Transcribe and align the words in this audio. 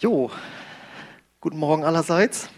Jo, 0.00 0.28
guten 1.40 1.56
Morgen 1.56 1.84
allerseits. 1.84 2.48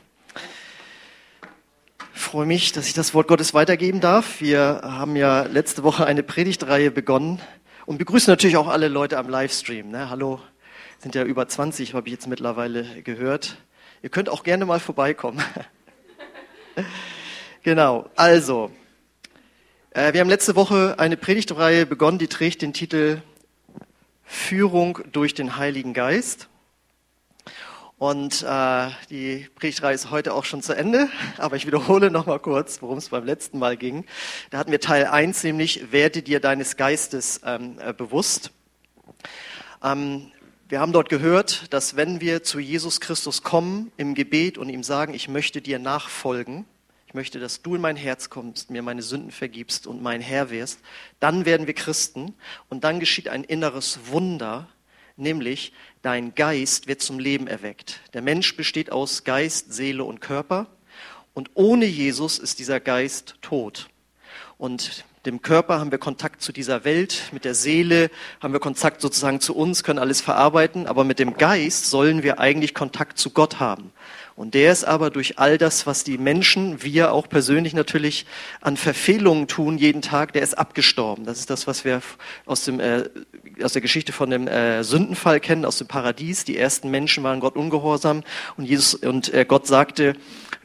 Ich 2.15 2.21
freue 2.21 2.47
mich, 2.47 2.73
dass 2.73 2.89
ich 2.89 2.95
das 2.95 3.13
Wort 3.13 3.29
Gottes 3.29 3.53
weitergeben 3.53 4.01
darf. 4.01 4.41
Wir 4.41 4.81
haben 4.83 5.17
ja 5.17 5.43
letzte 5.43 5.83
Woche 5.83 6.07
eine 6.07 6.23
Predigtreihe 6.23 6.91
begonnen 6.91 7.43
und 7.85 7.99
begrüßen 7.99 8.33
natürlich 8.33 8.57
auch 8.57 8.69
alle 8.69 8.89
Leute 8.89 9.19
am 9.19 9.29
Livestream. 9.29 9.91
Ne? 9.91 10.09
Hallo, 10.09 10.41
sind 10.99 11.15
ja 11.15 11.25
über 11.25 11.47
20, 11.47 11.93
habe 11.93 12.09
ich 12.09 12.15
jetzt 12.15 12.27
mittlerweile 12.27 13.03
gehört. 13.03 13.59
Ihr 14.03 14.09
könnt 14.09 14.31
auch 14.31 14.43
gerne 14.43 14.65
mal 14.65 14.81
vorbeikommen. 14.81 15.43
genau, 17.63 18.09
also, 18.17 18.71
äh, 19.91 20.15
wir 20.15 20.23
haben 20.23 20.31
letzte 20.31 20.57
Woche 20.57 20.99
eine 20.99 21.19
Predigtreihe 21.19 21.85
begonnen, 21.85 22.19
die 22.19 22.29
trägt 22.29 22.63
den 22.63 22.73
Titel 22.73 23.21
Führung 24.25 25.01
durch 25.13 25.35
den 25.35 25.59
Heiligen 25.59 25.93
Geist. 25.93 26.49
Und 27.99 28.43
äh, 28.43 28.91
die 29.09 29.49
Predigtreihe 29.55 29.95
ist 29.95 30.11
heute 30.11 30.35
auch 30.35 30.45
schon 30.45 30.61
zu 30.61 30.75
Ende, 30.75 31.09
aber 31.39 31.57
ich 31.57 31.67
wiederhole 31.67 32.11
noch 32.11 32.27
mal 32.27 32.39
kurz, 32.39 32.83
worum 32.83 32.99
es 32.99 33.09
beim 33.09 33.25
letzten 33.25 33.59
Mal 33.59 33.79
ging. 33.79 34.05
Da 34.51 34.59
hatten 34.59 34.71
wir 34.71 34.81
Teil 34.81 35.07
1, 35.07 35.45
nämlich 35.45 35.93
werde 35.93 36.21
dir 36.21 36.41
deines 36.41 36.77
Geistes 36.77 37.41
ähm, 37.43 37.79
äh, 37.81 37.95
bewusst. 37.95 38.51
Ähm, 39.83 40.31
wir 40.69 40.81
haben 40.81 40.93
dort 40.93 41.09
gehört, 41.09 41.73
dass 41.73 41.97
wenn 41.97 42.21
wir 42.21 42.43
zu 42.43 42.59
Jesus 42.59 43.01
Christus 43.01 43.43
kommen 43.43 43.93
im 43.97 44.15
Gebet 44.15 44.59
und 44.59 44.69
ihm 44.69 44.83
sagen, 44.83 45.15
ich 45.15 45.29
möchte 45.29 45.63
dir 45.63 45.79
nachfolgen, 45.79 46.67
ich 47.07 47.15
möchte, 47.15 47.41
dass 47.41 47.63
du 47.63 47.77
in 47.77 47.81
mein 47.81 47.97
Herz 47.97 48.29
kommst, 48.29 48.69
mir 48.69 48.83
meine 48.83 49.01
Sünden 49.01 49.31
vergibst 49.31 49.87
und 49.87 50.03
mein 50.03 50.21
Herr 50.21 50.51
wirst, 50.51 50.81
dann 51.19 51.47
werden 51.47 51.67
wir 51.67 51.75
Christen 51.75 52.35
und 52.69 52.85
dann 52.85 53.01
geschieht 53.01 53.29
ein 53.29 53.43
inneres 53.43 54.01
Wunder, 54.09 54.69
nämlich 55.17 55.73
dein 56.03 56.35
Geist 56.35 56.87
wird 56.87 57.03
zum 57.03 57.19
Leben 57.19 57.47
erweckt. 57.47 58.01
Der 58.15 58.23
Mensch 58.23 58.57
besteht 58.57 58.93
aus 58.93 59.25
Geist, 59.25 59.73
Seele 59.73 60.05
und 60.05 60.21
Körper 60.21 60.67
und 61.35 61.51
ohne 61.55 61.87
Jesus 61.87 62.39
ist 62.39 62.59
dieser 62.59 62.81
Geist 62.81 63.37
tot. 63.43 63.89
Und 64.59 65.05
dem 65.27 65.43
Körper 65.43 65.81
haben 65.81 65.91
wir 65.91 65.99
Kontakt 65.99 66.41
zu 66.41 66.53
dieser 66.53 66.85
Welt, 66.85 67.25
mit 67.33 67.45
der 67.45 67.55
Seele 67.55 68.11
haben 68.41 68.53
wir 68.53 68.61
Kontakt 68.61 69.01
sozusagen 69.01 69.41
zu 69.41 69.57
uns, 69.57 69.83
können 69.83 69.99
alles 69.99 70.21
verarbeiten, 70.21 70.87
aber 70.87 71.03
mit 71.03 71.19
dem 71.19 71.37
Geist 71.37 71.91
sollen 71.91 72.23
wir 72.23 72.39
eigentlich 72.39 72.75
Kontakt 72.75 73.19
zu 73.19 73.31
Gott 73.31 73.59
haben. 73.59 73.93
Und 74.37 74.53
der 74.53 74.71
ist 74.71 74.85
aber 74.85 75.09
durch 75.09 75.39
all 75.39 75.57
das, 75.57 75.87
was 75.87 76.05
die 76.05 76.19
Menschen, 76.19 76.83
wir 76.83 77.13
auch 77.13 77.27
persönlich 77.27 77.73
natürlich 77.73 78.27
an 78.61 78.77
Verfehlungen 78.77 79.49
tun 79.49 79.79
jeden 79.79 80.03
Tag, 80.03 80.35
der 80.35 80.43
ist 80.43 80.59
abgestorben. 80.59 81.25
Das 81.25 81.39
ist 81.39 81.49
das, 81.49 81.67
was 81.67 81.87
wir 81.87 82.03
aus, 82.45 82.65
dem, 82.67 82.79
äh, 82.79 83.09
aus 83.63 83.73
der 83.73 83.81
Geschichte 83.81 84.13
von 84.13 84.29
dem 84.29 84.47
äh, 84.47 84.85
Sündenfall 84.85 85.41
kennen, 85.41 85.65
aus 85.65 85.79
dem 85.79 85.87
Paradies. 85.87 86.45
Die 86.45 86.59
ersten 86.59 86.91
Menschen 86.91 87.25
waren 87.25 87.41
Gott 87.41 87.57
ungehorsam 87.57 88.25
und, 88.59 88.67
Jesus, 88.67 88.95
und 88.95 89.33
äh, 89.33 89.47
Gott 89.49 89.67
sagte, 89.67 90.13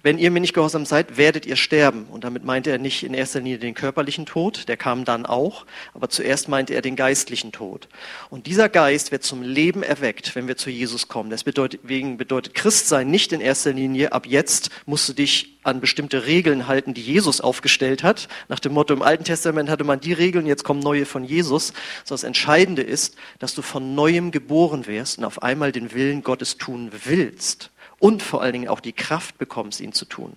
wenn 0.04 0.18
ihr 0.18 0.32
mir 0.32 0.40
nicht 0.40 0.54
gehorsam 0.54 0.86
seid, 0.86 1.18
werdet 1.18 1.46
ihr 1.46 1.56
sterben. 1.56 2.06
Und 2.06 2.24
damit 2.24 2.44
meinte 2.44 2.72
er 2.72 2.78
nicht 2.78 3.04
in 3.04 3.14
erster 3.14 3.40
Linie 3.40 3.60
den 3.60 3.74
körperlichen 3.74 4.26
Tod, 4.26 4.68
der 4.68 4.78
kam 4.78 5.06
dann 5.06 5.26
auch, 5.26 5.66
aber 5.94 6.10
zuerst 6.10 6.50
meinte 6.50 6.74
er 6.74 6.82
den 6.82 6.96
geistlichen 6.96 7.52
Tod. 7.52 7.88
Und 8.30 8.48
dieser 8.48 8.70
Geist 8.70 9.12
wird 9.12 9.24
zum 9.24 9.44
Leben 9.44 9.84
erweckt, 9.84 10.36
wenn 10.36 10.48
wir 10.48 10.58
zu 10.58 10.70
Jesus 10.70 11.08
kommen. 11.08 11.30
Deswegen 11.30 12.18
bedeutet 12.18 12.54
Christsein 12.54 13.10
nicht 13.10 13.32
in 13.34 13.42
erster 13.42 13.74
Linie, 13.74 14.12
ab 14.14 14.26
jetzt 14.26 14.70
musst 14.86 15.08
du 15.10 15.14
dich 15.14 15.60
an 15.64 15.80
bestimmte 15.80 16.26
Regeln 16.26 16.68
halten, 16.68 16.94
die 16.94 17.02
Jesus 17.02 17.40
aufgestellt 17.40 18.04
hat. 18.04 18.28
Nach 18.50 18.60
dem 18.60 18.74
Motto, 18.74 18.94
im 18.94 19.04
Alten 19.04 19.24
Testament 19.24 19.70
hatte 19.70 19.84
man 19.84 20.00
die 20.00 20.14
Regeln, 20.14 20.48
jetzt 20.48 20.64
kommen 20.64 20.80
neue 20.80 21.06
von 21.06 21.24
Jesus. 21.24 21.68
Sondern 22.04 22.22
das 22.22 22.24
Entscheidende 22.24 22.82
ist, 22.82 23.16
dass 23.38 23.54
du 23.54 23.62
von 23.62 23.94
neuem 23.94 24.32
geboren 24.32 24.88
wirst 24.88 25.20
und 25.20 25.26
auf 25.26 25.44
einmal 25.44 25.72
den 25.72 25.94
Willen 25.94 26.24
Gottes 26.24 26.58
tun 26.58 26.92
willst 27.06 27.70
und 28.02 28.24
vor 28.24 28.42
allen 28.42 28.54
Dingen 28.54 28.68
auch 28.68 28.80
die 28.80 28.94
Kraft 28.94 29.38
bekommst, 29.38 29.80
ihn 29.80 29.94
zu 29.94 30.06
tun. 30.06 30.34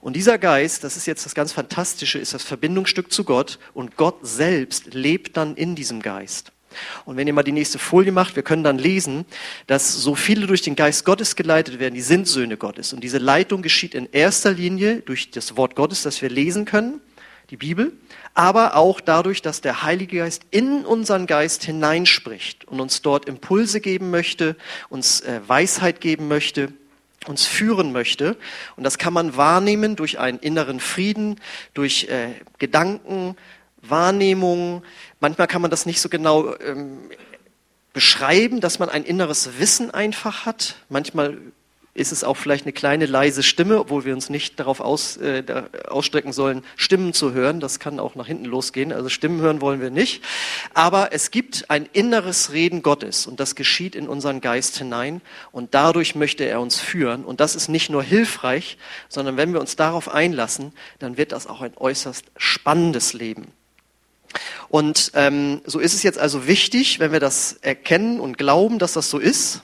Und 0.00 0.14
dieser 0.14 0.38
Geist, 0.38 0.84
das 0.84 0.96
ist 0.96 1.06
jetzt 1.06 1.24
das 1.24 1.34
ganz 1.34 1.52
Fantastische, 1.52 2.18
ist 2.18 2.34
das 2.34 2.42
Verbindungsstück 2.42 3.10
zu 3.10 3.24
Gott 3.24 3.58
und 3.74 3.96
Gott 3.96 4.18
selbst 4.22 4.94
lebt 4.94 5.36
dann 5.36 5.56
in 5.56 5.74
diesem 5.74 6.02
Geist. 6.02 6.52
Und 7.04 7.16
wenn 7.16 7.26
ihr 7.26 7.32
mal 7.32 7.42
die 7.42 7.52
nächste 7.52 7.78
Folie 7.78 8.12
macht, 8.12 8.36
wir 8.36 8.42
können 8.42 8.62
dann 8.62 8.78
lesen, 8.78 9.24
dass 9.66 9.92
so 9.94 10.14
viele 10.14 10.46
durch 10.46 10.62
den 10.62 10.76
Geist 10.76 11.04
Gottes 11.04 11.36
geleitet 11.36 11.80
werden, 11.80 11.94
die 11.94 12.00
sind 12.00 12.28
Söhne 12.28 12.56
Gottes. 12.56 12.92
Und 12.92 13.02
diese 13.02 13.18
Leitung 13.18 13.62
geschieht 13.62 13.94
in 13.94 14.08
erster 14.12 14.52
Linie 14.52 15.00
durch 15.00 15.30
das 15.30 15.56
Wort 15.56 15.74
Gottes, 15.74 16.02
das 16.02 16.22
wir 16.22 16.28
lesen 16.28 16.66
können, 16.66 17.00
die 17.48 17.56
Bibel, 17.56 17.92
aber 18.34 18.76
auch 18.76 19.00
dadurch, 19.00 19.42
dass 19.42 19.60
der 19.60 19.82
Heilige 19.82 20.18
Geist 20.18 20.42
in 20.52 20.84
unseren 20.84 21.26
Geist 21.26 21.64
hineinspricht 21.64 22.66
und 22.66 22.78
uns 22.78 23.02
dort 23.02 23.26
Impulse 23.26 23.80
geben 23.80 24.10
möchte, 24.10 24.54
uns 24.88 25.22
äh, 25.22 25.40
Weisheit 25.48 26.00
geben 26.00 26.28
möchte 26.28 26.72
uns 27.26 27.46
führen 27.46 27.92
möchte. 27.92 28.36
Und 28.76 28.84
das 28.84 28.98
kann 28.98 29.12
man 29.12 29.36
wahrnehmen 29.36 29.96
durch 29.96 30.18
einen 30.18 30.38
inneren 30.38 30.80
Frieden, 30.80 31.40
durch 31.74 32.04
äh, 32.04 32.30
Gedanken, 32.58 33.36
Wahrnehmungen. 33.82 34.82
Manchmal 35.20 35.46
kann 35.46 35.62
man 35.62 35.70
das 35.70 35.86
nicht 35.86 36.00
so 36.00 36.08
genau 36.08 36.54
ähm, 36.58 37.10
beschreiben, 37.92 38.60
dass 38.60 38.78
man 38.78 38.88
ein 38.88 39.04
inneres 39.04 39.58
Wissen 39.58 39.90
einfach 39.90 40.46
hat. 40.46 40.76
Manchmal 40.88 41.38
ist 42.00 42.12
es 42.12 42.24
auch 42.24 42.36
vielleicht 42.36 42.64
eine 42.64 42.72
kleine 42.72 43.04
leise 43.06 43.42
Stimme, 43.42 43.78
obwohl 43.78 44.04
wir 44.04 44.14
uns 44.14 44.30
nicht 44.30 44.58
darauf 44.58 44.80
aus, 44.80 45.18
äh, 45.18 45.44
ausstrecken 45.86 46.32
sollen, 46.32 46.62
Stimmen 46.76 47.12
zu 47.12 47.32
hören. 47.32 47.60
Das 47.60 47.78
kann 47.78 48.00
auch 48.00 48.14
nach 48.14 48.26
hinten 48.26 48.46
losgehen. 48.46 48.92
Also 48.92 49.10
Stimmen 49.10 49.40
hören 49.40 49.60
wollen 49.60 49.80
wir 49.80 49.90
nicht. 49.90 50.24
Aber 50.72 51.12
es 51.12 51.30
gibt 51.30 51.70
ein 51.70 51.88
inneres 51.92 52.52
Reden 52.52 52.82
Gottes 52.82 53.26
und 53.26 53.38
das 53.38 53.54
geschieht 53.54 53.94
in 53.94 54.08
unseren 54.08 54.40
Geist 54.40 54.78
hinein 54.78 55.20
und 55.52 55.74
dadurch 55.74 56.14
möchte 56.14 56.44
er 56.44 56.60
uns 56.60 56.80
führen. 56.80 57.24
Und 57.24 57.40
das 57.40 57.54
ist 57.54 57.68
nicht 57.68 57.90
nur 57.90 58.02
hilfreich, 58.02 58.78
sondern 59.08 59.36
wenn 59.36 59.52
wir 59.52 59.60
uns 59.60 59.76
darauf 59.76 60.08
einlassen, 60.08 60.72
dann 60.98 61.18
wird 61.18 61.32
das 61.32 61.46
auch 61.46 61.60
ein 61.60 61.76
äußerst 61.76 62.24
spannendes 62.36 63.12
Leben. 63.12 63.52
Und 64.68 65.12
ähm, 65.14 65.60
so 65.66 65.80
ist 65.80 65.92
es 65.92 66.02
jetzt 66.02 66.18
also 66.18 66.46
wichtig, 66.46 66.98
wenn 66.98 67.12
wir 67.12 67.20
das 67.20 67.58
erkennen 67.60 68.20
und 68.20 68.38
glauben, 68.38 68.78
dass 68.78 68.94
das 68.94 69.10
so 69.10 69.18
ist, 69.18 69.62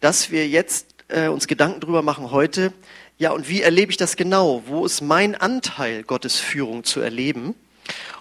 dass 0.00 0.30
wir 0.30 0.46
jetzt 0.46 0.95
äh, 1.08 1.28
uns 1.28 1.46
Gedanken 1.46 1.80
darüber 1.80 2.02
machen 2.02 2.30
heute, 2.30 2.72
ja, 3.18 3.30
und 3.30 3.48
wie 3.48 3.62
erlebe 3.62 3.90
ich 3.90 3.96
das 3.96 4.16
genau? 4.16 4.62
Wo 4.66 4.84
ist 4.84 5.00
mein 5.00 5.34
Anteil, 5.34 6.02
Gottes 6.02 6.38
Führung 6.38 6.84
zu 6.84 7.00
erleben? 7.00 7.54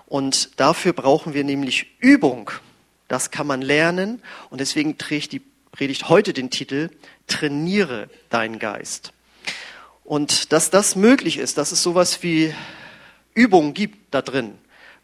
Und 0.06 0.58
dafür 0.60 0.94
brauchen 0.94 1.34
wir 1.34 1.44
nämlich 1.44 1.88
Übung. 2.00 2.50
Das 3.10 3.30
kann 3.30 3.46
man 3.46 3.62
lernen. 3.62 4.22
Und 4.50 4.62
deswegen 4.62 4.98
trägt 4.98 5.34
die 5.34 5.42
Predigt 5.72 6.08
heute 6.08 6.32
den 6.32 6.50
Titel 6.50 6.90
Trainiere 7.28 8.10
deinen 8.30 8.58
Geist. 8.58 9.12
Und 10.06 10.54
dass 10.54 10.70
das 10.70 10.96
möglich 10.96 11.40
ist, 11.40 11.58
dass 11.58 11.74
es 11.74 11.84
sowas 11.84 12.24
wie 12.24 12.54
Übung 13.34 13.74
gibt 13.74 14.14
da 14.14 14.22
drin, 14.22 14.54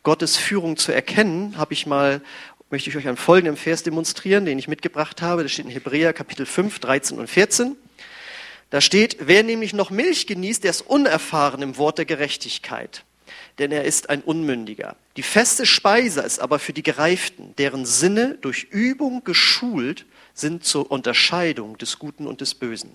Gottes 0.04 0.38
Führung 0.38 0.78
zu 0.78 0.94
erkennen, 0.94 1.58
habe 1.58 1.74
ich 1.74 1.86
mal 1.86 2.22
möchte 2.72 2.90
ich 2.90 2.98
euch 2.98 3.08
einen 3.08 3.18
folgenden 3.18 3.58
Vers 3.58 3.84
demonstrieren, 3.84 4.46
den 4.46 4.58
ich 4.58 4.68
mitgebracht 4.68 5.22
habe. 5.22 5.44
Das 5.44 5.52
steht 5.52 5.66
in 5.66 5.72
Hebräer 5.72 6.14
Kapitel 6.14 6.46
5, 6.46 6.80
13 6.80 7.20
und 7.20 7.28
14. 7.28 7.76
Da 8.70 8.80
steht, 8.80 9.18
wer 9.20 9.44
nämlich 9.44 9.74
noch 9.74 9.90
Milch 9.90 10.28
genießt, 10.28 10.64
der 10.64 10.72
ist 10.72 10.82
unerfahren 10.82 11.62
im 11.62 11.78
Wort 11.78 11.98
der 11.98 12.06
Gerechtigkeit, 12.06 13.04
denn 13.60 13.72
er 13.72 13.84
ist 13.84 14.10
ein 14.10 14.22
Unmündiger. 14.22 14.96
Die 15.18 15.24
feste 15.24 15.66
Speise 15.66 16.22
ist 16.22 16.40
aber 16.40 16.58
für 16.58 16.72
die 16.72 16.84
Gereiften, 16.84 17.54
deren 17.58 17.86
Sinne 17.86 18.38
durch 18.40 18.64
Übung 18.72 19.26
geschult 19.26 20.06
sind 20.34 20.64
zur 20.64 20.90
Unterscheidung 20.90 21.78
des 21.78 22.00
Guten 22.00 22.28
und 22.28 22.40
des 22.40 22.56
Bösen. 22.56 22.92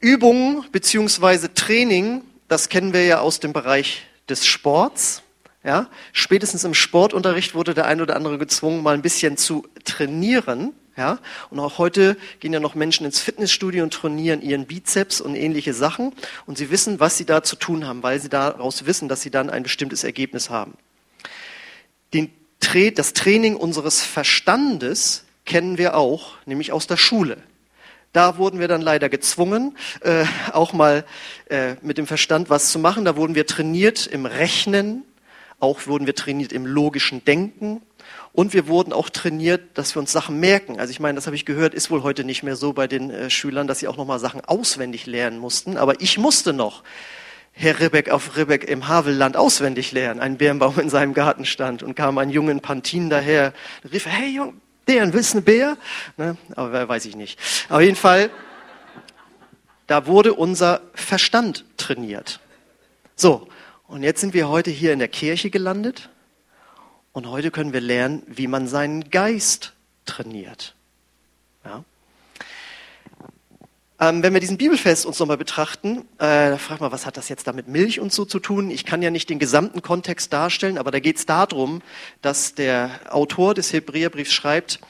Übung 0.00 0.64
beziehungsweise 0.72 1.54
Training, 1.54 2.22
das 2.48 2.68
kennen 2.68 2.92
wir 2.92 3.04
ja 3.04 3.20
aus 3.20 3.38
dem 3.38 3.52
Bereich 3.52 4.02
des 4.28 4.44
Sports. 4.44 5.22
Ja, 5.64 5.88
spätestens 6.12 6.64
im 6.64 6.74
Sportunterricht 6.74 7.54
wurde 7.54 7.72
der 7.72 7.86
ein 7.86 8.00
oder 8.00 8.16
andere 8.16 8.36
gezwungen, 8.36 8.82
mal 8.82 8.94
ein 8.94 9.02
bisschen 9.02 9.36
zu 9.36 9.66
trainieren. 9.84 10.72
Ja, 10.96 11.20
und 11.48 11.58
auch 11.58 11.78
heute 11.78 12.18
gehen 12.40 12.52
ja 12.52 12.60
noch 12.60 12.74
Menschen 12.74 13.06
ins 13.06 13.20
Fitnessstudio 13.20 13.82
und 13.82 13.94
trainieren 13.94 14.42
ihren 14.42 14.66
Bizeps 14.66 15.20
und 15.22 15.34
ähnliche 15.36 15.72
Sachen. 15.72 16.12
Und 16.44 16.58
sie 16.58 16.70
wissen, 16.70 17.00
was 17.00 17.16
sie 17.16 17.24
da 17.24 17.42
zu 17.42 17.56
tun 17.56 17.86
haben, 17.86 18.02
weil 18.02 18.20
sie 18.20 18.28
daraus 18.28 18.84
wissen, 18.84 19.08
dass 19.08 19.22
sie 19.22 19.30
dann 19.30 19.48
ein 19.48 19.62
bestimmtes 19.62 20.04
Ergebnis 20.04 20.50
haben. 20.50 20.74
Den, 22.12 22.30
das 22.94 23.12
Training 23.14 23.56
unseres 23.56 24.02
Verstandes 24.02 25.24
kennen 25.46 25.78
wir 25.78 25.96
auch, 25.96 26.34
nämlich 26.44 26.72
aus 26.72 26.86
der 26.86 26.96
Schule. 26.96 27.38
Da 28.12 28.36
wurden 28.36 28.60
wir 28.60 28.68
dann 28.68 28.82
leider 28.82 29.08
gezwungen, 29.08 29.76
äh, 30.00 30.26
auch 30.52 30.74
mal 30.74 31.04
äh, 31.48 31.76
mit 31.80 31.96
dem 31.96 32.06
Verstand 32.06 32.50
was 32.50 32.70
zu 32.70 32.78
machen. 32.78 33.06
Da 33.06 33.16
wurden 33.16 33.34
wir 33.34 33.46
trainiert 33.46 34.06
im 34.06 34.26
Rechnen, 34.26 35.04
auch 35.62 35.86
wurden 35.86 36.06
wir 36.06 36.14
trainiert 36.14 36.52
im 36.52 36.66
logischen 36.66 37.24
Denken 37.24 37.80
und 38.32 38.52
wir 38.52 38.66
wurden 38.66 38.92
auch 38.92 39.10
trainiert, 39.10 39.62
dass 39.74 39.94
wir 39.94 40.00
uns 40.00 40.10
Sachen 40.10 40.40
merken. 40.40 40.80
Also 40.80 40.90
ich 40.90 41.00
meine, 41.00 41.16
das 41.16 41.26
habe 41.26 41.36
ich 41.36 41.44
gehört, 41.44 41.72
ist 41.74 41.90
wohl 41.90 42.02
heute 42.02 42.24
nicht 42.24 42.42
mehr 42.42 42.56
so 42.56 42.72
bei 42.72 42.86
den 42.86 43.10
äh, 43.10 43.30
Schülern, 43.30 43.66
dass 43.66 43.78
sie 43.78 43.88
auch 43.88 43.96
noch 43.96 44.06
mal 44.06 44.18
Sachen 44.18 44.44
auswendig 44.44 45.06
lernen 45.06 45.38
mussten. 45.38 45.76
Aber 45.76 46.00
ich 46.00 46.18
musste 46.18 46.52
noch 46.52 46.82
Herr 47.52 47.78
Ribbeck 47.78 48.10
auf 48.10 48.36
Ribbeck 48.36 48.64
im 48.64 48.88
Havelland 48.88 49.36
auswendig 49.36 49.92
lernen. 49.92 50.20
Ein 50.20 50.38
Birnbaum 50.38 50.80
in 50.80 50.88
seinem 50.88 51.14
Garten 51.14 51.44
stand 51.44 51.82
und 51.82 51.94
kam 51.94 52.18
ein 52.18 52.30
jungen 52.30 52.60
Pantin 52.60 53.10
daher, 53.10 53.52
rief, 53.92 54.06
hey 54.06 54.30
Jung, 54.30 54.54
Der 54.88 55.02
ein 55.02 55.12
bisschen 55.12 55.44
Bär, 55.44 55.76
ne? 56.16 56.36
aber 56.56 56.88
weiß 56.88 57.04
ich 57.04 57.14
nicht. 57.14 57.38
Auf 57.68 57.82
jeden 57.82 57.96
Fall, 57.96 58.30
da 59.86 60.06
wurde 60.06 60.34
unser 60.34 60.80
Verstand 60.94 61.64
trainiert. 61.76 62.40
So, 63.14 63.46
und 63.92 64.02
jetzt 64.02 64.22
sind 64.22 64.32
wir 64.32 64.48
heute 64.48 64.70
hier 64.70 64.94
in 64.94 65.00
der 65.00 65.08
Kirche 65.08 65.50
gelandet 65.50 66.08
und 67.12 67.26
heute 67.26 67.50
können 67.50 67.74
wir 67.74 67.82
lernen, 67.82 68.22
wie 68.26 68.46
man 68.46 68.66
seinen 68.66 69.10
Geist 69.10 69.74
trainiert. 70.06 70.74
Ja? 71.62 71.84
Ähm, 74.00 74.22
wenn 74.22 74.32
wir 74.32 74.40
diesen 74.40 74.56
Bibelfest 74.56 75.04
uns 75.04 75.18
nochmal 75.18 75.36
betrachten, 75.36 75.98
äh, 76.16 76.48
da 76.48 76.56
fragt 76.56 76.80
man, 76.80 76.90
was 76.90 77.04
hat 77.04 77.18
das 77.18 77.28
jetzt 77.28 77.46
da 77.46 77.52
mit 77.52 77.68
Milch 77.68 78.00
und 78.00 78.14
so 78.14 78.24
zu 78.24 78.38
tun? 78.38 78.70
Ich 78.70 78.86
kann 78.86 79.02
ja 79.02 79.10
nicht 79.10 79.28
den 79.28 79.38
gesamten 79.38 79.82
Kontext 79.82 80.32
darstellen, 80.32 80.78
aber 80.78 80.90
da 80.90 80.98
geht 80.98 81.18
es 81.18 81.26
darum, 81.26 81.82
dass 82.22 82.54
der 82.54 82.98
Autor 83.10 83.52
des 83.52 83.74
Hebräerbriefs 83.74 84.32
schreibt, 84.32 84.80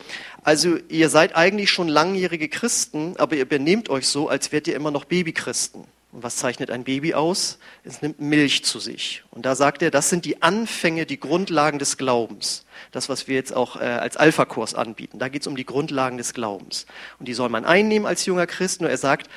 also 0.44 0.76
ihr 0.88 1.08
seid 1.08 1.34
eigentlich 1.34 1.70
schon 1.70 1.88
langjährige 1.88 2.48
Christen, 2.48 3.16
aber 3.16 3.34
ihr 3.34 3.48
benehmt 3.48 3.88
euch 3.88 4.06
so, 4.06 4.28
als 4.28 4.52
wärt 4.52 4.68
ihr 4.68 4.76
immer 4.76 4.92
noch 4.92 5.06
Babychristen. 5.06 5.86
Und 6.12 6.22
was 6.22 6.36
zeichnet 6.36 6.70
ein 6.70 6.84
Baby 6.84 7.14
aus? 7.14 7.58
Es 7.84 8.02
nimmt 8.02 8.20
Milch 8.20 8.64
zu 8.64 8.78
sich. 8.78 9.24
Und 9.30 9.46
da 9.46 9.54
sagt 9.54 9.80
er, 9.80 9.90
das 9.90 10.10
sind 10.10 10.26
die 10.26 10.42
Anfänge, 10.42 11.06
die 11.06 11.18
Grundlagen 11.18 11.78
des 11.78 11.96
Glaubens. 11.96 12.66
Das, 12.90 13.08
was 13.08 13.28
wir 13.28 13.34
jetzt 13.34 13.56
auch 13.56 13.76
äh, 13.76 13.84
als 13.84 14.18
Alpha-Kurs 14.18 14.74
anbieten. 14.74 15.18
Da 15.18 15.30
geht 15.30 15.40
es 15.40 15.46
um 15.48 15.56
die 15.56 15.64
Grundlagen 15.64 16.18
des 16.18 16.34
Glaubens. 16.34 16.84
Und 17.18 17.28
die 17.28 17.34
soll 17.34 17.48
man 17.48 17.64
einnehmen 17.64 18.06
als 18.06 18.26
junger 18.26 18.46
Christ. 18.46 18.82
Nur 18.82 18.90
er 18.90 18.98
sagt, 18.98 19.30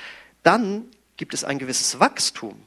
dann 0.44 0.84
gibt 1.16 1.34
es 1.34 1.46
ein 1.46 1.60
gewisses 1.60 2.02
Wachstum. 2.02 2.62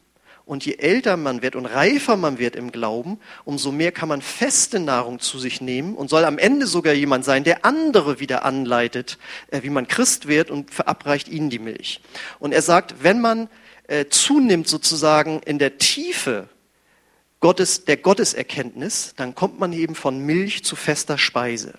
Und 0.47 0.65
je 0.65 0.77
älter 0.77 1.19
man 1.19 1.43
wird 1.43 1.55
und 1.55 1.67
reifer 1.67 2.17
man 2.17 2.39
wird 2.39 2.57
im 2.57 2.73
Glauben, 2.73 3.21
umso 3.45 3.71
mehr 3.71 3.93
kann 3.93 4.09
man 4.09 4.23
feste 4.23 4.81
Nahrung 4.81 5.21
zu 5.21 5.39
sich 5.39 5.61
nehmen 5.61 5.95
und 5.95 6.09
soll 6.09 6.25
am 6.25 6.39
Ende 6.39 6.67
sogar 6.67 6.95
jemand 6.95 7.27
sein, 7.27 7.45
der 7.45 7.67
andere 7.67 8.19
wieder 8.19 8.47
anleitet, 8.47 9.19
äh, 9.51 9.63
wie 9.63 9.69
man 9.69 9.87
Christ 9.87 10.27
wird 10.27 10.51
und 10.51 10.71
verabreicht 10.71 11.29
ihnen 11.29 11.51
die 11.51 11.59
Milch. 11.59 12.01
Und 12.39 12.53
er 12.55 12.63
sagt, 12.63 13.03
wenn 13.03 13.21
man 13.21 13.51
äh, 13.89 14.07
zunimmt 14.09 14.69
sozusagen 14.69 15.41
in 15.41 15.59
der 15.59 15.79
Tiefe 15.79 16.49
Gottes, 17.41 17.85
der 17.85 17.97
Gotteserkenntnis, 17.97 19.15
dann 19.17 19.35
kommt 19.35 19.59
man 19.59 19.73
eben 19.73 19.95
von 19.95 20.19
Milch 20.19 20.65
zu 20.65 20.77
fester 20.77 21.19
Speise. 21.19 21.75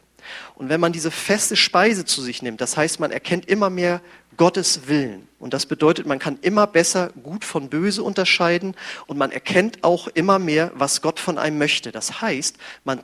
Und 0.55 0.69
wenn 0.69 0.79
man 0.79 0.93
diese 0.93 1.11
feste 1.11 1.55
Speise 1.55 2.05
zu 2.05 2.21
sich 2.21 2.41
nimmt, 2.41 2.61
das 2.61 2.77
heißt, 2.77 2.99
man 2.99 3.11
erkennt 3.11 3.47
immer 3.47 3.69
mehr 3.69 4.01
Gottes 4.37 4.87
Willen. 4.87 5.27
Und 5.37 5.53
das 5.53 5.65
bedeutet, 5.65 6.05
man 6.05 6.19
kann 6.19 6.39
immer 6.41 6.65
besser 6.65 7.11
gut 7.23 7.43
von 7.43 7.69
böse 7.69 8.03
unterscheiden 8.03 8.75
und 9.07 9.17
man 9.17 9.31
erkennt 9.31 9.83
auch 9.83 10.07
immer 10.07 10.39
mehr, 10.39 10.71
was 10.75 11.01
Gott 11.01 11.19
von 11.19 11.37
einem 11.37 11.57
möchte. 11.57 11.91
Das 11.91 12.21
heißt, 12.21 12.57
man 12.85 13.03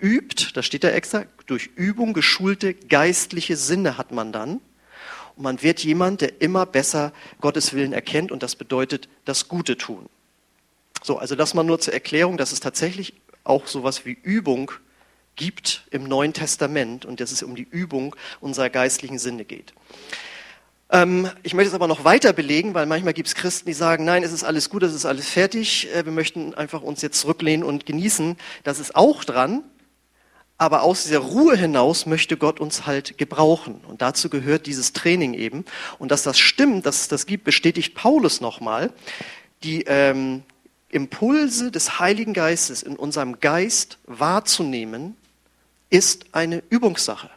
übt, 0.00 0.48
da 0.54 0.62
steht 0.62 0.82
da 0.82 0.88
extra, 0.88 1.24
durch 1.46 1.70
Übung 1.76 2.14
geschulte 2.14 2.74
geistliche 2.74 3.56
Sinne 3.56 3.96
hat 3.96 4.10
man 4.10 4.32
dann. 4.32 4.60
Man 5.42 5.60
wird 5.60 5.82
jemand, 5.82 6.20
der 6.20 6.40
immer 6.40 6.66
besser 6.66 7.12
Gottes 7.40 7.74
Willen 7.74 7.92
erkennt 7.92 8.30
und 8.30 8.44
das 8.44 8.54
bedeutet 8.54 9.08
das 9.24 9.48
Gute 9.48 9.76
tun. 9.76 10.08
So, 11.02 11.18
also 11.18 11.34
das 11.34 11.52
mal 11.52 11.64
nur 11.64 11.80
zur 11.80 11.92
Erklärung, 11.92 12.36
dass 12.36 12.52
es 12.52 12.60
tatsächlich 12.60 13.14
auch 13.42 13.66
sowas 13.66 14.06
wie 14.06 14.16
Übung 14.22 14.70
gibt 15.34 15.84
im 15.90 16.04
Neuen 16.04 16.32
Testament 16.32 17.04
und 17.04 17.18
dass 17.20 17.32
es 17.32 17.42
um 17.42 17.56
die 17.56 17.66
Übung 17.68 18.14
unserer 18.40 18.70
geistlichen 18.70 19.18
Sinne 19.18 19.44
geht. 19.44 19.72
Ähm, 20.90 21.28
ich 21.42 21.54
möchte 21.54 21.70
es 21.70 21.74
aber 21.74 21.88
noch 21.88 22.04
weiter 22.04 22.32
belegen, 22.32 22.74
weil 22.74 22.86
manchmal 22.86 23.12
gibt 23.12 23.26
es 23.26 23.34
Christen, 23.34 23.66
die 23.66 23.72
sagen, 23.72 24.04
nein, 24.04 24.22
es 24.22 24.30
ist 24.30 24.44
alles 24.44 24.70
gut, 24.70 24.84
es 24.84 24.94
ist 24.94 25.06
alles 25.06 25.28
fertig, 25.28 25.92
äh, 25.92 26.04
wir 26.04 26.12
möchten 26.12 26.54
einfach 26.54 26.82
uns 26.82 27.02
jetzt 27.02 27.18
zurücklehnen 27.18 27.64
und 27.66 27.84
genießen. 27.84 28.36
Das 28.62 28.78
ist 28.78 28.94
auch 28.94 29.24
dran, 29.24 29.64
aber 30.62 30.84
aus 30.84 31.02
dieser 31.02 31.18
Ruhe 31.18 31.56
hinaus 31.56 32.06
möchte 32.06 32.36
Gott 32.36 32.60
uns 32.60 32.86
halt 32.86 33.18
gebrauchen. 33.18 33.80
Und 33.88 34.00
dazu 34.00 34.30
gehört 34.30 34.66
dieses 34.66 34.92
Training 34.92 35.34
eben. 35.34 35.64
Und 35.98 36.12
dass 36.12 36.22
das 36.22 36.38
stimmt, 36.38 36.86
dass 36.86 37.00
es 37.00 37.08
das 37.08 37.26
gibt, 37.26 37.42
bestätigt 37.42 37.96
Paulus 37.96 38.40
nochmal. 38.40 38.92
Die 39.64 39.82
ähm, 39.88 40.44
Impulse 40.88 41.72
des 41.72 41.98
Heiligen 41.98 42.32
Geistes 42.32 42.84
in 42.84 42.94
unserem 42.94 43.40
Geist 43.40 43.98
wahrzunehmen, 44.06 45.16
ist 45.90 46.26
eine 46.30 46.62
Übungssache. 46.70 47.28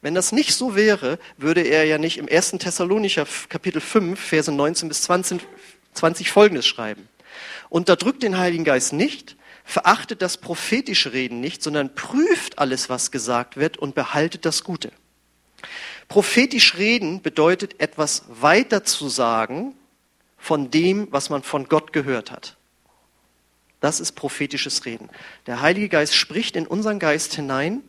Wenn 0.00 0.16
das 0.16 0.32
nicht 0.32 0.52
so 0.52 0.74
wäre, 0.74 1.20
würde 1.36 1.60
er 1.60 1.84
ja 1.84 1.98
nicht 1.98 2.18
im 2.18 2.28
1. 2.28 2.50
Thessalonicher 2.58 3.28
Kapitel 3.48 3.80
5, 3.80 4.18
Verse 4.18 4.50
19 4.50 4.88
bis 4.88 5.02
20, 5.02 5.40
20 5.94 6.32
folgendes 6.32 6.66
schreiben. 6.66 7.08
Unterdrückt 7.68 8.24
den 8.24 8.38
Heiligen 8.38 8.64
Geist 8.64 8.92
nicht, 8.92 9.35
verachtet 9.66 10.22
das 10.22 10.38
prophetische 10.38 11.12
Reden 11.12 11.40
nicht, 11.40 11.62
sondern 11.62 11.94
prüft 11.94 12.58
alles, 12.58 12.88
was 12.88 13.10
gesagt 13.10 13.56
wird 13.56 13.76
und 13.76 13.94
behaltet 13.94 14.46
das 14.46 14.64
Gute. 14.64 14.92
Prophetisch 16.08 16.76
reden 16.76 17.20
bedeutet 17.20 17.80
etwas 17.80 18.22
weiter 18.28 18.84
zu 18.84 19.08
sagen 19.08 19.74
von 20.38 20.70
dem, 20.70 21.08
was 21.10 21.30
man 21.30 21.42
von 21.42 21.68
Gott 21.68 21.92
gehört 21.92 22.30
hat. 22.30 22.56
Das 23.80 23.98
ist 23.98 24.12
prophetisches 24.12 24.84
Reden. 24.84 25.10
Der 25.46 25.60
Heilige 25.60 25.88
Geist 25.88 26.14
spricht 26.14 26.54
in 26.54 26.66
unseren 26.66 27.00
Geist 27.00 27.34
hinein 27.34 27.82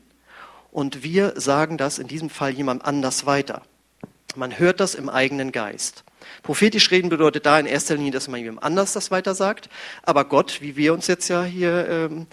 und 0.71 1.03
wir 1.03 1.39
sagen 1.39 1.77
das 1.77 2.00
in 2.00 2.07
diesem 2.07 2.31
Fall 2.31 2.51
jemand 2.51 2.85
anders 2.85 3.27
weiter. 3.27 3.62
Man 4.38 4.60
hört 4.60 4.80
das 4.80 4.95
im 4.95 5.10
eigenen 5.10 5.51
Geist. 5.51 6.04
Prophetisch 6.44 6.92
reden 6.92 7.10
bedeutet 7.10 7.45
da 7.45 7.60
in 7.60 7.66
erster 7.66 7.95
Linie, 7.95 8.12
dass 8.12 8.28
man 8.28 8.39
jemandem 8.39 8.63
anders 8.63 8.94
das 8.94 9.12
weiter 9.12 9.36
sagt. 9.36 9.69
Aber 10.04 10.25
Gott, 10.25 10.62
wie 10.62 10.75
wir 10.75 10.94
uns 10.94 11.07
jetzt 11.07 11.28
ja 11.28 11.44
hier 11.44 11.88
ähm, 11.89 12.28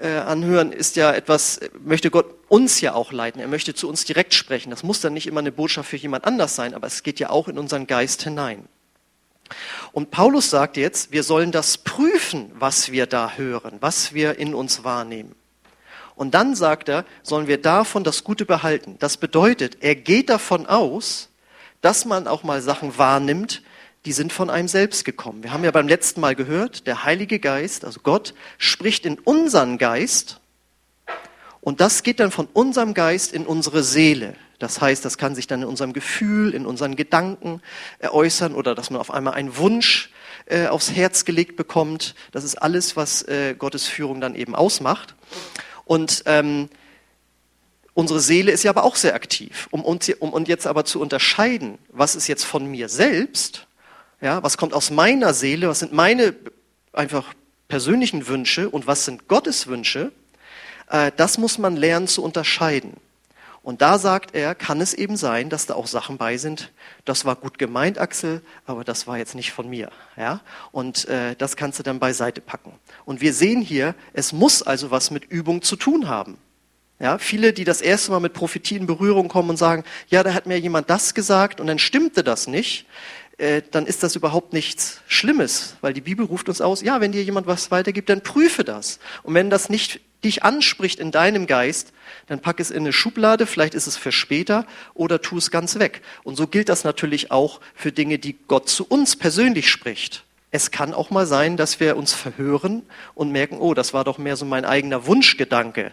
äh, 0.00 0.08
anhören, 0.18 0.72
ist 0.72 0.96
ja 0.96 1.12
etwas, 1.12 1.60
möchte 1.82 2.10
Gott 2.10 2.26
uns 2.48 2.80
ja 2.80 2.94
auch 2.94 3.12
leiten. 3.12 3.40
Er 3.40 3.48
möchte 3.48 3.74
zu 3.74 3.88
uns 3.88 4.04
direkt 4.04 4.34
sprechen. 4.34 4.70
Das 4.70 4.82
muss 4.82 5.00
dann 5.00 5.14
nicht 5.14 5.26
immer 5.26 5.40
eine 5.40 5.52
Botschaft 5.52 5.90
für 5.90 5.96
jemand 5.96 6.26
anders 6.26 6.54
sein, 6.54 6.74
aber 6.74 6.86
es 6.86 7.02
geht 7.02 7.18
ja 7.18 7.30
auch 7.30 7.48
in 7.48 7.58
unseren 7.58 7.86
Geist 7.86 8.22
hinein. 8.22 8.68
Und 9.92 10.10
Paulus 10.10 10.50
sagt 10.50 10.76
jetzt, 10.76 11.12
wir 11.12 11.22
sollen 11.22 11.52
das 11.52 11.78
prüfen, 11.78 12.50
was 12.58 12.92
wir 12.92 13.06
da 13.06 13.32
hören, 13.36 13.78
was 13.80 14.12
wir 14.12 14.38
in 14.38 14.54
uns 14.54 14.84
wahrnehmen. 14.84 15.34
Und 16.16 16.34
dann 16.34 16.54
sagt 16.54 16.88
er, 16.88 17.04
sollen 17.22 17.46
wir 17.46 17.60
davon 17.60 18.02
das 18.02 18.24
Gute 18.24 18.46
behalten. 18.46 18.96
Das 18.98 19.18
bedeutet, 19.18 19.78
er 19.80 19.94
geht 19.94 20.30
davon 20.30 20.66
aus, 20.66 21.28
dass 21.80 22.04
man 22.04 22.26
auch 22.26 22.42
mal 22.42 22.60
Sachen 22.62 22.98
wahrnimmt, 22.98 23.62
die 24.04 24.12
sind 24.12 24.32
von 24.32 24.50
einem 24.50 24.68
selbst 24.68 25.04
gekommen. 25.04 25.42
Wir 25.42 25.52
haben 25.52 25.64
ja 25.64 25.70
beim 25.72 25.88
letzten 25.88 26.20
Mal 26.20 26.34
gehört, 26.34 26.86
der 26.86 27.04
Heilige 27.04 27.40
Geist, 27.40 27.84
also 27.84 28.00
Gott, 28.02 28.34
spricht 28.56 29.04
in 29.04 29.18
unseren 29.18 29.78
Geist 29.78 30.40
und 31.60 31.80
das 31.80 32.04
geht 32.04 32.20
dann 32.20 32.30
von 32.30 32.46
unserem 32.52 32.94
Geist 32.94 33.32
in 33.32 33.44
unsere 33.44 33.82
Seele. 33.82 34.36
Das 34.60 34.80
heißt, 34.80 35.04
das 35.04 35.18
kann 35.18 35.34
sich 35.34 35.48
dann 35.48 35.62
in 35.62 35.68
unserem 35.68 35.92
Gefühl, 35.92 36.54
in 36.54 36.64
unseren 36.64 36.94
Gedanken 36.94 37.60
äußern 38.00 38.54
oder 38.54 38.76
dass 38.76 38.90
man 38.90 39.00
auf 39.00 39.10
einmal 39.10 39.34
einen 39.34 39.56
Wunsch 39.56 40.10
äh, 40.46 40.68
aufs 40.68 40.92
Herz 40.92 41.24
gelegt 41.24 41.56
bekommt. 41.56 42.14
Das 42.30 42.44
ist 42.44 42.54
alles, 42.54 42.96
was 42.96 43.22
äh, 43.22 43.56
Gottes 43.58 43.86
Führung 43.86 44.20
dann 44.20 44.36
eben 44.36 44.54
ausmacht. 44.54 45.16
Und 45.84 46.22
ähm, 46.26 46.68
Unsere 47.96 48.20
Seele 48.20 48.52
ist 48.52 48.62
ja 48.62 48.70
aber 48.70 48.84
auch 48.84 48.94
sehr 48.94 49.14
aktiv. 49.14 49.68
Um 49.70 49.82
uns 49.82 50.06
um, 50.10 50.30
und 50.30 50.48
jetzt 50.48 50.66
aber 50.66 50.84
zu 50.84 51.00
unterscheiden, 51.00 51.78
was 51.88 52.14
ist 52.14 52.26
jetzt 52.26 52.44
von 52.44 52.66
mir 52.66 52.90
selbst, 52.90 53.66
ja, 54.20 54.42
was 54.42 54.58
kommt 54.58 54.74
aus 54.74 54.90
meiner 54.90 55.32
Seele, 55.32 55.66
was 55.66 55.78
sind 55.78 55.94
meine 55.94 56.34
einfach 56.92 57.32
persönlichen 57.68 58.28
Wünsche 58.28 58.68
und 58.68 58.86
was 58.86 59.06
sind 59.06 59.28
Gottes 59.28 59.66
Wünsche, 59.66 60.12
äh, 60.90 61.10
das 61.16 61.38
muss 61.38 61.56
man 61.56 61.74
lernen 61.74 62.06
zu 62.06 62.22
unterscheiden. 62.22 62.92
Und 63.62 63.80
da 63.80 63.98
sagt 63.98 64.34
er, 64.34 64.54
kann 64.54 64.82
es 64.82 64.92
eben 64.92 65.16
sein, 65.16 65.48
dass 65.48 65.64
da 65.64 65.74
auch 65.74 65.86
Sachen 65.86 66.18
bei 66.18 66.36
sind. 66.36 66.72
Das 67.06 67.24
war 67.24 67.34
gut 67.34 67.58
gemeint, 67.58 67.96
Axel, 67.96 68.42
aber 68.66 68.84
das 68.84 69.06
war 69.06 69.16
jetzt 69.16 69.34
nicht 69.34 69.52
von 69.52 69.70
mir. 69.70 69.90
Ja? 70.18 70.42
Und 70.70 71.08
äh, 71.08 71.34
das 71.34 71.56
kannst 71.56 71.78
du 71.78 71.82
dann 71.82 71.98
beiseite 71.98 72.42
packen. 72.42 72.74
Und 73.06 73.22
wir 73.22 73.32
sehen 73.32 73.62
hier, 73.62 73.94
es 74.12 74.34
muss 74.34 74.62
also 74.62 74.90
was 74.90 75.10
mit 75.10 75.24
Übung 75.24 75.62
zu 75.62 75.76
tun 75.76 76.08
haben. 76.08 76.36
Ja, 76.98 77.18
viele, 77.18 77.52
die 77.52 77.64
das 77.64 77.82
erste 77.82 78.10
Mal 78.10 78.20
mit 78.20 78.32
Prophetie 78.32 78.76
in 78.76 78.86
Berührung 78.86 79.28
kommen 79.28 79.50
und 79.50 79.58
sagen, 79.58 79.84
ja, 80.08 80.22
da 80.22 80.32
hat 80.32 80.46
mir 80.46 80.58
jemand 80.58 80.88
das 80.88 81.12
gesagt 81.12 81.60
und 81.60 81.66
dann 81.66 81.78
stimmte 81.78 82.24
das 82.24 82.46
nicht, 82.46 82.86
äh, 83.36 83.60
dann 83.70 83.86
ist 83.86 84.02
das 84.02 84.16
überhaupt 84.16 84.54
nichts 84.54 85.02
Schlimmes, 85.06 85.76
weil 85.82 85.92
die 85.92 86.00
Bibel 86.00 86.24
ruft 86.24 86.48
uns 86.48 86.62
aus, 86.62 86.80
ja, 86.80 87.02
wenn 87.02 87.12
dir 87.12 87.22
jemand 87.22 87.46
was 87.46 87.70
weitergibt, 87.70 88.08
dann 88.08 88.22
prüfe 88.22 88.64
das. 88.64 88.98
Und 89.22 89.34
wenn 89.34 89.50
das 89.50 89.68
nicht 89.68 90.00
dich 90.24 90.42
anspricht 90.42 90.98
in 90.98 91.10
deinem 91.10 91.46
Geist, 91.46 91.92
dann 92.28 92.40
pack 92.40 92.60
es 92.60 92.70
in 92.70 92.78
eine 92.78 92.94
Schublade, 92.94 93.46
vielleicht 93.46 93.74
ist 93.74 93.86
es 93.86 93.98
für 93.98 94.10
später 94.10 94.66
oder 94.94 95.20
tu 95.20 95.36
es 95.36 95.50
ganz 95.50 95.78
weg. 95.78 96.00
Und 96.24 96.36
so 96.36 96.46
gilt 96.46 96.70
das 96.70 96.82
natürlich 96.82 97.30
auch 97.30 97.60
für 97.74 97.92
Dinge, 97.92 98.18
die 98.18 98.38
Gott 98.48 98.70
zu 98.70 98.86
uns 98.86 99.16
persönlich 99.16 99.70
spricht. 99.70 100.24
Es 100.50 100.70
kann 100.70 100.94
auch 100.94 101.10
mal 101.10 101.26
sein, 101.26 101.58
dass 101.58 101.78
wir 101.78 101.98
uns 101.98 102.14
verhören 102.14 102.82
und 103.14 103.32
merken, 103.32 103.58
oh, 103.58 103.74
das 103.74 103.92
war 103.92 104.04
doch 104.04 104.16
mehr 104.16 104.36
so 104.36 104.46
mein 104.46 104.64
eigener 104.64 105.06
Wunschgedanke 105.06 105.92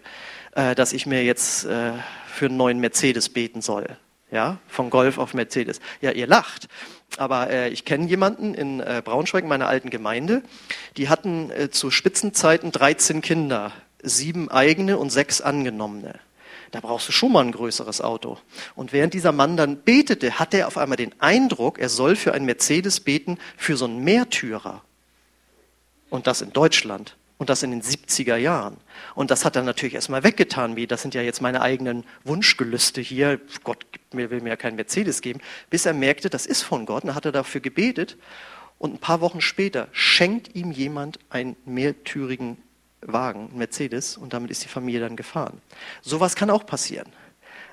äh, 0.56 0.76
dass 0.76 0.94
ich 0.94 1.06
mir 1.06 1.24
jetzt 1.24 1.66
äh, 1.66 1.94
für 2.28 2.46
einen 2.46 2.58
neuen 2.58 2.80
Mercedes 2.80 3.30
beten 3.30 3.62
soll. 3.62 3.98
Ja, 4.32 4.58
von 4.68 4.90
Golf 4.90 5.20
auf 5.20 5.36
Mercedes. 5.36 5.80
Ja, 6.02 6.12
ihr 6.12 6.26
lacht. 6.26 6.68
Aber 7.18 7.52
äh, 7.52 7.70
ich 7.70 7.86
kenne 7.86 8.08
jemanden 8.08 8.56
in 8.56 8.80
äh, 8.80 9.04
Braunschweig, 9.06 9.46
meiner 9.46 9.68
alten 9.68 9.92
Gemeinde, 9.92 10.42
die 10.98 11.08
hatten 11.08 11.52
äh, 11.52 11.70
zu 11.70 11.92
Spitzenzeiten 11.92 12.72
13 12.72 13.22
Kinder, 13.22 13.72
sieben 14.02 14.50
eigene 14.50 14.98
und 14.98 15.12
sechs 15.12 15.40
angenommene. 15.40 16.20
da 16.72 16.80
brauchst 16.80 17.08
du 17.08 17.12
schon 17.12 17.32
mal 17.32 17.46
ein 17.46 17.52
größeres 17.52 18.02
Auto. 18.02 18.40
Und 18.74 18.92
während 18.92 19.14
dieser 19.14 19.32
Mann 19.32 19.56
dann 19.56 19.84
betete, 19.84 20.40
hatte 20.40 20.58
er 20.58 20.68
auf 20.68 20.80
einmal 20.80 20.98
den 20.98 21.14
Eindruck, 21.22 21.78
er 21.78 21.90
soll 21.90 22.16
für 22.16 22.34
einen 22.34 22.46
Mercedes 22.46 23.00
beten, 23.00 23.38
für 23.56 23.78
so 23.78 23.86
einen 23.86 24.04
Mehrtürer. 24.04 24.82
Und 26.10 26.26
das 26.26 26.42
in 26.42 26.54
Deutschland. 26.54 27.16
Und 27.44 27.50
das 27.50 27.62
in 27.62 27.72
den 27.72 27.82
70er 27.82 28.38
Jahren. 28.38 28.78
Und 29.16 29.30
das 29.30 29.44
hat 29.44 29.58
er 29.58 29.64
natürlich 29.64 29.96
erstmal 29.96 30.24
weggetan, 30.24 30.78
wie 30.78 30.88
das 30.88 31.02
sind 31.02 31.14
ja 31.14 31.22
jetzt 31.22 31.42
meine 31.42 31.62
eigenen 31.62 32.06
Wunschgelüste 32.24 33.02
hier. 33.02 33.42
Gott 33.66 33.86
will 34.12 34.30
mir 34.40 34.52
ja 34.52 34.56
keinen 34.56 34.78
Mercedes 34.78 35.20
geben. 35.20 35.42
Bis 35.70 35.86
er 35.86 35.92
merkte, 35.92 36.30
das 36.30 36.46
ist 36.46 36.62
von 36.62 36.86
Gott. 36.86 37.04
Und 37.04 37.08
dann 37.10 37.16
hat 37.16 37.26
er 37.26 37.34
dafür 37.34 37.60
gebetet. 37.60 38.16
Und 38.80 38.94
ein 38.94 38.98
paar 38.98 39.20
Wochen 39.20 39.42
später 39.42 39.90
schenkt 39.92 40.56
ihm 40.56 40.72
jemand 40.72 41.20
einen 41.30 41.58
mehrtürigen 41.66 42.60
Wagen, 43.02 43.50
einen 43.50 43.58
Mercedes. 43.58 44.16
Und 44.16 44.32
damit 44.32 44.50
ist 44.50 44.64
die 44.64 44.70
Familie 44.70 45.02
dann 45.02 45.18
gefahren. 45.18 45.62
Sowas 46.02 46.38
kann 46.38 46.50
auch 46.50 46.66
passieren. 46.66 47.10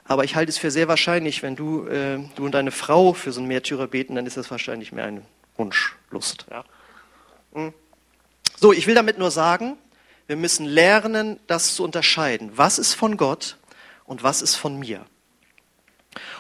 Aber 0.02 0.24
ich 0.24 0.34
halte 0.34 0.50
es 0.50 0.58
für 0.58 0.72
sehr 0.72 0.88
wahrscheinlich, 0.88 1.44
wenn 1.44 1.54
du, 1.54 1.86
äh, 1.86 2.18
du 2.34 2.44
und 2.44 2.56
deine 2.56 2.72
Frau 2.72 3.12
für 3.12 3.30
so 3.30 3.38
einen 3.38 3.46
Mehrtürer 3.46 3.86
beten, 3.86 4.16
dann 4.16 4.26
ist 4.26 4.36
das 4.36 4.50
wahrscheinlich 4.50 4.90
mehr 4.90 5.04
eine 5.04 5.22
Wunschlust. 5.56 6.46
Ja. 6.50 6.64
Hm. 7.52 7.72
So, 8.62 8.74
ich 8.74 8.86
will 8.86 8.94
damit 8.94 9.16
nur 9.16 9.30
sagen, 9.30 9.78
wir 10.26 10.36
müssen 10.36 10.66
lernen, 10.66 11.40
das 11.46 11.74
zu 11.74 11.82
unterscheiden. 11.82 12.50
Was 12.56 12.78
ist 12.78 12.92
von 12.92 13.16
Gott 13.16 13.56
und 14.04 14.22
was 14.22 14.42
ist 14.42 14.54
von 14.54 14.78
mir? 14.78 15.06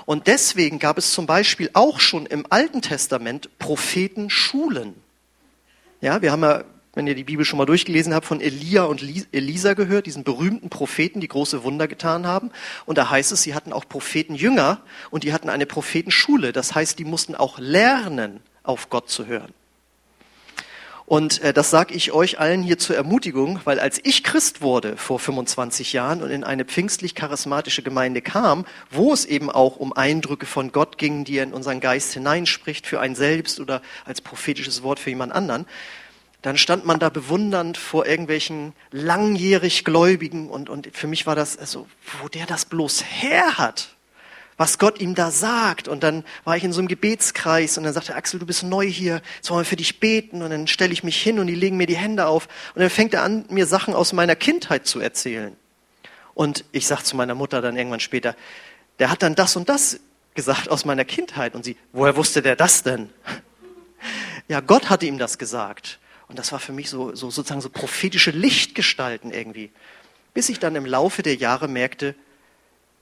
Und 0.04 0.26
deswegen 0.26 0.78
gab 0.78 0.98
es 0.98 1.14
zum 1.14 1.24
Beispiel 1.24 1.70
auch 1.72 1.98
schon 1.98 2.26
im 2.26 2.44
Alten 2.50 2.82
Testament 2.82 3.48
Prophetenschulen. 3.58 4.96
Ja, 6.02 6.20
wir 6.20 6.30
haben 6.30 6.42
ja, 6.42 6.64
wenn 6.92 7.06
ihr 7.06 7.14
die 7.14 7.24
Bibel 7.24 7.46
schon 7.46 7.56
mal 7.56 7.64
durchgelesen 7.64 8.12
habt, 8.12 8.26
von 8.26 8.42
Elia 8.42 8.82
und 8.82 9.02
Elisa 9.32 9.72
gehört, 9.72 10.04
diesen 10.04 10.22
berühmten 10.22 10.68
Propheten, 10.68 11.20
die 11.20 11.28
große 11.28 11.64
Wunder 11.64 11.88
getan 11.88 12.26
haben. 12.26 12.50
Und 12.84 12.98
da 12.98 13.08
heißt 13.08 13.32
es, 13.32 13.44
sie 13.44 13.54
hatten 13.54 13.72
auch 13.72 13.88
Prophetenjünger 13.88 14.82
und 15.08 15.24
die 15.24 15.32
hatten 15.32 15.48
eine 15.48 15.64
Prophetenschule. 15.64 16.52
Das 16.52 16.74
heißt, 16.74 16.98
die 16.98 17.06
mussten 17.06 17.34
auch 17.34 17.58
lernen, 17.58 18.40
auf 18.62 18.90
Gott 18.90 19.08
zu 19.08 19.24
hören. 19.24 19.54
Und 21.10 21.42
äh, 21.42 21.52
das 21.52 21.70
sage 21.70 21.92
ich 21.92 22.12
euch 22.12 22.38
allen 22.38 22.62
hier 22.62 22.78
zur 22.78 22.94
Ermutigung, 22.94 23.58
weil 23.64 23.80
als 23.80 24.00
ich 24.04 24.22
Christ 24.22 24.62
wurde 24.62 24.96
vor 24.96 25.18
25 25.18 25.92
Jahren 25.92 26.22
und 26.22 26.30
in 26.30 26.44
eine 26.44 26.64
pfingstlich-charismatische 26.64 27.82
Gemeinde 27.82 28.22
kam, 28.22 28.64
wo 28.92 29.12
es 29.12 29.24
eben 29.24 29.50
auch 29.50 29.74
um 29.74 29.92
Eindrücke 29.92 30.46
von 30.46 30.70
Gott 30.70 30.98
ging, 30.98 31.24
die 31.24 31.38
er 31.38 31.42
in 31.42 31.52
unseren 31.52 31.80
Geist 31.80 32.12
hineinspricht, 32.12 32.86
für 32.86 33.00
einen 33.00 33.16
selbst 33.16 33.58
oder 33.58 33.82
als 34.04 34.20
prophetisches 34.20 34.84
Wort 34.84 35.00
für 35.00 35.10
jemand 35.10 35.32
anderen, 35.32 35.66
dann 36.42 36.56
stand 36.56 36.86
man 36.86 37.00
da 37.00 37.08
bewundernd 37.08 37.76
vor 37.76 38.06
irgendwelchen 38.06 38.72
langjährig 38.92 39.84
Gläubigen 39.84 40.48
und, 40.48 40.70
und 40.70 40.90
für 40.92 41.08
mich 41.08 41.26
war 41.26 41.34
das, 41.34 41.58
also, 41.58 41.88
wo 42.22 42.28
der 42.28 42.46
das 42.46 42.66
bloß 42.66 43.02
her 43.02 43.58
hat 43.58 43.96
was 44.60 44.78
Gott 44.78 45.00
ihm 45.00 45.14
da 45.14 45.30
sagt. 45.30 45.88
Und 45.88 46.02
dann 46.02 46.22
war 46.44 46.54
ich 46.54 46.64
in 46.64 46.72
so 46.74 46.80
einem 46.80 46.88
Gebetskreis 46.88 47.78
und 47.78 47.84
dann 47.84 47.94
sagte 47.94 48.14
Axel, 48.14 48.38
du 48.38 48.44
bist 48.44 48.62
neu 48.62 48.86
hier, 48.86 49.22
jetzt 49.36 49.48
wollen 49.48 49.60
wir 49.60 49.64
für 49.64 49.76
dich 49.76 50.00
beten. 50.00 50.42
Und 50.42 50.50
dann 50.50 50.66
stelle 50.66 50.92
ich 50.92 51.02
mich 51.02 51.16
hin 51.16 51.38
und 51.38 51.46
die 51.46 51.54
legen 51.54 51.78
mir 51.78 51.86
die 51.86 51.96
Hände 51.96 52.26
auf. 52.26 52.46
Und 52.74 52.82
dann 52.82 52.90
fängt 52.90 53.14
er 53.14 53.22
an, 53.22 53.46
mir 53.48 53.64
Sachen 53.64 53.94
aus 53.94 54.12
meiner 54.12 54.36
Kindheit 54.36 54.86
zu 54.86 55.00
erzählen. 55.00 55.56
Und 56.34 56.66
ich 56.72 56.86
sage 56.86 57.04
zu 57.04 57.16
meiner 57.16 57.34
Mutter 57.34 57.62
dann 57.62 57.74
irgendwann 57.74 58.00
später, 58.00 58.36
der 58.98 59.10
hat 59.10 59.22
dann 59.22 59.34
das 59.34 59.56
und 59.56 59.70
das 59.70 59.98
gesagt 60.34 60.68
aus 60.68 60.84
meiner 60.84 61.06
Kindheit. 61.06 61.54
Und 61.54 61.64
sie, 61.64 61.78
woher 61.94 62.14
wusste 62.16 62.42
der 62.42 62.54
das 62.54 62.82
denn? 62.82 63.08
Ja, 64.48 64.60
Gott 64.60 64.90
hatte 64.90 65.06
ihm 65.06 65.16
das 65.16 65.38
gesagt. 65.38 66.00
Und 66.28 66.38
das 66.38 66.52
war 66.52 66.58
für 66.58 66.72
mich 66.72 66.90
so, 66.90 67.14
so 67.14 67.30
sozusagen 67.30 67.62
so 67.62 67.70
prophetische 67.70 68.30
Lichtgestalten 68.30 69.30
irgendwie. 69.30 69.70
Bis 70.34 70.50
ich 70.50 70.58
dann 70.58 70.76
im 70.76 70.84
Laufe 70.84 71.22
der 71.22 71.36
Jahre 71.36 71.66
merkte, 71.66 72.14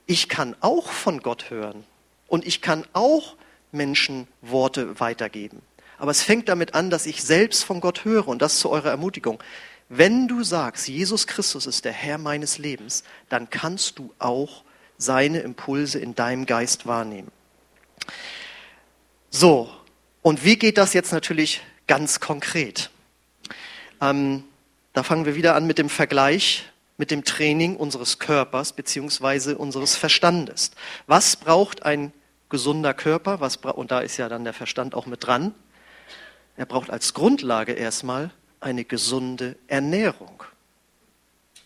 ich 0.09 0.27
kann 0.27 0.55
auch 0.59 0.89
von 0.89 1.19
Gott 1.19 1.51
hören 1.51 1.83
und 2.27 2.47
ich 2.47 2.61
kann 2.61 2.83
auch 2.93 3.35
Menschen 3.71 4.27
Worte 4.41 4.99
weitergeben. 4.99 5.61
Aber 5.99 6.09
es 6.09 6.23
fängt 6.23 6.49
damit 6.49 6.73
an, 6.73 6.89
dass 6.89 7.05
ich 7.05 7.21
selbst 7.21 7.63
von 7.63 7.79
Gott 7.79 8.05
höre 8.05 8.27
und 8.27 8.41
das 8.41 8.57
zu 8.57 8.71
eurer 8.71 8.89
Ermutigung. 8.89 9.41
Wenn 9.87 10.27
du 10.27 10.43
sagst, 10.43 10.87
Jesus 10.87 11.27
Christus 11.27 11.67
ist 11.67 11.85
der 11.85 11.91
Herr 11.91 12.17
meines 12.17 12.57
Lebens, 12.57 13.03
dann 13.29 13.51
kannst 13.51 13.99
du 13.99 14.11
auch 14.17 14.63
seine 14.97 15.41
Impulse 15.41 15.99
in 15.99 16.15
deinem 16.15 16.47
Geist 16.47 16.87
wahrnehmen. 16.87 17.31
So, 19.29 19.69
und 20.23 20.43
wie 20.43 20.57
geht 20.57 20.79
das 20.79 20.93
jetzt 20.93 21.13
natürlich 21.13 21.61
ganz 21.85 22.19
konkret? 22.19 22.89
Ähm, 24.01 24.43
da 24.93 25.03
fangen 25.03 25.25
wir 25.25 25.35
wieder 25.35 25.53
an 25.53 25.67
mit 25.67 25.77
dem 25.77 25.89
Vergleich 25.89 26.65
mit 26.99 27.11
dem 27.11 27.23
Training 27.23 27.77
unseres 27.77 28.19
Körpers 28.19 28.73
beziehungsweise 28.73 29.57
unseres 29.57 29.95
Verstandes. 29.95 30.71
Was 31.07 31.37
braucht 31.37 31.83
ein 31.83 32.11
gesunder 32.49 32.93
Körper? 32.93 33.39
Was 33.39 33.55
und 33.55 33.89
da 33.89 34.01
ist 34.01 34.17
ja 34.17 34.27
dann 34.27 34.43
der 34.43 34.53
Verstand 34.53 34.93
auch 34.93 35.05
mit 35.05 35.25
dran. 35.25 35.55
Er 36.57 36.65
braucht 36.65 36.89
als 36.89 37.13
Grundlage 37.13 37.71
erstmal 37.71 38.31
eine 38.59 38.83
gesunde 38.83 39.55
Ernährung. 39.67 40.43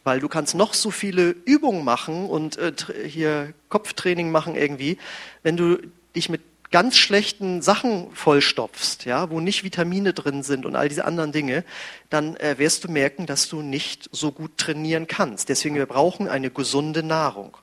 Weil 0.04 0.20
du 0.20 0.28
kannst 0.30 0.54
noch 0.54 0.76
so 0.76 0.92
viele 0.92 1.32
Übungen 1.32 1.84
machen 1.84 2.30
und 2.30 2.58
äh, 2.58 2.74
hier 3.08 3.56
Kopftraining 3.70 4.30
machen 4.30 4.56
irgendwie, 4.56 5.00
wenn 5.42 5.58
du 5.58 5.80
dich 6.16 6.30
mit 6.30 6.42
ganz 6.74 6.98
schlechten 6.98 7.62
Sachen 7.62 8.12
vollstopfst, 8.16 9.06
ja, 9.06 9.30
wo 9.30 9.40
nicht 9.40 9.64
Vitamine 9.64 10.12
drin 10.12 10.42
sind 10.42 10.66
und 10.66 10.76
all 10.76 10.90
diese 10.90 11.06
anderen 11.06 11.32
Dinge, 11.32 11.64
dann 12.10 12.36
äh, 12.38 12.58
wirst 12.58 12.84
du 12.84 12.92
merken, 12.92 13.28
dass 13.28 13.48
du 13.48 13.62
nicht 13.62 14.10
so 14.12 14.32
gut 14.32 14.58
trainieren 14.58 15.06
kannst. 15.06 15.50
Deswegen 15.50 15.76
wir 15.76 15.86
brauchen 15.86 16.28
eine 16.28 16.50
gesunde 16.50 17.04
Nahrung. 17.04 17.56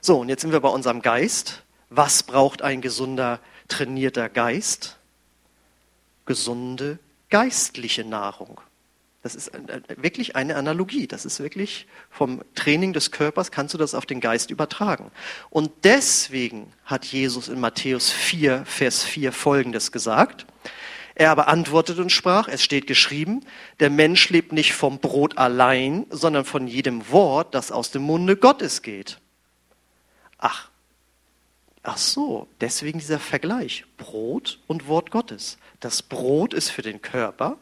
So, 0.00 0.18
und 0.18 0.28
jetzt 0.28 0.42
sind 0.42 0.50
wir 0.50 0.58
bei 0.58 0.68
unserem 0.68 1.00
Geist. 1.00 1.62
Was 1.90 2.24
braucht 2.24 2.60
ein 2.62 2.80
gesunder, 2.80 3.38
trainierter 3.68 4.28
Geist? 4.28 4.96
Gesunde 6.26 6.98
geistliche 7.30 8.04
Nahrung. 8.04 8.60
Das 9.24 9.34
ist 9.34 9.52
wirklich 9.96 10.36
eine 10.36 10.54
Analogie. 10.54 11.06
Das 11.06 11.24
ist 11.24 11.40
wirklich 11.40 11.86
vom 12.10 12.42
Training 12.54 12.92
des 12.92 13.10
Körpers 13.10 13.50
kannst 13.50 13.72
du 13.72 13.78
das 13.78 13.94
auf 13.94 14.04
den 14.04 14.20
Geist 14.20 14.50
übertragen. 14.50 15.10
Und 15.48 15.70
deswegen 15.82 16.70
hat 16.84 17.06
Jesus 17.06 17.48
in 17.48 17.58
Matthäus 17.58 18.10
4, 18.10 18.66
Vers 18.66 19.02
4 19.02 19.32
Folgendes 19.32 19.92
gesagt. 19.92 20.44
Er 21.14 21.30
aber 21.30 21.48
antwortete 21.48 22.02
und 22.02 22.12
sprach, 22.12 22.48
es 22.48 22.62
steht 22.62 22.86
geschrieben, 22.86 23.40
der 23.80 23.88
Mensch 23.88 24.28
lebt 24.28 24.52
nicht 24.52 24.74
vom 24.74 24.98
Brot 24.98 25.38
allein, 25.38 26.04
sondern 26.10 26.44
von 26.44 26.68
jedem 26.68 27.10
Wort, 27.10 27.54
das 27.54 27.72
aus 27.72 27.90
dem 27.90 28.02
Munde 28.02 28.36
Gottes 28.36 28.82
geht. 28.82 29.20
Ach, 30.36 30.68
ach 31.82 31.96
so, 31.96 32.46
deswegen 32.60 32.98
dieser 32.98 33.20
Vergleich. 33.20 33.86
Brot 33.96 34.58
und 34.66 34.86
Wort 34.86 35.10
Gottes. 35.10 35.56
Das 35.80 36.02
Brot 36.02 36.52
ist 36.52 36.68
für 36.68 36.82
den 36.82 37.00
Körper 37.00 37.56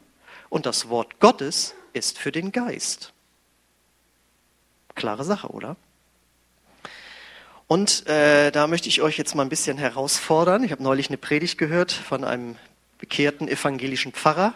und 0.53 0.67
das 0.67 0.91
Wort 0.91 1.19
Gottes 1.19 1.75
ist 1.95 2.19
für 2.19 2.31
den 2.31 2.53
Geist. 2.53 3.15
Klare 4.95 5.25
Sache, 5.25 5.49
oder? 5.49 5.77
Und 7.69 8.07
äh, 8.07 8.51
da 8.51 8.67
möchte 8.67 8.87
ich 8.87 9.01
euch 9.01 9.17
jetzt 9.17 9.35
mal 9.35 9.45
ein 9.45 9.49
bisschen 9.49 9.79
herausfordern. 9.79 10.63
Ich 10.63 10.71
habe 10.71 10.83
neulich 10.83 11.09
eine 11.09 11.17
Predigt 11.17 11.57
gehört 11.57 11.91
von 11.91 12.23
einem 12.23 12.57
bekehrten 12.99 13.49
evangelischen 13.49 14.13
Pfarrer, 14.13 14.53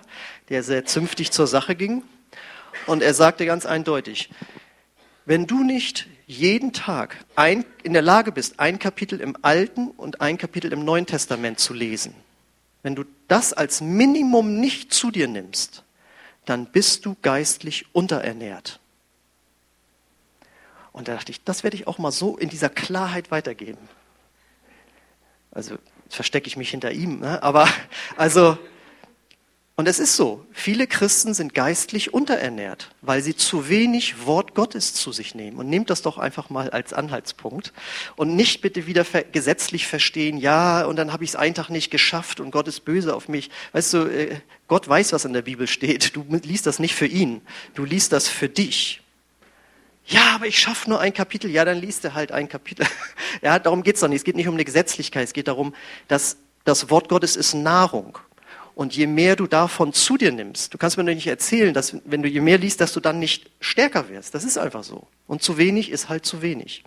der 0.50 0.62
sehr 0.62 0.84
zünftig 0.84 1.30
zur 1.30 1.46
Sache 1.46 1.74
ging. 1.74 2.02
Und 2.84 3.02
er 3.02 3.14
sagte 3.14 3.46
ganz 3.46 3.64
eindeutig, 3.64 4.28
wenn 5.24 5.46
du 5.46 5.64
nicht 5.64 6.08
jeden 6.26 6.74
Tag 6.74 7.16
ein, 7.36 7.64
in 7.84 7.94
der 7.94 8.02
Lage 8.02 8.32
bist, 8.32 8.60
ein 8.60 8.78
Kapitel 8.78 9.18
im 9.22 9.34
Alten 9.40 9.88
und 9.92 10.20
ein 10.20 10.36
Kapitel 10.36 10.74
im 10.74 10.84
Neuen 10.84 11.06
Testament 11.06 11.58
zu 11.58 11.72
lesen, 11.72 12.14
wenn 12.82 12.94
du 12.94 13.04
das 13.28 13.54
als 13.54 13.80
Minimum 13.80 14.60
nicht 14.60 14.92
zu 14.92 15.10
dir 15.10 15.26
nimmst, 15.26 15.84
dann 16.46 16.66
bist 16.66 17.04
du 17.04 17.16
geistlich 17.20 17.94
unterernährt. 17.94 18.80
Und 20.92 21.08
da 21.08 21.14
dachte 21.14 21.30
ich, 21.30 21.44
das 21.44 21.62
werde 21.62 21.76
ich 21.76 21.86
auch 21.86 21.98
mal 21.98 22.10
so 22.10 22.38
in 22.38 22.48
dieser 22.48 22.70
Klarheit 22.70 23.30
weitergeben. 23.30 23.88
Also 25.50 25.76
verstecke 26.08 26.46
ich 26.46 26.56
mich 26.56 26.70
hinter 26.70 26.92
ihm, 26.92 27.20
ne? 27.20 27.42
aber 27.42 27.68
also 28.16 28.56
und 29.78 29.86
es 29.88 29.98
ist 29.98 30.16
so, 30.16 30.46
viele 30.52 30.86
Christen 30.86 31.34
sind 31.34 31.52
geistlich 31.52 32.14
unterernährt, 32.14 32.88
weil 33.02 33.20
sie 33.20 33.36
zu 33.36 33.68
wenig 33.68 34.24
Wort 34.24 34.54
Gottes 34.54 34.94
zu 34.94 35.12
sich 35.12 35.34
nehmen. 35.34 35.58
Und 35.58 35.68
nehmt 35.68 35.90
das 35.90 36.00
doch 36.00 36.16
einfach 36.16 36.48
mal 36.48 36.70
als 36.70 36.94
Anhaltspunkt. 36.94 37.74
Und 38.16 38.34
nicht 38.34 38.62
bitte 38.62 38.86
wieder 38.86 39.04
gesetzlich 39.32 39.86
verstehen, 39.86 40.38
ja, 40.38 40.86
und 40.86 40.96
dann 40.96 41.12
habe 41.12 41.24
ich 41.24 41.30
es 41.30 41.36
einen 41.36 41.54
Tag 41.54 41.68
nicht 41.68 41.90
geschafft 41.90 42.40
und 42.40 42.52
Gott 42.52 42.68
ist 42.68 42.86
böse 42.86 43.14
auf 43.14 43.28
mich. 43.28 43.50
Weißt 43.72 43.92
du, 43.92 43.98
äh, 44.06 44.40
Gott 44.66 44.88
weiß, 44.88 45.12
was 45.12 45.26
in 45.26 45.34
der 45.34 45.42
Bibel 45.42 45.66
steht. 45.66 46.16
Du 46.16 46.24
liest 46.42 46.66
das 46.66 46.78
nicht 46.78 46.94
für 46.94 47.06
ihn, 47.06 47.42
du 47.74 47.84
liest 47.84 48.14
das 48.14 48.28
für 48.28 48.48
dich. 48.48 49.02
Ja, 50.06 50.36
aber 50.36 50.46
ich 50.46 50.58
schaffe 50.58 50.88
nur 50.88 51.00
ein 51.00 51.12
Kapitel. 51.12 51.50
Ja, 51.50 51.66
dann 51.66 51.78
liest 51.78 52.02
er 52.06 52.14
halt 52.14 52.32
ein 52.32 52.48
Kapitel. 52.48 52.86
ja, 53.42 53.58
darum 53.58 53.82
geht's 53.82 54.00
doch 54.00 54.08
nicht. 54.08 54.18
Es 54.18 54.24
geht 54.24 54.36
nicht 54.36 54.48
um 54.48 54.54
eine 54.54 54.64
Gesetzlichkeit. 54.64 55.24
Es 55.24 55.32
geht 55.34 55.48
darum, 55.48 55.74
dass 56.08 56.38
das 56.64 56.88
Wort 56.88 57.10
Gottes 57.10 57.36
ist 57.36 57.52
Nahrung. 57.52 58.18
Und 58.76 58.94
je 58.94 59.06
mehr 59.06 59.36
du 59.36 59.46
davon 59.46 59.94
zu 59.94 60.18
dir 60.18 60.32
nimmst, 60.32 60.74
du 60.74 60.76
kannst 60.76 60.98
mir 60.98 61.02
nicht 61.02 61.26
erzählen, 61.26 61.72
dass 61.72 61.96
wenn 62.04 62.22
du 62.22 62.28
je 62.28 62.42
mehr 62.42 62.58
liest, 62.58 62.82
dass 62.82 62.92
du 62.92 63.00
dann 63.00 63.18
nicht 63.18 63.50
stärker 63.58 64.10
wirst. 64.10 64.34
Das 64.34 64.44
ist 64.44 64.58
einfach 64.58 64.84
so. 64.84 65.06
Und 65.26 65.42
zu 65.42 65.56
wenig 65.56 65.90
ist 65.90 66.10
halt 66.10 66.26
zu 66.26 66.42
wenig. 66.42 66.84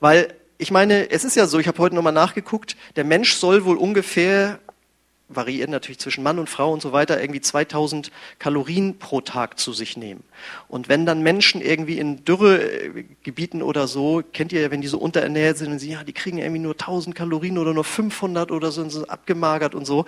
Weil 0.00 0.34
ich 0.58 0.72
meine, 0.72 1.12
es 1.12 1.22
ist 1.22 1.36
ja 1.36 1.46
so, 1.46 1.60
ich 1.60 1.68
habe 1.68 1.78
heute 1.78 1.94
nochmal 1.94 2.12
nachgeguckt, 2.12 2.76
der 2.96 3.04
Mensch 3.04 3.34
soll 3.34 3.64
wohl 3.64 3.76
ungefähr, 3.76 4.58
variiert 5.28 5.70
natürlich 5.70 6.00
zwischen 6.00 6.24
Mann 6.24 6.40
und 6.40 6.50
Frau 6.50 6.72
und 6.72 6.82
so 6.82 6.90
weiter, 6.90 7.20
irgendwie 7.20 7.40
2000 7.40 8.10
Kalorien 8.40 8.98
pro 8.98 9.20
Tag 9.20 9.60
zu 9.60 9.72
sich 9.72 9.96
nehmen. 9.96 10.24
Und 10.66 10.88
wenn 10.88 11.06
dann 11.06 11.22
Menschen 11.22 11.60
irgendwie 11.60 11.98
in 11.98 12.24
Dürregebieten 12.24 13.62
oder 13.62 13.86
so, 13.86 14.24
kennt 14.32 14.52
ihr 14.52 14.62
ja, 14.62 14.70
wenn 14.72 14.80
die 14.80 14.88
so 14.88 14.98
unterernährt 14.98 15.58
sind 15.58 15.70
und 15.70 15.78
sie, 15.78 15.92
ja, 15.92 16.02
die 16.02 16.12
kriegen 16.12 16.38
irgendwie 16.38 16.60
nur 16.60 16.72
1000 16.72 17.14
Kalorien 17.14 17.56
oder 17.56 17.72
nur 17.72 17.84
500 17.84 18.50
oder 18.50 18.72
so, 18.72 18.82
und 18.82 18.90
so 18.90 19.06
abgemagert 19.06 19.76
und 19.76 19.86
so. 19.86 20.06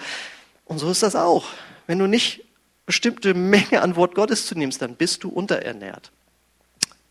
Und 0.67 0.79
so 0.79 0.91
ist 0.91 1.03
das 1.03 1.17
auch. 1.17 1.47
Wenn 1.87 1.99
du 1.99 2.07
nicht 2.07 2.45
bestimmte 2.85 3.35
Menge 3.35 3.81
an 3.83 3.97
Wort 3.97 4.15
Gottes 4.15 4.47
zu 4.47 4.57
nimmst, 4.57 4.83
dann 4.83 4.97
bist 4.97 5.25
du 5.25 5.31
unterernährt. 5.31 6.13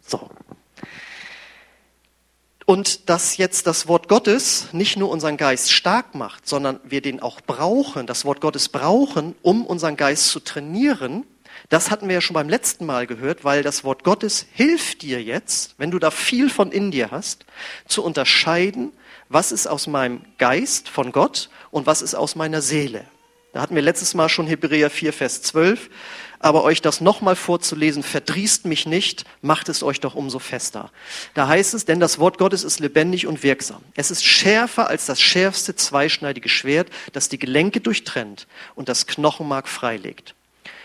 So. 0.05 0.29
Und 2.65 3.09
dass 3.09 3.37
jetzt 3.37 3.67
das 3.67 3.87
Wort 3.87 4.07
Gottes 4.07 4.67
nicht 4.71 4.97
nur 4.97 5.09
unseren 5.09 5.37
Geist 5.37 5.71
stark 5.71 6.15
macht, 6.15 6.47
sondern 6.47 6.79
wir 6.83 7.01
den 7.01 7.21
auch 7.21 7.41
brauchen, 7.41 8.07
das 8.07 8.25
Wort 8.25 8.41
Gottes 8.41 8.69
brauchen, 8.69 9.35
um 9.41 9.65
unseren 9.65 9.97
Geist 9.97 10.29
zu 10.29 10.39
trainieren, 10.39 11.25
das 11.69 11.89
hatten 11.89 12.07
wir 12.07 12.15
ja 12.15 12.21
schon 12.21 12.33
beim 12.33 12.49
letzten 12.49 12.85
Mal 12.85 13.07
gehört, 13.07 13.43
weil 13.43 13.63
das 13.63 13.83
Wort 13.83 14.03
Gottes 14.03 14.45
hilft 14.53 15.01
dir 15.01 15.21
jetzt, 15.23 15.75
wenn 15.77 15.91
du 15.91 15.99
da 15.99 16.11
viel 16.11 16.49
von 16.49 16.71
in 16.71 16.91
dir 16.91 17.11
hast, 17.11 17.45
zu 17.87 18.03
unterscheiden, 18.03 18.91
was 19.29 19.51
ist 19.51 19.67
aus 19.67 19.87
meinem 19.87 20.21
Geist 20.37 20.89
von 20.89 21.11
Gott 21.11 21.49
und 21.71 21.85
was 21.85 22.01
ist 22.01 22.13
aus 22.13 22.35
meiner 22.35 22.61
Seele. 22.61 23.05
Da 23.55 23.61
hatten 23.61 23.75
wir 23.75 23.81
letztes 23.81 24.13
Mal 24.15 24.27
schon 24.27 24.47
Hebräer 24.47 24.89
4, 24.89 25.13
Vers 25.13 25.41
12. 25.43 25.89
Aber 26.39 26.65
euch 26.65 26.81
das 26.81 26.99
nochmal 26.99 27.37
vorzulesen, 27.37 28.03
verdrießt 28.03 28.65
mich 28.65 28.85
nicht, 28.85 29.23
macht 29.41 29.69
es 29.69 29.81
euch 29.81 30.01
doch 30.01 30.13
umso 30.13 30.39
fester. 30.39 30.91
Da 31.35 31.47
heißt 31.47 31.73
es, 31.73 31.85
denn 31.85 32.01
das 32.01 32.19
Wort 32.19 32.37
Gottes 32.37 32.65
ist 32.65 32.81
lebendig 32.81 33.27
und 33.27 33.43
wirksam. 33.43 33.81
Es 33.95 34.11
ist 34.11 34.25
schärfer 34.25 34.89
als 34.89 35.05
das 35.05 35.21
schärfste 35.21 35.73
zweischneidige 35.73 36.49
Schwert, 36.49 36.89
das 37.13 37.29
die 37.29 37.39
Gelenke 37.39 37.79
durchtrennt 37.79 38.45
und 38.75 38.89
das 38.89 39.07
Knochenmark 39.07 39.69
freilegt. 39.69 40.35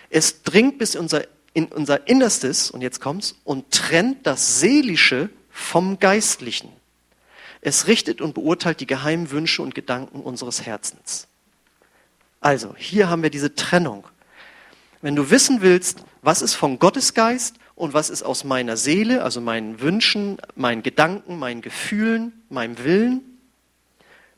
Es 0.08 0.44
dringt 0.44 0.78
bis 0.78 0.94
unser, 0.94 1.24
in 1.52 1.66
unser 1.66 2.06
Innerstes, 2.06 2.70
und 2.70 2.82
jetzt 2.82 3.00
kommt's, 3.00 3.34
und 3.42 3.72
trennt 3.72 4.28
das 4.28 4.60
Seelische 4.60 5.28
vom 5.50 5.98
Geistlichen. 5.98 6.68
Es 7.62 7.88
richtet 7.88 8.20
und 8.20 8.34
beurteilt 8.34 8.78
die 8.78 8.86
geheimen 8.86 9.32
Wünsche 9.32 9.60
und 9.60 9.74
Gedanken 9.74 10.20
unseres 10.20 10.64
Herzens. 10.64 11.26
Also, 12.40 12.74
hier 12.76 13.10
haben 13.10 13.22
wir 13.22 13.30
diese 13.30 13.54
Trennung. 13.54 14.06
Wenn 15.02 15.16
du 15.16 15.30
wissen 15.30 15.60
willst, 15.60 16.04
was 16.22 16.42
ist 16.42 16.54
von 16.54 16.78
Gottes 16.78 17.14
Geist 17.14 17.56
und 17.74 17.94
was 17.94 18.10
ist 18.10 18.22
aus 18.22 18.44
meiner 18.44 18.76
Seele, 18.76 19.22
also 19.22 19.40
meinen 19.40 19.80
Wünschen, 19.80 20.38
meinen 20.54 20.82
Gedanken, 20.82 21.38
meinen 21.38 21.62
Gefühlen, 21.62 22.42
meinem 22.48 22.78
Willen, 22.78 23.22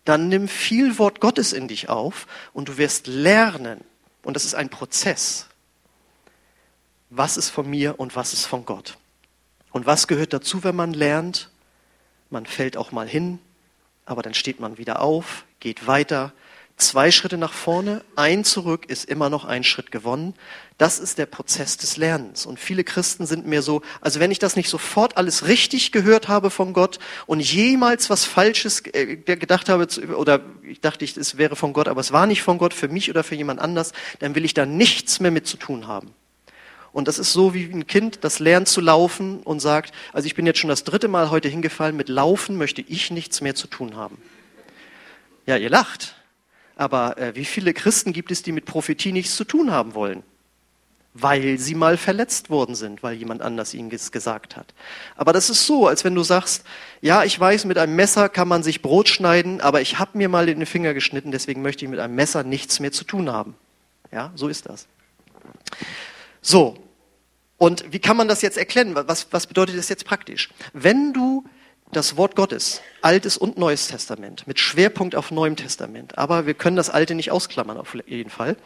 dann 0.05 0.29
nimm 0.29 0.49
viel 0.49 0.99
Wort 0.99 1.21
Gottes 1.21 1.53
in 1.53 1.69
dich 1.69 1.89
auf 1.89 2.27
und 2.53 2.69
du 2.69 2.77
wirst 2.77 3.07
lernen, 3.07 3.81
und 4.25 4.35
das 4.35 4.45
ist 4.45 4.55
ein 4.55 4.69
Prozess, 4.69 5.47
was 7.11 7.37
ist 7.37 7.51
von 7.51 7.69
mir 7.69 7.99
und 7.99 8.17
was 8.17 8.33
ist 8.33 8.47
von 8.47 8.65
Gott. 8.65 8.99
Und 9.71 9.87
was 9.87 10.07
gehört 10.07 10.33
dazu, 10.33 10.65
wenn 10.65 10.77
man 10.77 10.93
lernt? 10.93 11.51
Man 12.31 12.47
fällt 12.47 12.77
auch 12.77 12.93
mal 12.93 13.09
hin, 13.09 13.39
aber 14.07 14.23
dann 14.23 14.35
steht 14.35 14.61
man 14.61 14.79
wieder 14.79 15.01
auf, 15.01 15.45
geht 15.61 15.87
weiter, 15.87 16.33
Zwei 16.77 17.11
Schritte 17.11 17.39
nach 17.39 17.53
vorne, 17.53 18.03
ein 18.17 18.45
zurück 18.45 18.87
ist 18.89 19.05
immer 19.05 19.31
noch 19.31 19.45
ein 19.45 19.63
Schritt 19.63 19.93
gewonnen. 19.93 20.35
Das 20.79 20.99
ist 20.99 21.19
der 21.19 21.27
Prozess 21.27 21.77
des 21.77 21.97
Lernens. 21.97 22.45
Und 22.45 22.59
viele 22.59 22.83
Christen 22.83 23.25
sind 23.25 23.47
mir 23.47 23.63
so, 23.63 23.83
also 24.01 24.19
wenn 24.19 24.33
ich 24.33 24.41
das 24.41 24.57
nicht 24.57 24.69
sofort 24.69 25.17
alles 25.17 25.47
richtig 25.47 25.93
gehört 25.93 26.29
habe 26.29 26.51
von 26.51 26.73
Gott 26.73 26.99
und 27.27 27.41
jemals 27.41 28.11
was 28.11 28.25
Falsches 28.25 28.83
äh, 28.93 29.17
gedacht 29.17 29.69
habe, 29.69 29.87
oder 30.17 30.41
ich 30.63 30.81
dachte, 30.81 31.05
es 31.05 31.39
wäre 31.39 31.55
von 31.55 31.73
Gott, 31.73 31.89
aber 31.89 32.01
es 32.01 32.11
war 32.11 32.27
nicht 32.27 32.43
von 32.43 32.59
Gott, 32.59 32.75
für 32.75 32.89
mich 32.89 33.11
oder 33.11 33.23
für 33.23 33.37
jemand 33.37 33.61
anders, 33.61 33.93
dann 34.19 34.35
will 34.35 34.45
ich 34.45 34.55
da 34.55 34.67
nichts 34.67 35.21
mehr 35.21 35.31
mit 35.31 35.47
zu 35.47 35.59
tun 35.59 35.87
haben. 35.87 36.13
Und 36.93 37.09
das 37.09 37.19
ist 37.19 37.33
so 37.33 37.55
wie 37.55 37.65
ein 37.65 37.87
Kind, 37.87 38.19
das 38.23 38.39
lernt 38.39 38.69
zu 38.69 38.81
laufen 38.81 39.41
und 39.41 39.61
sagt, 39.61 39.95
also 40.13 40.27
ich 40.27 40.35
bin 40.35 40.47
jetzt 40.47 40.59
schon 40.59 40.69
das 40.69 40.85
dritte 40.85 41.09
Mal 41.09 41.31
heute 41.31 41.49
hingefallen, 41.49 41.97
mit 41.97 42.09
Laufen 42.09 42.57
möchte 42.57 42.83
ich 42.83 43.11
nichts 43.11 43.41
mehr 43.41 43.55
zu 43.55 43.67
tun 43.67 43.97
haben. 43.97 44.19
Ja, 45.47 45.57
ihr 45.57 45.71
lacht. 45.71 46.17
Aber 46.83 47.17
äh, 47.17 47.37
wie 47.37 47.45
viele 47.45 47.75
Christen 47.75 48.13
gibt 48.13 48.33
es, 48.33 48.43
die 48.43 48.51
mit 48.51 48.65
Prophetie 48.65 49.13
nichts 49.13 49.37
zu 49.37 49.45
tun 49.45 49.71
haben 49.71 49.95
wollen? 49.95 50.25
Weil 51.15 51.57
sie 51.57 51.77
mal 51.77 51.97
verletzt 51.97 52.51
worden 52.51 52.75
sind, 52.75 53.05
weil 53.05 53.15
jemand 53.15 53.41
anders 53.41 53.73
ihnen 53.73 53.89
es 53.93 54.11
gesagt 54.11 54.57
hat. 54.57 54.75
Aber 55.15 55.33
das 55.33 55.49
ist 55.49 55.65
so, 55.65 55.87
als 55.87 56.03
wenn 56.03 56.17
du 56.17 56.25
sagst, 56.25 56.65
ja, 57.01 57.23
ich 57.23 57.39
weiß, 57.39 57.67
mit 57.67 57.79
einem 57.79 57.95
Messer 57.95 58.29
kann 58.29 58.49
man 58.49 58.65
sich 58.65 58.83
Brot 58.83 59.09
schneiden, 59.09 59.61
aber 59.61 59.81
ich 59.81 60.01
habe 60.01 60.19
mir 60.19 60.29
mal 60.29 60.49
in 60.49 60.59
den 60.59 60.67
Finger 60.67 60.93
geschnitten, 60.93 61.31
deswegen 61.31 61.63
möchte 61.63 61.85
ich 61.85 61.91
mit 61.91 62.01
einem 62.01 62.17
Messer 62.17 62.43
nichts 62.43 62.81
mehr 62.81 62.91
zu 62.91 63.05
tun 63.05 63.31
haben. 63.31 63.55
Ja, 64.11 64.33
so 64.35 64.49
ist 64.49 64.67
das. 64.67 64.89
So, 66.41 66.77
und 67.59 67.93
wie 67.93 68.01
kann 68.01 68.17
man 68.17 68.27
das 68.27 68.43
jetzt 68.43 68.59
erklären? 68.59 68.97
Was, 68.97 69.29
was 69.31 69.47
bedeutet 69.47 69.79
das 69.79 69.89
jetzt 69.89 70.05
praktisch? 70.05 70.51
Wenn 70.73 71.13
du 71.13 71.45
das 71.93 72.17
Wort 72.17 72.35
Gottes, 72.37 72.81
Altes 73.03 73.37
und 73.37 73.59
Neues 73.59 73.89
Testament, 73.89 74.47
mit 74.47 74.59
Schwerpunkt 74.59 75.15
auf 75.15 75.31
Neuem 75.31 75.57
Testament. 75.57 76.17
Aber 76.19 76.47
wir 76.47 76.55
können 76.55 76.77
das 76.77 76.91
Alte 76.91 77.15
nicht 77.15 77.31
ausklammern, 77.31 77.77
auf 77.77 77.95
jeden 78.07 78.31
Fall. 78.31 78.57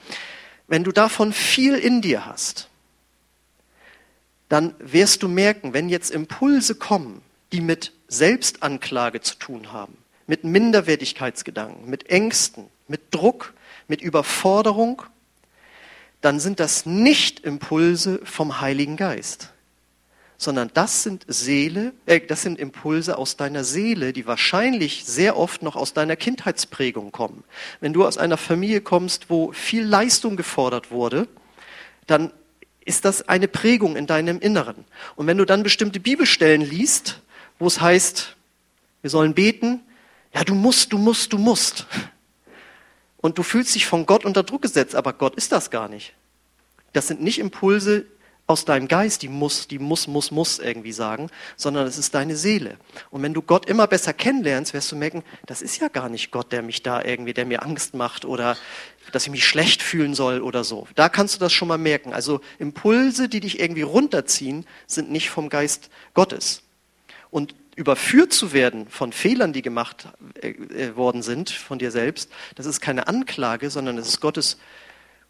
Wenn 0.68 0.84
du 0.84 0.92
davon 0.92 1.32
viel 1.32 1.74
in 1.74 2.00
dir 2.00 2.24
hast, 2.24 2.68
dann 4.48 4.74
wirst 4.78 5.24
du 5.24 5.28
merken, 5.28 5.74
wenn 5.74 5.88
jetzt 5.88 6.10
Impulse 6.12 6.76
kommen, 6.76 7.20
die 7.52 7.60
mit 7.60 7.92
Selbstanklage 8.06 9.20
zu 9.20 9.34
tun 9.36 9.72
haben, 9.72 9.98
mit 10.28 10.44
Minderwertigkeitsgedanken, 10.44 11.90
mit 11.90 12.08
Ängsten, 12.08 12.66
mit 12.86 13.12
Druck, 13.12 13.54
mit 13.88 14.00
Überforderung, 14.02 15.02
dann 16.20 16.38
sind 16.38 16.60
das 16.60 16.86
nicht 16.86 17.40
Impulse 17.40 18.20
vom 18.24 18.60
Heiligen 18.60 18.96
Geist 18.96 19.52
sondern 20.38 20.70
das 20.74 21.02
sind 21.02 21.24
Seele, 21.28 21.92
äh, 22.04 22.20
das 22.20 22.42
sind 22.42 22.58
Impulse 22.58 23.18
aus 23.18 23.36
deiner 23.36 23.64
Seele, 23.64 24.12
die 24.12 24.26
wahrscheinlich 24.26 25.04
sehr 25.04 25.36
oft 25.36 25.62
noch 25.62 25.76
aus 25.76 25.94
deiner 25.94 26.16
Kindheitsprägung 26.16 27.12
kommen. 27.12 27.44
Wenn 27.80 27.92
du 27.92 28.04
aus 28.06 28.18
einer 28.18 28.36
Familie 28.36 28.80
kommst, 28.80 29.30
wo 29.30 29.52
viel 29.52 29.84
Leistung 29.84 30.36
gefordert 30.36 30.90
wurde, 30.90 31.28
dann 32.06 32.32
ist 32.84 33.04
das 33.04 33.28
eine 33.28 33.48
Prägung 33.48 33.96
in 33.96 34.06
deinem 34.06 34.38
Inneren. 34.38 34.84
Und 35.16 35.26
wenn 35.26 35.38
du 35.38 35.44
dann 35.44 35.62
bestimmte 35.62 36.00
Bibelstellen 36.00 36.62
liest, 36.62 37.20
wo 37.58 37.66
es 37.66 37.80
heißt, 37.80 38.36
wir 39.02 39.10
sollen 39.10 39.34
beten, 39.34 39.80
ja, 40.34 40.44
du 40.44 40.54
musst, 40.54 40.92
du 40.92 40.98
musst, 40.98 41.32
du 41.32 41.38
musst. 41.38 41.86
Und 43.16 43.38
du 43.38 43.42
fühlst 43.42 43.74
dich 43.74 43.86
von 43.86 44.06
Gott 44.06 44.24
unter 44.24 44.42
Druck 44.42 44.62
gesetzt, 44.62 44.94
aber 44.94 45.12
Gott 45.14 45.34
ist 45.34 45.50
das 45.50 45.70
gar 45.70 45.88
nicht. 45.88 46.12
Das 46.92 47.08
sind 47.08 47.22
nicht 47.22 47.38
Impulse, 47.38 48.06
aus 48.48 48.64
deinem 48.64 48.86
Geist, 48.86 49.22
die 49.22 49.28
muss, 49.28 49.66
die 49.66 49.80
muss, 49.80 50.06
muss, 50.06 50.30
muss 50.30 50.58
irgendwie 50.60 50.92
sagen, 50.92 51.30
sondern 51.56 51.86
es 51.86 51.98
ist 51.98 52.14
deine 52.14 52.36
Seele. 52.36 52.76
Und 53.10 53.22
wenn 53.22 53.34
du 53.34 53.42
Gott 53.42 53.68
immer 53.68 53.88
besser 53.88 54.12
kennenlernst, 54.12 54.72
wirst 54.72 54.92
du 54.92 54.96
merken, 54.96 55.24
das 55.46 55.62
ist 55.62 55.80
ja 55.80 55.88
gar 55.88 56.08
nicht 56.08 56.30
Gott, 56.30 56.52
der 56.52 56.62
mich 56.62 56.82
da 56.82 57.02
irgendwie, 57.02 57.34
der 57.34 57.44
mir 57.44 57.64
Angst 57.64 57.94
macht 57.94 58.24
oder 58.24 58.56
dass 59.10 59.24
ich 59.24 59.30
mich 59.30 59.44
schlecht 59.44 59.82
fühlen 59.82 60.14
soll 60.14 60.40
oder 60.40 60.62
so. 60.62 60.86
Da 60.94 61.08
kannst 61.08 61.34
du 61.34 61.40
das 61.40 61.52
schon 61.52 61.66
mal 61.66 61.78
merken. 61.78 62.12
Also 62.12 62.40
Impulse, 62.58 63.28
die 63.28 63.40
dich 63.40 63.58
irgendwie 63.58 63.82
runterziehen, 63.82 64.64
sind 64.86 65.10
nicht 65.10 65.30
vom 65.30 65.48
Geist 65.48 65.90
Gottes. 66.14 66.62
Und 67.30 67.54
überführt 67.74 68.32
zu 68.32 68.52
werden 68.52 68.88
von 68.88 69.12
Fehlern, 69.12 69.52
die 69.52 69.62
gemacht 69.62 70.08
äh, 70.40 70.50
äh 70.50 70.96
worden 70.96 71.22
sind 71.22 71.50
von 71.50 71.78
dir 71.78 71.90
selbst, 71.90 72.30
das 72.54 72.64
ist 72.64 72.80
keine 72.80 73.06
Anklage, 73.08 73.70
sondern 73.70 73.98
es 73.98 74.08
ist 74.08 74.20
Gottes 74.20 74.56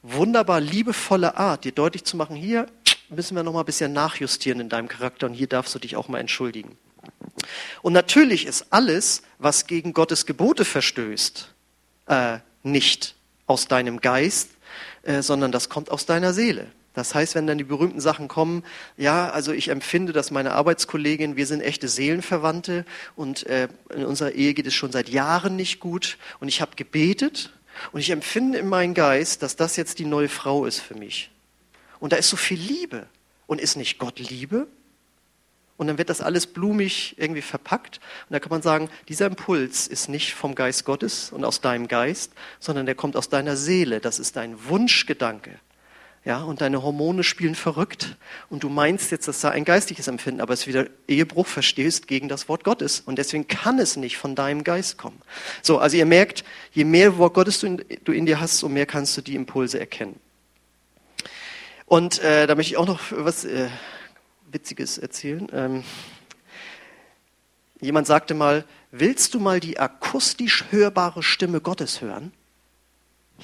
wunderbar 0.02 0.60
liebevolle 0.60 1.36
Art, 1.36 1.64
dir 1.64 1.72
deutlich 1.72 2.04
zu 2.04 2.16
machen, 2.16 2.36
hier 2.36 2.66
müssen 3.08 3.36
wir 3.36 3.42
noch 3.42 3.52
mal 3.52 3.60
ein 3.60 3.66
bisschen 3.66 3.92
nachjustieren 3.92 4.60
in 4.60 4.68
deinem 4.68 4.88
Charakter 4.88 5.26
und 5.26 5.34
hier 5.34 5.46
darfst 5.46 5.74
du 5.74 5.78
dich 5.78 5.96
auch 5.96 6.08
mal 6.08 6.18
entschuldigen. 6.18 6.76
Und 7.82 7.92
natürlich 7.92 8.46
ist 8.46 8.66
alles, 8.70 9.22
was 9.38 9.66
gegen 9.66 9.92
Gottes 9.92 10.26
Gebote 10.26 10.64
verstößt, 10.64 11.52
äh, 12.06 12.38
nicht 12.62 13.14
aus 13.46 13.68
deinem 13.68 14.00
Geist, 14.00 14.50
äh, 15.02 15.22
sondern 15.22 15.52
das 15.52 15.68
kommt 15.68 15.90
aus 15.90 16.06
deiner 16.06 16.32
Seele. 16.32 16.66
Das 16.94 17.14
heißt, 17.14 17.34
wenn 17.34 17.46
dann 17.46 17.58
die 17.58 17.64
berühmten 17.64 18.00
Sachen 18.00 18.26
kommen, 18.26 18.64
ja, 18.96 19.28
also 19.28 19.52
ich 19.52 19.68
empfinde, 19.68 20.14
dass 20.14 20.30
meine 20.30 20.52
Arbeitskollegin, 20.52 21.36
wir 21.36 21.46
sind 21.46 21.60
echte 21.60 21.88
Seelenverwandte 21.88 22.86
und 23.16 23.46
äh, 23.46 23.68
in 23.94 24.06
unserer 24.06 24.32
Ehe 24.32 24.54
geht 24.54 24.66
es 24.66 24.74
schon 24.74 24.92
seit 24.92 25.10
Jahren 25.10 25.56
nicht 25.56 25.78
gut 25.78 26.16
und 26.40 26.48
ich 26.48 26.62
habe 26.62 26.74
gebetet 26.74 27.52
und 27.92 28.00
ich 28.00 28.10
empfinde 28.10 28.58
in 28.58 28.68
meinem 28.68 28.94
Geist, 28.94 29.42
dass 29.42 29.56
das 29.56 29.76
jetzt 29.76 29.98
die 29.98 30.06
neue 30.06 30.30
Frau 30.30 30.64
ist 30.64 30.80
für 30.80 30.94
mich. 30.94 31.30
Und 32.00 32.12
da 32.12 32.16
ist 32.16 32.28
so 32.28 32.36
viel 32.36 32.58
Liebe. 32.58 33.08
Und 33.46 33.60
ist 33.60 33.76
nicht 33.76 33.98
Gott 33.98 34.18
Liebe? 34.18 34.66
Und 35.76 35.88
dann 35.88 35.98
wird 35.98 36.08
das 36.08 36.20
alles 36.20 36.46
blumig 36.46 37.14
irgendwie 37.18 37.42
verpackt. 37.42 38.00
Und 38.28 38.32
da 38.32 38.40
kann 38.40 38.50
man 38.50 38.62
sagen, 38.62 38.88
dieser 39.08 39.26
Impuls 39.26 39.86
ist 39.86 40.08
nicht 40.08 40.34
vom 40.34 40.54
Geist 40.54 40.84
Gottes 40.84 41.30
und 41.32 41.44
aus 41.44 41.60
deinem 41.60 41.86
Geist, 41.86 42.32
sondern 42.60 42.86
der 42.86 42.94
kommt 42.94 43.16
aus 43.16 43.28
deiner 43.28 43.56
Seele. 43.56 44.00
Das 44.00 44.18
ist 44.18 44.36
dein 44.36 44.68
Wunschgedanke. 44.68 45.58
ja, 46.24 46.42
und 46.42 46.60
deine 46.60 46.82
Hormone 46.82 47.22
spielen 47.22 47.54
verrückt 47.54 48.16
und 48.50 48.64
du 48.64 48.68
meinst 48.68 49.12
jetzt, 49.12 49.28
das 49.28 49.40
sei 49.40 49.50
ein 49.50 49.64
geistliches 49.64 50.08
Empfinden, 50.08 50.40
aber 50.40 50.54
es 50.54 50.62
ist 50.62 50.66
wieder 50.66 50.86
Ehebruch, 51.06 51.46
verstehst 51.46 52.08
gegen 52.08 52.28
das 52.28 52.48
Wort 52.48 52.64
Gottes 52.64 52.98
und 52.98 53.16
deswegen 53.16 53.46
kann 53.46 53.78
es 53.78 53.96
nicht 53.96 54.18
von 54.18 54.34
deinem 54.34 54.64
Geist 54.64 54.98
kommen. 54.98 55.22
So, 55.62 55.78
also 55.78 55.96
ihr 55.96 56.04
merkt, 56.04 56.42
je 56.72 56.82
mehr 56.84 57.16
Wort 57.18 57.34
Gottes 57.34 57.60
du 57.60 57.68
in, 57.68 57.84
du 58.02 58.10
in 58.10 58.26
dir 58.26 58.40
hast, 58.40 58.58
so 58.58 58.68
mehr 58.68 58.86
kannst 58.86 59.16
du 59.16 59.20
die 59.22 59.36
Impulse 59.36 59.78
erkennen. 59.78 60.18
Und 61.86 62.18
äh, 62.18 62.48
da 62.48 62.56
möchte 62.56 62.72
ich 62.72 62.76
auch 62.76 62.86
noch 62.86 63.00
was 63.10 63.44
äh, 63.44 63.68
Witziges 64.50 64.98
erzählen. 64.98 65.48
Ähm, 65.52 65.84
jemand 67.80 68.08
sagte 68.08 68.34
mal, 68.34 68.64
willst 68.90 69.34
du 69.34 69.40
mal 69.40 69.60
die 69.60 69.78
akustisch 69.78 70.64
hörbare 70.70 71.22
Stimme 71.22 71.60
Gottes 71.60 72.00
hören? 72.00 72.32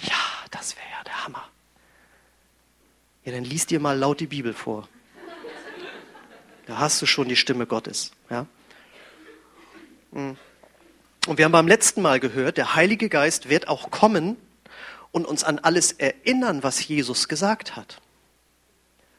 Ja, 0.02 0.14
das 0.50 0.74
wäre 0.76 0.86
ja 0.90 1.04
der 1.04 1.24
Hammer. 1.24 1.48
Ja, 3.24 3.32
dann 3.32 3.44
liest 3.44 3.70
dir 3.70 3.78
mal 3.78 3.96
laut 3.96 4.18
die 4.18 4.26
Bibel 4.26 4.52
vor. 4.52 4.88
Da 6.66 6.78
hast 6.78 7.00
du 7.00 7.06
schon 7.06 7.28
die 7.28 7.36
Stimme 7.36 7.66
Gottes. 7.66 8.10
Ja? 8.28 8.46
Hm. 10.12 10.36
Und 11.28 11.38
wir 11.38 11.44
haben 11.44 11.52
beim 11.52 11.68
letzten 11.68 12.02
Mal 12.02 12.18
gehört, 12.18 12.56
der 12.56 12.74
Heilige 12.74 13.08
Geist 13.08 13.48
wird 13.48 13.68
auch 13.68 13.92
kommen 13.92 14.36
und 15.12 15.26
uns 15.26 15.44
an 15.44 15.60
alles 15.60 15.92
erinnern, 15.92 16.64
was 16.64 16.86
Jesus 16.86 17.28
gesagt 17.28 17.76
hat. 17.76 18.01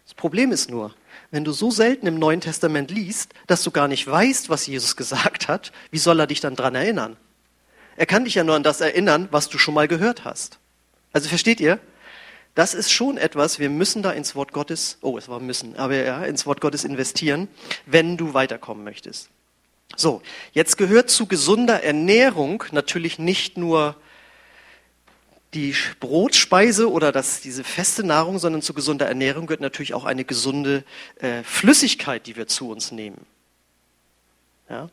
Das 0.06 0.14
Problem 0.14 0.52
ist 0.52 0.70
nur, 0.70 0.94
wenn 1.32 1.44
du 1.44 1.52
so 1.52 1.72
selten 1.72 2.08
im 2.08 2.20
Neuen 2.20 2.42
Testament 2.42 2.92
liest, 2.92 3.34
dass 3.48 3.64
du 3.64 3.72
gar 3.72 3.88
nicht 3.88 4.06
weißt, 4.06 4.50
was 4.50 4.68
Jesus 4.68 4.96
gesagt 4.96 5.48
hat, 5.48 5.72
wie 5.92 5.98
soll 5.98 6.20
er 6.20 6.28
dich 6.28 6.42
dann 6.42 6.56
dran 6.56 6.76
erinnern? 6.76 7.18
Er 7.96 8.06
kann 8.06 8.26
dich 8.26 8.36
ja 8.36 8.44
nur 8.44 8.56
an 8.56 8.64
das 8.64 8.82
erinnern, 8.82 9.28
was 9.32 9.50
du 9.50 9.58
schon 9.58 9.74
mal 9.74 9.88
gehört 9.88 10.26
hast. 10.26 10.60
Also 11.12 11.30
versteht 11.30 11.60
ihr? 11.60 11.80
Das 12.56 12.74
ist 12.74 12.92
schon 12.92 13.18
etwas, 13.18 13.58
wir 13.58 13.70
müssen 13.70 14.04
da 14.04 14.12
ins 14.12 14.36
Wort 14.36 14.54
Gottes, 14.54 14.98
oh, 15.02 15.18
es 15.18 15.28
war 15.28 15.40
müssen, 15.40 15.76
aber 15.76 15.96
ja, 15.96 16.24
ins 16.24 16.46
Wort 16.46 16.62
Gottes 16.62 16.84
investieren, 16.84 17.48
wenn 17.86 18.16
du 18.16 18.34
weiterkommen 18.36 18.84
möchtest. 18.84 19.30
So, 19.96 20.22
jetzt 20.52 20.78
gehört 20.78 21.10
zu 21.10 21.26
gesunder 21.26 21.84
Ernährung 21.84 22.64
natürlich 22.72 23.18
nicht 23.18 23.58
nur 23.58 23.96
die 25.54 25.76
Brotspeise 26.00 26.92
oder 26.92 27.12
das, 27.12 27.42
diese 27.42 27.64
feste 27.64 28.04
Nahrung, 28.04 28.40
sondern 28.40 28.62
zu 28.62 28.74
gesunder 28.74 29.08
Ernährung 29.08 29.48
gehört 29.48 29.62
natürlich 29.62 29.94
auch 29.94 30.06
eine 30.06 30.26
gesunde 30.26 30.84
äh, 31.20 31.44
Flüssigkeit, 31.44 32.28
die 32.28 32.36
wir 32.36 32.48
zu 32.48 32.70
uns 32.70 32.92
nehmen. 32.92 33.26
Ja? 34.70 34.90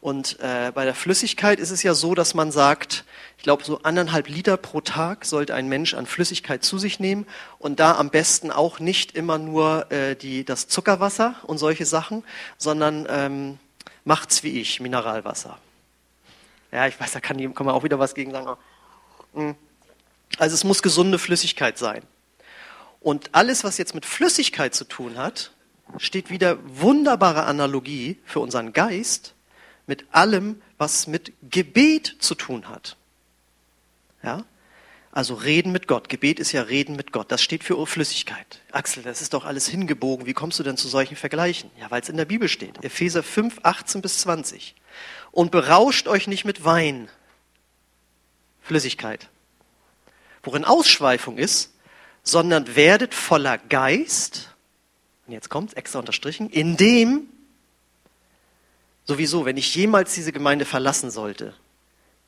Und 0.00 0.38
äh, 0.40 0.72
bei 0.74 0.84
der 0.84 0.94
Flüssigkeit 0.94 1.60
ist 1.60 1.70
es 1.70 1.82
ja 1.82 1.92
so, 1.92 2.14
dass 2.14 2.34
man 2.34 2.50
sagt, 2.50 3.04
ich 3.36 3.42
glaube, 3.42 3.64
so 3.64 3.82
anderthalb 3.82 4.28
Liter 4.28 4.56
pro 4.56 4.80
Tag 4.80 5.26
sollte 5.26 5.54
ein 5.54 5.68
Mensch 5.68 5.94
an 5.94 6.06
Flüssigkeit 6.06 6.64
zu 6.64 6.78
sich 6.78 7.00
nehmen 7.00 7.26
und 7.58 7.80
da 7.80 7.96
am 7.96 8.10
besten 8.10 8.50
auch 8.50 8.80
nicht 8.80 9.12
immer 9.12 9.38
nur 9.38 9.92
äh, 9.92 10.16
die, 10.16 10.44
das 10.44 10.68
Zuckerwasser 10.68 11.36
und 11.44 11.58
solche 11.58 11.84
Sachen, 11.84 12.24
sondern 12.56 13.06
ähm, 13.10 13.58
macht's 14.04 14.42
wie 14.42 14.60
ich, 14.60 14.80
Mineralwasser. 14.80 15.58
Ja, 16.72 16.86
ich 16.86 16.98
weiß, 16.98 17.12
da 17.12 17.20
kann, 17.20 17.36
kann 17.54 17.66
man 17.66 17.74
auch 17.74 17.84
wieder 17.84 17.98
was 17.98 18.14
gegen 18.14 18.30
sagen. 18.32 18.56
Hm. 19.34 19.54
Also 20.38 20.54
es 20.54 20.64
muss 20.64 20.82
gesunde 20.82 21.18
Flüssigkeit 21.18 21.78
sein. 21.78 22.02
Und 23.00 23.34
alles, 23.34 23.64
was 23.64 23.78
jetzt 23.78 23.94
mit 23.94 24.06
Flüssigkeit 24.06 24.74
zu 24.74 24.84
tun 24.84 25.16
hat, 25.16 25.52
steht 25.98 26.30
wieder 26.30 26.58
wunderbare 26.64 27.44
Analogie 27.44 28.18
für 28.24 28.40
unseren 28.40 28.72
Geist 28.72 29.34
mit 29.86 30.04
allem, 30.12 30.60
was 30.78 31.06
mit 31.06 31.32
Gebet 31.50 32.16
zu 32.20 32.34
tun 32.34 32.68
hat. 32.68 32.96
Ja? 34.22 34.44
Also 35.12 35.34
reden 35.34 35.72
mit 35.72 35.88
Gott. 35.88 36.08
Gebet 36.08 36.38
ist 36.38 36.52
ja 36.52 36.62
reden 36.62 36.94
mit 36.94 37.10
Gott. 37.10 37.32
Das 37.32 37.42
steht 37.42 37.64
für 37.64 37.84
Flüssigkeit. 37.86 38.60
Axel, 38.70 39.02
das 39.02 39.20
ist 39.20 39.34
doch 39.34 39.44
alles 39.44 39.66
hingebogen. 39.66 40.26
Wie 40.26 40.34
kommst 40.34 40.58
du 40.60 40.62
denn 40.62 40.76
zu 40.76 40.86
solchen 40.86 41.16
Vergleichen? 41.16 41.70
Ja, 41.80 41.90
weil 41.90 42.02
es 42.02 42.08
in 42.08 42.16
der 42.16 42.26
Bibel 42.26 42.48
steht. 42.48 42.84
Epheser 42.84 43.24
5, 43.24 43.60
18 43.64 44.02
bis 44.02 44.20
20. 44.20 44.76
Und 45.32 45.50
berauscht 45.50 46.06
euch 46.06 46.28
nicht 46.28 46.44
mit 46.44 46.64
Wein. 46.64 47.08
Flüssigkeit. 48.62 49.28
Worin 50.42 50.64
Ausschweifung 50.64 51.38
ist, 51.38 51.72
sondern 52.22 52.76
werdet 52.76 53.14
voller 53.14 53.58
Geist. 53.58 54.54
Und 55.26 55.32
jetzt 55.32 55.48
kommt 55.48 55.76
extra 55.76 55.98
unterstrichen. 55.98 56.50
Indem 56.50 57.28
Sowieso, 59.10 59.44
wenn 59.44 59.56
ich 59.56 59.74
jemals 59.74 60.14
diese 60.14 60.30
Gemeinde 60.30 60.64
verlassen 60.64 61.10
sollte, 61.10 61.52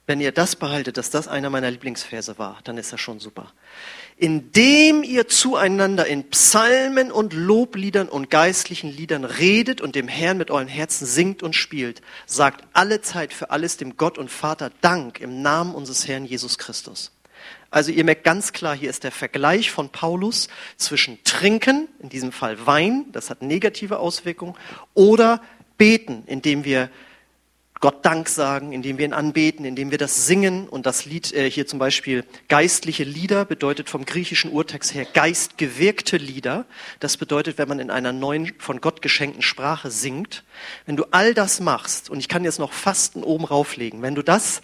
wenn 0.07 0.21
ihr 0.21 0.33
das 0.33 0.57
behaltet, 0.57 0.97
dass 0.97 1.11
das 1.11 1.29
einer 1.29 1.49
meiner 1.49 1.71
Lieblingsverse 1.71 2.39
war, 2.39 2.59
dann 2.65 2.77
ist 2.77 2.93
das 2.93 3.01
schon 3.01 3.21
super. 3.21 3.53
Indem 4.17 5.05
ihr 5.05 5.29
zueinander 5.29 6.07
in 6.07 6.29
Psalmen 6.31 7.13
und 7.13 7.35
Lobliedern 7.35 8.09
und 8.09 8.31
geistlichen 8.31 8.91
Liedern 8.91 9.25
redet 9.25 9.81
und 9.81 9.95
dem 9.95 10.09
Herrn 10.09 10.39
mit 10.39 10.51
euren 10.51 10.67
Herzen 10.67 11.07
singt 11.07 11.45
und 11.45 11.55
spielt, 11.55 12.03
sagt 12.27 12.65
alle 12.73 13.01
Zeit 13.01 13.33
für 13.33 13.51
alles 13.51 13.77
dem 13.77 13.97
Gott 13.97 14.19
und 14.19 14.29
Vater 14.29 14.73
Dank 14.81 15.21
im 15.21 15.41
Namen 15.41 15.77
unseres 15.77 16.09
Herrn 16.09 16.25
Jesus 16.25 16.59
Christus. 16.59 17.13
Also 17.73 17.91
ihr 17.91 18.05
merkt 18.05 18.23
ganz 18.23 18.53
klar, 18.53 18.77
hier 18.77 18.91
ist 18.91 19.03
der 19.03 19.11
Vergleich 19.11 19.71
von 19.71 19.89
Paulus 19.89 20.49
zwischen 20.77 21.19
Trinken, 21.25 21.89
in 22.01 22.11
diesem 22.11 22.31
Fall 22.31 22.67
Wein, 22.67 23.07
das 23.13 23.31
hat 23.31 23.41
negative 23.41 23.99
Auswirkungen, 23.99 24.55
oder 24.93 25.41
beten, 25.79 26.23
indem 26.27 26.67
wir 26.67 26.91
Gott 27.81 28.05
Dank 28.05 28.29
sagen, 28.29 28.73
indem 28.73 28.99
wir 28.99 29.07
ihn 29.07 29.15
anbeten, 29.15 29.65
indem 29.65 29.91
wir 29.91 29.97
das 29.97 30.27
singen. 30.27 30.69
Und 30.69 30.85
das 30.85 31.07
Lied 31.07 31.33
äh, 31.33 31.51
hier 31.51 31.67
zum 31.67 31.79
Beispiel 31.79 32.27
geistliche 32.49 33.05
Lieder 33.05 33.47
bedeutet 33.47 33.89
vom 33.89 34.05
griechischen 34.05 34.53
Urtext 34.53 34.95
her 34.95 35.07
geistgewirkte 35.07 36.19
Lieder. 36.19 36.67
Das 37.01 37.17
bedeutet, 37.17 37.57
wenn 37.57 37.69
man 37.69 37.81
in 37.81 37.91
einer 37.91 38.13
neuen, 38.13 38.53
von 38.59 38.83
Gott 38.83 39.01
geschenkten 39.01 39.43
Sprache 39.43 39.91
singt. 39.91 40.45
Wenn 40.85 40.97
du 40.97 41.07
all 41.11 41.33
das 41.33 41.59
machst, 41.59 42.11
und 42.11 42.21
ich 42.21 42.29
kann 42.29 42.45
jetzt 42.45 42.59
noch 42.59 42.73
Fasten 42.73 43.25
oben 43.25 43.47
rauflegen, 43.47 44.03
wenn 44.03 44.15
du 44.15 44.23
das 44.23 44.61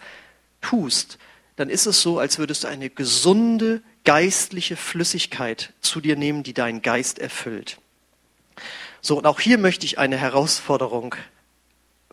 tust, 0.61 1.19
dann 1.59 1.71
ist 1.71 1.87
es 1.87 2.03
so, 2.03 2.21
als 2.21 2.39
würdest 2.39 2.63
du 2.63 2.69
eine 2.69 2.89
gesunde 2.89 3.83
geistliche 4.05 4.77
Flüssigkeit 4.77 5.73
zu 5.81 6.01
dir 6.01 6.15
nehmen, 6.15 6.45
die 6.45 6.55
deinen 6.55 6.83
Geist 6.83 7.19
erfüllt. 7.19 7.79
So, 9.01 9.19
und 9.19 9.27
auch 9.27 9.41
hier 9.41 9.59
möchte 9.59 9.85
ich 9.85 9.99
eine 9.99 10.17
Herausforderung 10.17 11.17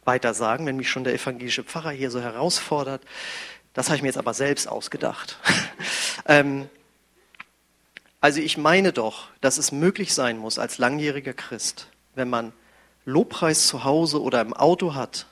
weiter 0.03 0.33
sagen, 0.33 0.65
wenn 0.65 0.77
mich 0.77 0.89
schon 0.89 1.03
der 1.03 1.13
evangelische 1.13 1.63
Pfarrer 1.63 1.91
hier 1.91 2.09
so 2.09 2.21
herausfordert. 2.21 3.03
Das 3.73 3.87
habe 3.87 3.97
ich 3.97 4.01
mir 4.01 4.07
jetzt 4.07 4.17
aber 4.17 4.33
selbst 4.33 4.67
ausgedacht. 4.67 5.37
ähm, 6.25 6.67
also 8.21 8.41
ich 8.41 8.57
meine 8.57 8.93
doch, 8.93 9.27
dass 9.41 9.59
es 9.59 9.71
möglich 9.71 10.15
sein 10.15 10.39
muss 10.39 10.57
als 10.57 10.79
langjähriger 10.79 11.33
Christ, 11.33 11.89
wenn 12.15 12.31
man 12.31 12.51
Lobpreis 13.05 13.67
zu 13.67 13.83
Hause 13.83 14.23
oder 14.23 14.41
im 14.41 14.55
Auto 14.55 14.95
hat, 14.95 15.27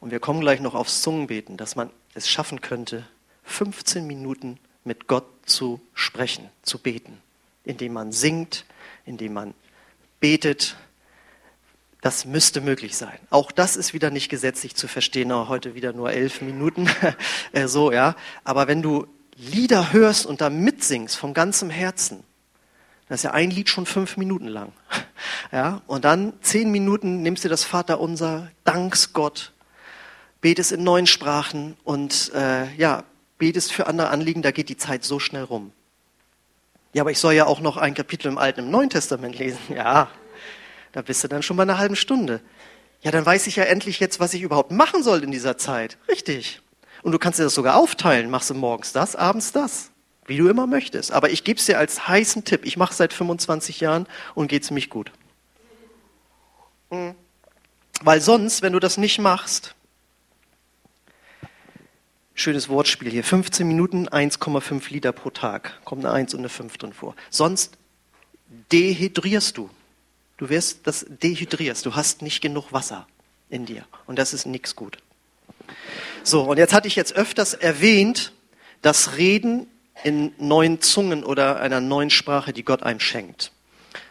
und 0.00 0.10
wir 0.10 0.20
kommen 0.20 0.40
gleich 0.40 0.60
noch 0.60 0.74
aufs 0.74 1.00
Zungenbeten, 1.00 1.56
dass 1.56 1.76
man 1.76 1.88
es 2.14 2.28
schaffen 2.28 2.60
könnte, 2.60 3.06
15 3.44 4.06
Minuten 4.06 4.58
mit 4.84 5.06
Gott 5.06 5.26
zu 5.46 5.80
sprechen, 5.94 6.48
zu 6.62 6.78
beten, 6.78 7.18
indem 7.64 7.92
man 7.92 8.12
singt, 8.12 8.64
indem 9.04 9.32
man 9.34 9.54
betet. 10.20 10.76
Das 12.00 12.24
müsste 12.24 12.60
möglich 12.60 12.96
sein. 12.96 13.18
Auch 13.30 13.52
das 13.52 13.76
ist 13.76 13.94
wieder 13.94 14.10
nicht 14.10 14.28
gesetzlich 14.28 14.74
zu 14.74 14.88
verstehen. 14.88 15.32
Heute 15.32 15.74
wieder 15.74 15.92
nur 15.92 16.12
elf 16.12 16.40
Minuten, 16.40 16.90
äh, 17.52 17.68
so 17.68 17.92
ja. 17.92 18.16
Aber 18.44 18.66
wenn 18.66 18.82
du 18.82 19.06
Lieder 19.36 19.92
hörst 19.92 20.26
und 20.26 20.40
da 20.40 20.50
mitsingst 20.50 21.16
von 21.16 21.32
ganzem 21.32 21.70
Herzen, 21.70 22.24
das 23.08 23.20
ist 23.20 23.24
ja 23.24 23.32
ein 23.32 23.50
Lied 23.50 23.68
schon 23.68 23.86
fünf 23.86 24.16
Minuten 24.16 24.48
lang, 24.48 24.72
ja. 25.52 25.82
Und 25.86 26.04
dann 26.04 26.32
zehn 26.40 26.70
Minuten 26.70 27.22
nimmst 27.22 27.44
du 27.44 27.48
das 27.48 27.64
Vaterunser, 27.64 28.50
dankst 28.64 29.12
Gott, 29.12 29.51
betest 30.42 30.72
in 30.72 30.84
neuen 30.84 31.06
Sprachen 31.06 31.76
und 31.84 32.30
äh, 32.34 32.70
ja, 32.74 33.04
betest 33.38 33.72
für 33.72 33.86
andere 33.86 34.10
Anliegen. 34.10 34.42
Da 34.42 34.50
geht 34.50 34.68
die 34.68 34.76
Zeit 34.76 35.04
so 35.04 35.18
schnell 35.18 35.44
rum. 35.44 35.72
Ja, 36.92 37.02
aber 37.02 37.10
ich 37.10 37.18
soll 37.18 37.32
ja 37.32 37.46
auch 37.46 37.60
noch 37.60 37.78
ein 37.78 37.94
Kapitel 37.94 38.28
im 38.28 38.36
Alten, 38.36 38.60
im 38.60 38.70
Neuen 38.70 38.90
Testament 38.90 39.38
lesen. 39.38 39.58
Ja, 39.74 40.10
da 40.92 41.00
bist 41.00 41.24
du 41.24 41.28
dann 41.28 41.42
schon 41.42 41.56
bei 41.56 41.62
einer 41.62 41.78
halben 41.78 41.96
Stunde. 41.96 42.42
Ja, 43.00 43.10
dann 43.10 43.24
weiß 43.24 43.46
ich 43.46 43.56
ja 43.56 43.64
endlich 43.64 43.98
jetzt, 43.98 44.20
was 44.20 44.34
ich 44.34 44.42
überhaupt 44.42 44.70
machen 44.70 45.02
soll 45.02 45.24
in 45.24 45.30
dieser 45.30 45.56
Zeit. 45.56 45.96
Richtig. 46.08 46.60
Und 47.02 47.12
du 47.12 47.18
kannst 47.18 47.38
dir 47.38 47.44
das 47.44 47.54
sogar 47.54 47.76
aufteilen. 47.76 48.30
Machst 48.30 48.50
du 48.50 48.54
morgens 48.54 48.92
das, 48.92 49.16
abends 49.16 49.52
das. 49.52 49.90
Wie 50.26 50.36
du 50.36 50.48
immer 50.48 50.66
möchtest. 50.66 51.10
Aber 51.10 51.30
ich 51.30 51.42
gebe 51.42 51.58
es 51.58 51.66
dir 51.66 51.78
als 51.78 52.06
heißen 52.06 52.44
Tipp. 52.44 52.64
Ich 52.64 52.76
mache 52.76 52.94
seit 52.94 53.12
25 53.12 53.80
Jahren 53.80 54.06
und 54.34 54.48
geht 54.48 54.64
ziemlich 54.64 54.90
gut. 54.90 55.10
Mhm. 56.90 57.14
Weil 58.02 58.20
sonst, 58.20 58.62
wenn 58.62 58.72
du 58.72 58.78
das 58.78 58.98
nicht 58.98 59.18
machst, 59.18 59.74
Schönes 62.34 62.68
Wortspiel 62.68 63.10
hier. 63.10 63.24
15 63.24 63.66
Minuten, 63.66 64.08
1,5 64.08 64.90
Liter 64.90 65.12
pro 65.12 65.30
Tag. 65.30 65.80
Kommt 65.84 66.04
eine 66.04 66.14
1 66.14 66.34
und 66.34 66.40
eine 66.40 66.48
5 66.48 66.78
drin 66.78 66.92
vor. 66.92 67.14
Sonst 67.30 67.76
dehydrierst 68.72 69.56
du. 69.56 69.68
Du 70.38 70.48
wirst 70.48 70.86
das 70.86 71.06
dehydrierst. 71.08 71.84
Du 71.84 71.94
hast 71.94 72.22
nicht 72.22 72.40
genug 72.40 72.72
Wasser 72.72 73.06
in 73.50 73.66
dir. 73.66 73.84
Und 74.06 74.18
das 74.18 74.32
ist 74.32 74.46
nichts 74.46 74.74
gut. 74.74 74.98
So, 76.24 76.42
und 76.42 76.56
jetzt 76.56 76.72
hatte 76.72 76.88
ich 76.88 76.96
jetzt 76.96 77.14
öfters 77.14 77.54
erwähnt, 77.54 78.32
dass 78.80 79.16
Reden 79.16 79.66
in 80.02 80.32
neuen 80.38 80.80
Zungen 80.80 81.24
oder 81.24 81.60
einer 81.60 81.80
neuen 81.80 82.10
Sprache, 82.10 82.52
die 82.52 82.64
Gott 82.64 82.82
einem 82.82 83.00
schenkt. 83.00 83.52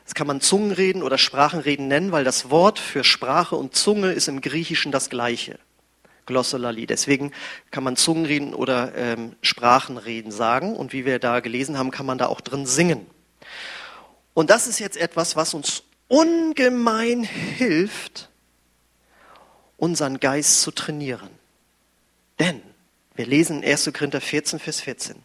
Das 0.06 0.14
kann 0.14 0.28
man 0.28 0.42
Zungenreden 0.42 1.04
oder 1.04 1.18
Sprachenreden 1.18 1.88
nennen, 1.88 2.12
weil 2.12 2.24
das 2.24 2.50
Wort 2.50 2.80
für 2.80 3.04
Sprache 3.04 3.56
und 3.56 3.76
Zunge 3.76 4.12
ist 4.12 4.28
im 4.28 4.42
Griechischen 4.42 4.92
das 4.92 5.10
gleiche. 5.10 5.58
Glossolali. 6.26 6.86
Deswegen 6.86 7.32
kann 7.72 7.84
man 7.84 7.96
Zungenreden 7.96 8.54
oder 8.54 8.96
ähm, 8.96 9.36
Sprachenreden 9.42 10.32
sagen. 10.32 10.76
Und 10.76 10.94
wie 10.94 11.06
wir 11.06 11.20
da 11.20 11.40
gelesen 11.40 11.78
haben, 11.78 11.92
kann 11.92 12.06
man 12.06 12.18
da 12.18 12.28
auch 12.28 12.42
drin 12.42 12.66
singen. 12.66 13.06
Und 14.34 14.50
das 14.50 14.68
ist 14.68 14.80
jetzt 14.80 14.98
etwas, 14.98 15.36
was 15.36 15.54
uns 15.54 15.84
ungemein 16.08 17.24
hilft, 17.24 18.30
unseren 19.78 20.20
Geist 20.20 20.62
zu 20.62 20.72
trainieren. 20.72 21.30
Denn, 22.40 22.62
wir 23.16 23.26
lesen 23.26 23.64
1. 23.64 23.92
Korinther 23.94 24.22
14, 24.22 24.60
Vers 24.60 24.82
14. 24.82 25.16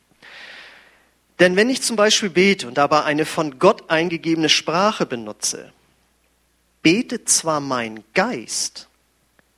Denn 1.38 1.56
wenn 1.56 1.68
ich 1.68 1.82
zum 1.82 1.96
Beispiel 1.96 2.30
bete 2.30 2.66
und 2.66 2.78
dabei 2.78 3.04
eine 3.04 3.26
von 3.26 3.58
Gott 3.58 3.90
eingegebene 3.90 4.48
Sprache 4.48 5.06
benutze, 5.06 5.72
betet 6.82 7.28
zwar 7.28 7.60
mein 7.60 8.04
Geist, 8.14 8.85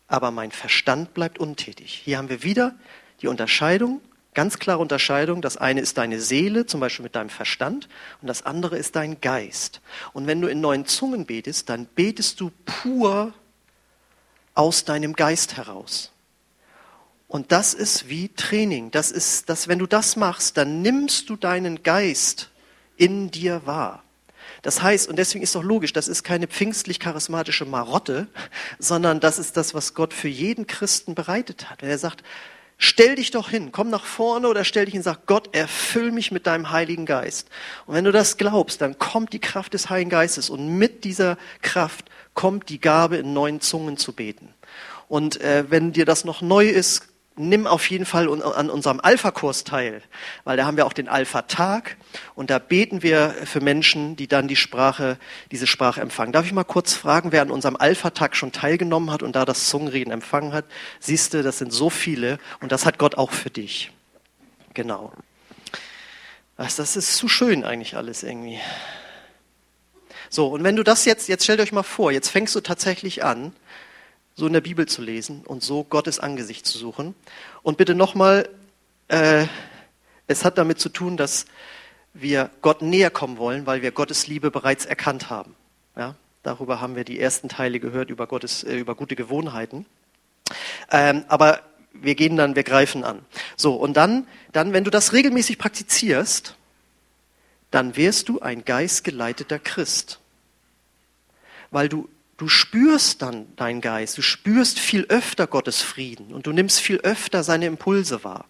aber 0.09 0.31
mein 0.31 0.51
Verstand 0.51 1.14
bleibt 1.14 1.38
untätig. 1.38 2.03
Hier 2.05 2.18
haben 2.18 2.31
wir 2.31 2.42
wieder 2.42 2.75
die 3.21 3.29
Unterscheidung, 3.29 4.01
ganz 4.35 4.59
klare 4.59 4.81
Unterscheidung. 4.81 5.42
Das 5.42 5.57
eine 5.57 5.81
ist 5.81 5.99
deine 5.99 6.21
Seele, 6.21 6.66
zum 6.66 6.81
Beispiel 6.81 7.03
mit 7.05 7.14
deinem 7.14 7.31
Verstand, 7.31 7.88
und 8.23 8.29
das 8.29 8.44
andere 8.44 8.77
ist 8.79 8.97
dein 8.97 9.21
Geist. 9.21 9.81
Und 10.14 10.27
wenn 10.27 10.40
du 10.40 10.49
in 10.49 10.61
neuen 10.61 10.87
Zungen 10.87 11.27
betest, 11.27 11.68
dann 11.68 11.87
betest 11.87 12.40
du 12.40 12.51
pur 12.64 13.35
aus 14.55 14.85
deinem 14.85 15.12
Geist 15.12 15.57
heraus. 15.57 16.12
Und 17.29 17.53
das 17.53 17.75
ist 17.75 18.09
wie 18.09 18.31
Training. 18.31 18.90
Das 18.90 19.11
ist, 19.11 19.51
dass 19.51 19.68
wenn 19.68 19.79
du 19.79 19.87
das 19.87 20.16
machst, 20.16 20.57
dann 20.57 20.81
nimmst 20.81 21.29
du 21.29 21.37
deinen 21.37 21.83
Geist 21.83 22.51
in 22.97 23.31
dir 23.31 23.66
wahr. 23.66 24.03
Das 24.62 24.83
heißt, 24.83 25.09
und 25.09 25.16
deswegen 25.16 25.42
ist 25.42 25.55
doch 25.55 25.62
logisch, 25.62 25.92
das 25.92 26.09
ist 26.09 26.25
keine 26.25 26.47
pfingstlich-charismatische 26.47 27.64
Marotte, 27.64 28.27
sondern 28.79 29.21
das 29.21 29.38
ist 29.38 29.57
das, 29.57 29.75
was 29.75 29.94
Gott 29.94 30.12
für 30.12 30.29
jeden 30.29 30.66
Christen 30.66 31.14
bereitet 31.14 31.71
hat. 31.71 31.83
Wenn 31.83 31.90
er 31.90 31.99
sagt, 31.99 32.23
stell 32.77 33.16
dich 33.16 33.31
doch 33.31 33.51
hin, 33.51 33.71
komm 33.73 33.90
nach 33.90 34.05
vorne 34.05 34.49
oder 34.49 34.64
stell 34.64 34.85
dich 34.85 34.92
hin 34.92 35.01
und 35.01 35.05
sag, 35.05 35.27
Gott, 35.27 35.55
erfüll 35.55 36.12
mich 36.12 36.31
mit 36.31 36.47
deinem 36.47 36.71
Heiligen 36.71 37.07
Geist. 37.07 37.49
Und 37.87 37.94
wenn 37.94 38.05
du 38.05 38.12
das 38.12 38.37
glaubst, 38.37 38.81
dann 38.81 38.99
kommt 38.99 39.33
die 39.33 39.40
Kraft 39.40 39.75
des 39.75 39.90
Heiligen 39.90 40.11
Geistes 40.11 40.51
und 40.51 40.79
mit 40.79 41.05
dieser 41.05 41.37
Kraft 41.62 42.07
kommt 42.35 42.68
die 42.68 42.81
Gabe, 42.81 43.16
in 43.16 43.33
neuen 43.33 43.61
Zungen 43.61 43.97
zu 43.97 44.12
beten. 44.12 44.55
Und 45.09 45.40
äh, 45.40 45.64
wenn 45.68 45.92
dir 45.92 46.05
das 46.05 46.25
noch 46.25 46.42
neu 46.42 46.68
ist, 46.68 47.09
nimm 47.38 47.66
auf 47.66 47.88
jeden 47.90 48.05
Fall 48.05 48.29
an 48.42 48.70
unserem 48.70 49.01
Alpha-Kurs 49.01 49.64
teil, 49.64 50.03
weil 50.44 50.57
da 50.57 50.66
haben 50.66 50.77
wir 50.77 50.87
auch 50.87 50.92
den 50.92 51.09
Alpha-Tag 51.09 51.96
und 52.35 52.51
da 52.51 52.59
beten 52.59 53.03
wir 53.03 53.35
für 53.44 53.61
Menschen, 53.61 54.16
die 54.16 54.27
dann 54.27 54.48
die 54.48 54.57
Sprache, 54.57 55.18
diese 55.51 55.66
Sprache 55.66 56.01
empfangen. 56.01 56.33
Darf 56.33 56.46
ich 56.46 56.53
mal 56.53 56.64
kurz 56.64 56.94
fragen, 56.94 57.33
wer 57.33 57.42
an 57.42 57.51
unserem 57.51 57.77
Alpha-Tag 57.77 58.37
schon 58.37 58.53
teilgenommen 58.53 59.11
hat 59.11 59.22
und 59.22 59.37
da 59.37 59.44
das 59.44 59.68
Zungenreden 59.68 60.12
empfangen 60.12 60.53
hat? 60.53 60.64
Siehst 61.01 61.35
du, 61.35 61.42
das 61.42 61.59
sind 61.59 61.72
so 61.72 61.90
viele 61.90 62.38
und 62.61 62.72
das 62.72 62.87
hat 62.87 62.98
Gott 62.98 63.16
auch 63.16 63.33
für 63.33 63.51
dich. 63.51 63.90
Genau. 64.74 65.12
Das 66.57 66.79
ist 66.79 67.16
zu 67.16 67.29
schön 67.29 67.64
eigentlich 67.64 67.96
alles 67.96 68.22
irgendwie. 68.22 68.59
So, 70.31 70.48
und 70.48 70.64
wenn 70.64 70.77
du 70.77 70.83
das 70.83 71.05
jetzt, 71.05 71.29
jetzt 71.29 71.44
stellt 71.44 71.61
euch 71.61 71.72
mal 71.72 71.83
vor, 71.83 72.12
jetzt 72.12 72.29
fängst 72.29 72.55
du 72.55 72.61
tatsächlich 72.61 73.24
an, 73.24 73.53
so 74.38 74.46
in 74.46 74.53
der 74.53 74.61
Bibel 74.61 74.87
zu 74.87 75.03
lesen 75.03 75.42
und 75.44 75.64
so 75.64 75.83
Gottes 75.83 76.20
Angesicht 76.20 76.64
zu 76.64 76.79
suchen. 76.79 77.16
Und 77.64 77.77
bitte 77.77 77.96
nochmal, 77.96 78.48
äh, 79.09 79.46
es 80.29 80.44
hat 80.44 80.59
damit 80.59 80.79
zu 80.79 80.90
tun, 80.90 81.16
dass 81.16 81.46
wir 82.14 82.48
Gott 82.62 82.81
näher 82.81 83.11
kommen 83.11 83.38
wollen, 83.38 83.66
weil 83.66 83.83
wir 83.83 83.90
Gottes 83.90 84.29
Liebe 84.29 84.53
bereits 84.53 84.87
erkannt 84.87 85.29
haben. 85.29 85.57
Ja, 85.96 86.14
darüber 86.44 86.81
haben 86.81 86.94
wir 86.94 87.03
die 87.03 87.18
ersten 87.18 87.48
Teile 87.48 87.81
gehört, 87.81 88.11
über, 88.11 88.29
Gottes, 88.29 88.62
äh, 88.62 88.77
über 88.77 88.94
gute 88.94 89.16
Gewohnheiten. 89.16 89.87
Ähm, 90.92 91.24
aber 91.27 91.62
wir 91.92 92.14
gehen 92.14 92.37
dann, 92.37 92.55
wir 92.55 92.62
greifen 92.62 93.03
an. 93.03 93.24
So, 93.57 93.74
und 93.74 93.96
dann, 93.96 94.24
dann, 94.53 94.72
wenn 94.72 94.85
du 94.85 94.90
das 94.92 95.12
regelmäßig 95.12 95.59
praktizierst, 95.59 96.55
dann 97.72 97.96
wirst 97.96 98.29
du 98.29 98.38
ein 98.38 98.64
geistgeleiteter 98.64 99.59
Christ. 99.59 100.20
Weil 101.72 101.88
du 101.88 102.09
Du 102.38 102.46
spürst 102.46 103.20
dann 103.20 103.55
deinen 103.57 103.81
Geist, 103.81 104.16
du 104.16 104.22
spürst 104.22 104.79
viel 104.79 105.05
öfter 105.09 105.48
Gottes 105.48 105.83
Frieden 105.83 106.33
und 106.33 106.46
du 106.46 106.53
nimmst 106.53 106.81
viel 106.81 106.98
öfter 106.98 107.42
seine 107.42 107.66
Impulse 107.66 108.22
wahr. 108.22 108.44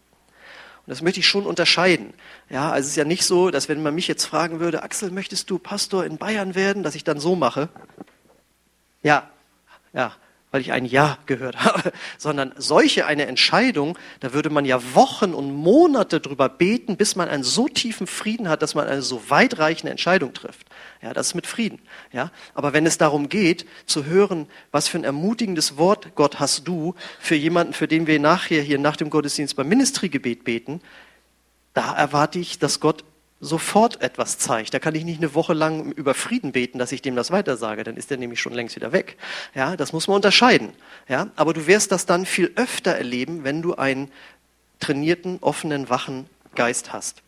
Und 0.85 0.91
das 0.91 1.01
möchte 1.01 1.21
ich 1.21 1.27
schon 1.27 1.47
unterscheiden. 1.47 2.13
Ja, 2.51 2.71
also 2.71 2.85
es 2.85 2.91
ist 2.91 2.97
ja 2.97 3.05
nicht 3.05 3.25
so, 3.25 3.51
dass 3.51 3.71
wenn 3.71 3.83
man 3.83 3.95
mich 3.95 4.07
jetzt 4.07 4.27
fragen 4.27 4.61
würde, 4.61 4.83
Axel, 4.83 5.11
möchtest 5.11 5.49
du 5.49 5.59
Pastor 5.59 6.05
in 6.05 6.19
Bayern 6.19 6.55
werden, 6.55 6.83
dass 6.83 6.95
ich 6.95 7.03
dann 7.03 7.19
so 7.19 7.35
mache? 7.35 7.71
Ja, 9.03 9.31
ja, 9.95 10.13
weil 10.51 10.61
ich 10.61 10.73
ein 10.73 10.85
Ja 10.85 11.17
gehört 11.25 11.57
habe, 11.65 11.93
sondern 12.19 12.53
solche 12.59 13.07
eine 13.07 13.27
Entscheidung, 13.27 13.99
da 14.21 14.35
würde 14.35 14.51
man 14.51 14.67
ja 14.67 14.95
Wochen 14.95 15.33
und 15.33 15.51
Monate 15.51 16.21
drüber 16.21 16.51
beten, 16.51 16.99
bis 16.99 17.17
man 17.17 17.31
einen 17.31 17.43
so 17.43 17.69
tiefen 17.69 18.07
Frieden 18.07 18.51
hat, 18.51 18.61
dass 18.61 18.75
man 18.75 18.87
eine 18.87 19.01
so 19.01 19.31
weitreichende 19.31 19.91
Entscheidung 19.91 20.35
trifft. 20.35 20.68
Ja, 21.01 21.15
das 21.15 21.29
ist 21.29 21.35
mit 21.35 21.47
Frieden. 21.47 21.79
Ja, 22.13 22.33
aber 22.55 22.73
wenn 22.73 22.85
es 22.85 22.99
darum 22.99 23.29
geht, 23.29 23.67
zu 23.87 24.05
hören, 24.05 24.49
was 24.73 24.89
für 24.89 24.99
ein 24.99 25.05
ermutigendes 25.05 25.77
Wort 25.77 26.15
Gott 26.17 26.41
hast 26.41 26.67
du 26.67 26.95
für 27.21 27.37
jemanden, 27.37 27.73
für 27.73 27.87
den 27.87 28.07
wir 28.07 28.19
nachher 28.19 28.63
hier 28.63 28.79
nach 28.79 28.97
dem 28.97 29.09
Gottesdienst 29.09 29.55
beim 29.55 29.69
Ministrygebet 29.69 30.45
beten, 30.45 30.81
da 31.75 31.95
erwarte 31.95 32.41
ich, 32.41 32.59
dass 32.59 32.81
Gott 32.81 33.05
sofort 33.41 34.03
etwas 34.03 34.39
zeigt. 34.39 34.75
Da 34.75 34.81
kann 34.81 34.95
ich 34.97 35.05
nicht 35.05 35.19
eine 35.19 35.35
Woche 35.35 35.55
lang 35.55 35.93
über 35.93 36.15
Frieden 36.15 36.53
beten, 36.53 36.79
dass 36.79 36.91
ich 36.91 37.03
dem 37.03 37.15
das 37.15 37.31
weitersage, 37.31 37.85
dann 37.85 37.97
ist 37.97 38.11
er 38.11 38.17
nämlich 38.17 38.41
schon 38.41 38.53
längst 38.53 38.75
wieder 38.75 38.93
weg. 38.93 39.17
Ja, 39.55 39.77
das 39.77 39.93
muss 39.93 40.09
man 40.09 40.17
unterscheiden. 40.17 40.73
Ja, 41.09 41.29
aber 41.37 41.53
du 41.53 41.67
wirst 41.67 41.93
das 41.93 42.07
dann 42.07 42.27
viel 42.27 42.51
öfter 42.57 42.93
erleben, 42.93 43.45
wenn 43.45 43.63
du 43.63 43.77
einen 43.77 44.11
trainierten, 44.81 45.39
offenen, 45.41 45.89
wachen 45.89 46.27
Geist 46.55 46.93
hast. 46.93 47.23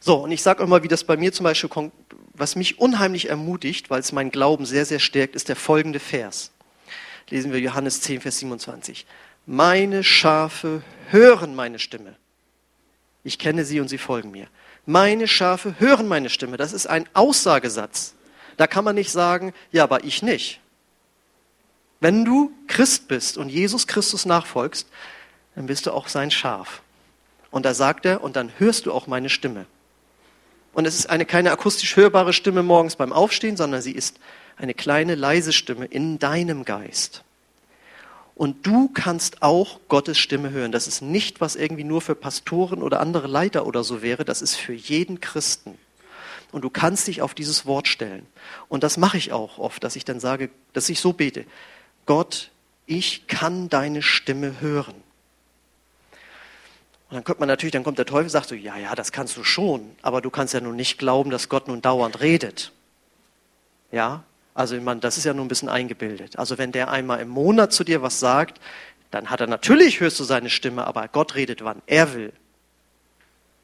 So, 0.00 0.22
und 0.22 0.30
ich 0.30 0.42
sage 0.42 0.62
immer, 0.62 0.82
wie 0.82 0.88
das 0.88 1.04
bei 1.04 1.16
mir 1.16 1.32
zum 1.32 1.44
Beispiel 1.44 1.68
kommt, 1.68 1.92
was 2.38 2.56
mich 2.56 2.78
unheimlich 2.78 3.28
ermutigt, 3.28 3.90
weil 3.90 4.00
es 4.00 4.12
meinen 4.12 4.30
Glauben 4.30 4.66
sehr, 4.66 4.86
sehr 4.86 5.00
stärkt, 5.00 5.36
ist 5.36 5.48
der 5.48 5.56
folgende 5.56 6.00
Vers. 6.00 6.52
Lesen 7.30 7.52
wir 7.52 7.60
Johannes 7.60 8.00
10, 8.00 8.20
Vers 8.20 8.38
27. 8.38 9.06
Meine 9.46 10.04
Schafe 10.04 10.82
hören 11.10 11.54
meine 11.54 11.78
Stimme. 11.78 12.16
Ich 13.24 13.38
kenne 13.38 13.64
sie 13.64 13.80
und 13.80 13.88
sie 13.88 13.98
folgen 13.98 14.30
mir 14.30 14.48
meine 14.88 15.28
Schafe 15.28 15.74
hören 15.78 16.08
meine 16.08 16.30
Stimme. 16.30 16.56
Das 16.56 16.72
ist 16.72 16.86
ein 16.86 17.06
Aussagesatz. 17.12 18.14
Da 18.56 18.66
kann 18.66 18.84
man 18.84 18.94
nicht 18.94 19.12
sagen, 19.12 19.52
ja, 19.70 19.84
aber 19.84 20.02
ich 20.04 20.22
nicht. 20.22 20.60
Wenn 22.00 22.24
du 22.24 22.52
Christ 22.68 23.06
bist 23.06 23.36
und 23.36 23.50
Jesus 23.50 23.86
Christus 23.86 24.24
nachfolgst, 24.24 24.88
dann 25.54 25.66
bist 25.66 25.84
du 25.84 25.92
auch 25.92 26.08
sein 26.08 26.30
Schaf. 26.30 26.80
Und 27.50 27.66
da 27.66 27.74
sagt 27.74 28.06
er, 28.06 28.22
und 28.22 28.34
dann 28.34 28.50
hörst 28.56 28.86
du 28.86 28.92
auch 28.92 29.06
meine 29.06 29.28
Stimme. 29.28 29.66
Und 30.72 30.86
es 30.86 30.98
ist 30.98 31.10
eine 31.10 31.26
keine 31.26 31.50
akustisch 31.50 31.96
hörbare 31.96 32.32
Stimme 32.32 32.62
morgens 32.62 32.96
beim 32.96 33.12
Aufstehen, 33.12 33.56
sondern 33.56 33.82
sie 33.82 33.92
ist 33.92 34.18
eine 34.56 34.74
kleine 34.74 35.14
leise 35.14 35.52
Stimme 35.52 35.86
in 35.86 36.18
deinem 36.18 36.64
Geist. 36.64 37.24
Und 38.34 38.66
du 38.66 38.88
kannst 38.88 39.42
auch 39.42 39.80
Gottes 39.88 40.16
Stimme 40.16 40.50
hören. 40.50 40.70
Das 40.70 40.86
ist 40.86 41.02
nicht, 41.02 41.40
was 41.40 41.56
irgendwie 41.56 41.82
nur 41.82 42.00
für 42.00 42.14
Pastoren 42.14 42.84
oder 42.84 43.00
andere 43.00 43.26
Leiter 43.26 43.66
oder 43.66 43.82
so 43.82 44.00
wäre. 44.00 44.24
Das 44.24 44.42
ist 44.42 44.54
für 44.54 44.74
jeden 44.74 45.20
Christen. 45.20 45.76
Und 46.52 46.62
du 46.62 46.70
kannst 46.70 47.08
dich 47.08 47.20
auf 47.20 47.34
dieses 47.34 47.66
Wort 47.66 47.88
stellen. 47.88 48.26
Und 48.68 48.84
das 48.84 48.96
mache 48.96 49.18
ich 49.18 49.32
auch 49.32 49.58
oft, 49.58 49.82
dass 49.82 49.96
ich 49.96 50.04
dann 50.04 50.20
sage, 50.20 50.50
dass 50.72 50.88
ich 50.88 51.00
so 51.00 51.12
bete. 51.12 51.44
Gott, 52.06 52.50
ich 52.86 53.26
kann 53.26 53.68
deine 53.68 54.02
Stimme 54.02 54.60
hören. 54.60 54.94
Und 57.10 57.14
dann 57.14 57.24
kommt 57.24 57.40
man 57.40 57.48
natürlich, 57.48 57.72
dann 57.72 57.84
kommt 57.84 57.98
der 57.98 58.06
Teufel 58.06 58.24
und 58.24 58.30
sagt 58.30 58.48
so, 58.48 58.54
ja, 58.54 58.76
ja, 58.76 58.94
das 58.94 59.12
kannst 59.12 59.36
du 59.36 59.44
schon, 59.44 59.90
aber 60.02 60.20
du 60.20 60.28
kannst 60.28 60.52
ja 60.52 60.60
nun 60.60 60.76
nicht 60.76 60.98
glauben, 60.98 61.30
dass 61.30 61.48
Gott 61.48 61.66
nun 61.66 61.80
dauernd 61.80 62.20
redet. 62.20 62.72
Ja, 63.90 64.24
also 64.54 64.76
ich 64.76 64.82
meine, 64.82 65.00
das 65.00 65.16
ist 65.16 65.24
ja 65.24 65.32
nur 65.32 65.44
ein 65.44 65.48
bisschen 65.48 65.70
eingebildet. 65.70 66.38
Also 66.38 66.58
wenn 66.58 66.72
der 66.72 66.90
einmal 66.90 67.20
im 67.20 67.28
Monat 67.28 67.72
zu 67.72 67.84
dir 67.84 68.02
was 68.02 68.20
sagt, 68.20 68.60
dann 69.10 69.30
hat 69.30 69.40
er 69.40 69.46
natürlich, 69.46 70.00
hörst 70.00 70.20
du 70.20 70.24
seine 70.24 70.50
Stimme, 70.50 70.86
aber 70.86 71.08
Gott 71.08 71.34
redet, 71.34 71.64
wann 71.64 71.80
er 71.86 72.12
will. 72.12 72.32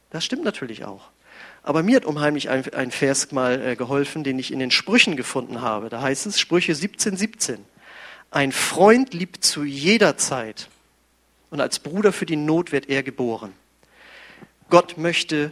Das 0.09 0.25
stimmt 0.25 0.43
natürlich 0.43 0.85
auch. 0.85 1.09
Aber 1.61 1.83
mir 1.83 1.97
hat 1.97 2.05
unheimlich 2.05 2.49
ein, 2.49 2.73
ein 2.73 2.91
Vers 2.91 3.31
mal 3.31 3.61
äh, 3.61 3.75
geholfen, 3.75 4.23
den 4.23 4.39
ich 4.39 4.51
in 4.51 4.59
den 4.59 4.71
Sprüchen 4.71 5.15
gefunden 5.15 5.61
habe. 5.61 5.89
Da 5.89 6.01
heißt 6.01 6.25
es, 6.25 6.39
Sprüche 6.39 6.73
17, 6.73 7.17
17. 7.17 7.65
Ein 8.31 8.51
Freund 8.51 9.13
liebt 9.13 9.43
zu 9.43 9.63
jeder 9.63 10.17
Zeit 10.17 10.69
und 11.49 11.61
als 11.61 11.79
Bruder 11.79 12.11
für 12.11 12.25
die 12.25 12.35
Not 12.35 12.71
wird 12.71 12.89
er 12.89 13.03
geboren. 13.03 13.53
Gott 14.69 14.97
möchte 14.97 15.51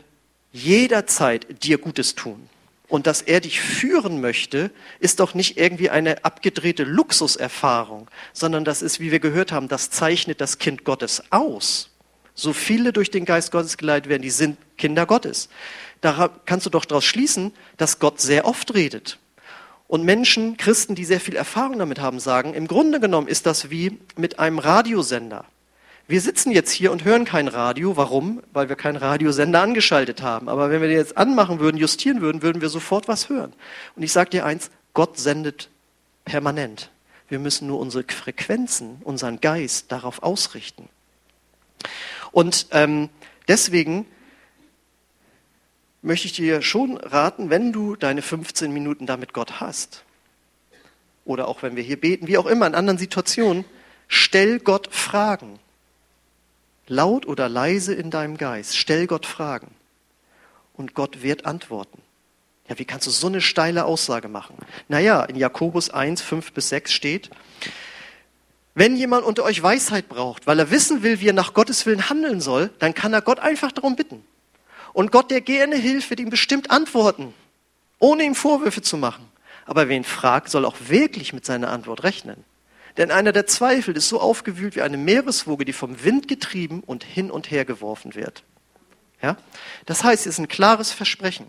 jederzeit 0.51 1.63
dir 1.63 1.77
Gutes 1.77 2.15
tun 2.15 2.49
und 2.88 3.08
dass 3.08 3.21
er 3.21 3.39
dich 3.39 3.60
führen 3.60 4.21
möchte, 4.21 4.69
ist 4.99 5.19
doch 5.19 5.34
nicht 5.34 5.58
irgendwie 5.58 5.89
eine 5.89 6.23
abgedrehte 6.25 6.84
Luxuserfahrung, 6.84 8.08
sondern 8.34 8.65
das 8.65 8.82
ist, 8.82 8.99
wie 8.99 9.12
wir 9.12 9.19
gehört 9.19 9.51
haben, 9.51 9.67
das 9.67 9.89
zeichnet 9.89 10.41
das 10.41 10.60
Kind 10.60 10.84
Gottes 10.84 11.23
aus. 11.32 11.89
So 12.36 12.53
viele 12.53 12.93
durch 12.93 13.12
den 13.12 13.25
Geist 13.25 13.51
Gottes 13.51 13.77
geleitet 13.77 14.10
werden, 14.10 14.21
die 14.21 14.29
sind 14.29 14.58
Kinder 14.77 15.06
Gottes. 15.06 15.49
Da 16.01 16.29
kannst 16.45 16.65
du 16.65 16.69
doch 16.69 16.86
daraus 16.86 17.06
schließen, 17.06 17.53
dass 17.77 17.99
Gott 17.99 18.19
sehr 18.19 18.45
oft 18.45 18.73
redet. 18.73 19.17
Und 19.88 20.03
Menschen, 20.03 20.58
Christen, 20.58 20.95
die 20.95 21.06
sehr 21.06 21.19
viel 21.19 21.36
Erfahrung 21.36 21.79
damit 21.79 21.99
haben, 21.99 22.19
sagen, 22.19 22.53
im 22.53 22.67
Grunde 22.67 22.99
genommen 22.99 23.27
ist 23.27 23.45
das 23.45 23.69
wie 23.69 23.99
mit 24.15 24.39
einem 24.39 24.60
Radiosender. 24.60 25.45
Wir 26.06 26.20
sitzen 26.20 26.52
jetzt 26.52 26.72
hier 26.72 26.92
und 26.92 27.06
hören 27.06 27.24
kein 27.24 27.48
Radio. 27.48 27.96
Warum? 27.96 28.44
Weil 28.52 28.68
wir 28.68 28.76
keinen 28.76 28.98
Radiosender 28.98 29.62
angeschaltet 29.62 30.22
haben. 30.22 30.50
Aber 30.50 30.70
wenn 30.70 30.82
wir 30.82 30.89
den 30.89 30.98
jetzt 30.98 31.16
anmachen 31.16 31.60
würden, 31.60 31.78
justieren 31.78 32.20
würden, 32.20 32.42
würden 32.42 32.62
wir 32.62 32.70
sofort 32.70 33.08
was 33.08 33.30
hören. 33.30 33.54
Und 33.96 34.04
ich 34.04 34.12
sage 34.12 34.32
dir 34.32 34.46
eins, 34.46 34.70
Gott 34.94 35.18
sendet 35.18 35.70
permanent. 36.26 36.92
Wir 37.30 37.39
müssen 37.39 37.68
nur 37.68 37.80
unsere 37.80 38.04
Frequenzen, 38.04 39.02
unseren 39.04 39.39
Geist 39.39 39.92
darauf 39.94 40.24
ausrichten. 40.24 40.89
Und 42.34 42.68
ähm, 42.72 43.10
deswegen 43.48 44.06
möchte 46.02 46.28
ich 46.28 46.34
dir 46.34 46.62
schon 46.62 46.98
raten, 46.98 47.50
wenn 47.50 47.72
du 47.72 47.96
deine 47.96 48.22
15 48.22 48.74
Minuten 48.74 49.06
damit 49.06 49.34
Gott 49.34 49.62
hast, 49.62 50.04
oder 51.26 51.48
auch 51.48 51.63
wenn 51.63 51.78
wir 51.78 51.84
hier 51.84 52.00
beten, 52.00 52.28
wie 52.28 52.38
auch 52.38 52.46
immer, 52.46 52.68
in 52.68 52.76
anderen 52.76 53.00
Situationen, 53.00 53.63
stell 54.10 54.60
Gott 54.60 54.94
Fragen. 54.94 55.60
Laut 56.88 57.26
oder 57.26 57.48
leise 57.48 57.93
in 57.93 58.12
deinem 58.12 58.38
Geist, 58.38 58.78
stell 58.78 59.08
Gott 59.08 59.26
Fragen. 59.26 59.74
Und 60.74 60.93
Gott 60.93 61.22
wird 61.22 61.46
antworten. 61.46 62.02
Ja, 62.67 62.80
wie 62.80 62.86
kannst 62.86 63.08
du 63.08 63.12
so 63.12 63.28
eine 63.28 63.41
steile 63.41 63.86
Aussage 63.86 64.28
machen? 64.28 64.56
Naja, 64.88 65.24
in 65.24 65.36
Jakobus 65.36 65.89
1, 65.89 66.22
5 66.22 66.54
bis 66.54 66.69
6 66.69 66.91
steht, 66.91 67.30
wenn 68.76 68.96
jemand 68.96 69.26
unter 69.26 69.43
euch 69.43 69.62
Weisheit 69.62 70.10
braucht, 70.10 70.48
weil 70.48 70.60
er 70.60 70.72
wissen 70.72 71.04
will, 71.04 71.19
wie 71.19 71.30
er 71.30 71.34
nach 71.34 71.54
Gottes 71.54 71.86
Willen 71.86 72.10
handeln 72.10 72.41
soll, 72.41 72.72
dann 72.80 72.93
kann 72.93 73.13
er 73.13 73.22
Gott 73.22 73.39
einfach 73.39 73.72
darum 73.72 73.96
bitten. 73.96 74.26
Und 74.93 75.12
Gott, 75.12 75.30
der 75.32 75.41
gerne 75.41 75.76
hilft, 75.76 76.10
wird 76.10 76.19
ihm 76.19 76.30
bestimmt 76.30 76.72
antworten, 76.72 77.34
ohne 78.00 78.24
ihm 78.24 78.36
Vorwürfe 78.36 78.82
zu 78.82 78.98
machen. 78.98 79.30
Aber 79.65 79.89
wer 79.89 79.96
ihn 79.96 80.04
fragt, 80.04 80.50
soll 80.50 80.65
auch 80.65 80.76
wirklich 80.88 81.34
mit 81.34 81.46
seiner 81.46 81.69
Antwort 81.69 82.04
rechnen. 82.04 82.43
Denn 82.97 83.12
einer, 83.12 83.32
der 83.32 83.47
zweifelt, 83.47 83.97
ist 83.97 84.10
so 84.10 84.19
aufgewühlt 84.19 84.75
wie 84.75 84.82
eine 84.82 84.97
Meereswoge, 84.97 85.65
die 85.65 85.73
vom 85.73 86.03
Wind 86.03 86.27
getrieben 86.27 86.82
und 86.82 87.03
hin 87.03 87.32
und 87.32 87.49
her 87.49 87.65
geworfen 87.65 88.15
wird. 88.15 88.43
Ja? 89.21 89.38
Das 89.86 90.03
heißt, 90.03 90.27
es 90.27 90.34
ist 90.34 90.39
ein 90.39 90.47
klares 90.47 90.91
Versprechen. 90.91 91.47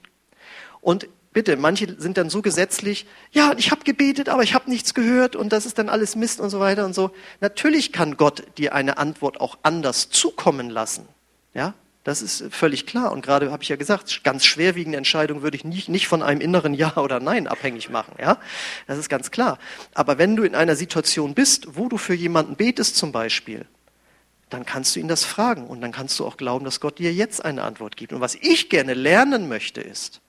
Und 0.81 1.09
bitte, 1.33 1.57
manche 1.57 2.01
sind 2.01 2.17
dann 2.17 2.31
so 2.31 2.41
gesetzlich, 2.41 3.07
ja, 3.33 3.53
ich 3.59 3.71
habe 3.71 3.85
gebetet, 3.85 4.31
aber 4.31 4.43
ich 4.43 4.55
habe 4.55 4.71
nichts 4.71 4.95
gehört 4.95 5.37
und 5.37 5.53
das 5.53 5.67
ist 5.67 5.79
dann 5.79 5.91
alles 5.91 6.17
Mist 6.17 6.41
und 6.41 6.49
so 6.49 6.61
weiter 6.61 6.87
und 6.87 6.95
so. 6.95 7.11
Natürlich 7.41 7.93
kann 7.93 8.17
Gott 8.17 8.45
dir 8.57 8.75
eine 8.75 8.97
Antwort 8.97 9.41
auch 9.41 9.59
anders 9.63 10.09
zukommen 10.09 10.71
lassen. 10.71 11.07
Ja, 11.53 11.75
das 12.05 12.21
ist 12.21 12.45
völlig 12.51 12.87
klar. 12.87 13.11
Und 13.13 13.23
gerade 13.23 13.51
habe 13.51 13.63
ich 13.63 13.71
ja 13.71 13.77
gesagt, 13.77 14.23
ganz 14.25 14.45
schwerwiegende 14.45 14.99
Entscheidungen 14.99 15.43
würde 15.43 15.57
ich 15.57 15.65
nicht, 15.65 15.89
nicht 15.89 16.07
von 16.07 16.23
einem 16.23 16.41
inneren 16.41 16.75
Ja 16.75 16.97
oder 16.99 17.19
Nein 17.19 17.49
abhängig 17.49 17.91
machen. 17.91 18.15
Ja, 18.21 18.39
das 18.87 18.99
ist 18.99 19.09
ganz 19.09 19.31
klar. 19.31 19.59
Aber 19.95 20.19
wenn 20.19 20.37
du 20.37 20.45
in 20.45 20.55
einer 20.55 20.77
Situation 20.77 21.35
bist, 21.35 21.77
wo 21.77 21.89
du 21.89 21.97
für 21.97 22.15
jemanden 22.15 22.57
betest 22.57 22.97
zum 22.97 23.11
Beispiel, 23.11 23.67
dann 24.51 24.67
kannst 24.67 24.95
du 24.95 25.01
ihn 25.01 25.09
das 25.09 25.25
fragen 25.25 25.67
und 25.67 25.81
dann 25.81 25.91
kannst 25.91 26.19
du 26.21 26.27
auch 26.27 26.37
glauben, 26.37 26.65
dass 26.65 26.79
Gott 26.79 26.99
dir 26.99 27.13
jetzt 27.13 27.45
eine 27.45 27.63
Antwort 27.63 27.97
gibt. 27.97 28.13
Und 28.13 28.21
was 28.21 28.35
ich 28.35 28.69
gerne 28.69 28.93
lernen 28.95 29.49
möchte, 29.49 29.81
ist, 29.81 30.21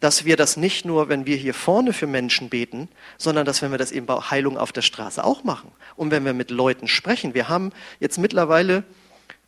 dass 0.00 0.24
wir 0.24 0.36
das 0.36 0.56
nicht 0.56 0.84
nur, 0.84 1.08
wenn 1.08 1.24
wir 1.24 1.36
hier 1.36 1.54
vorne 1.54 1.92
für 1.92 2.06
Menschen 2.06 2.50
beten, 2.50 2.88
sondern 3.16 3.46
dass 3.46 3.62
wenn 3.62 3.70
wir 3.70 3.78
das 3.78 3.92
eben 3.92 4.04
bei 4.04 4.16
Heilung 4.16 4.58
auf 4.58 4.72
der 4.72 4.82
Straße 4.82 5.24
auch 5.24 5.44
machen. 5.44 5.70
Und 5.94 6.10
wenn 6.10 6.24
wir 6.24 6.34
mit 6.34 6.50
Leuten 6.50 6.88
sprechen. 6.88 7.32
Wir 7.32 7.48
haben 7.48 7.72
jetzt 8.00 8.18
mittlerweile 8.18 8.84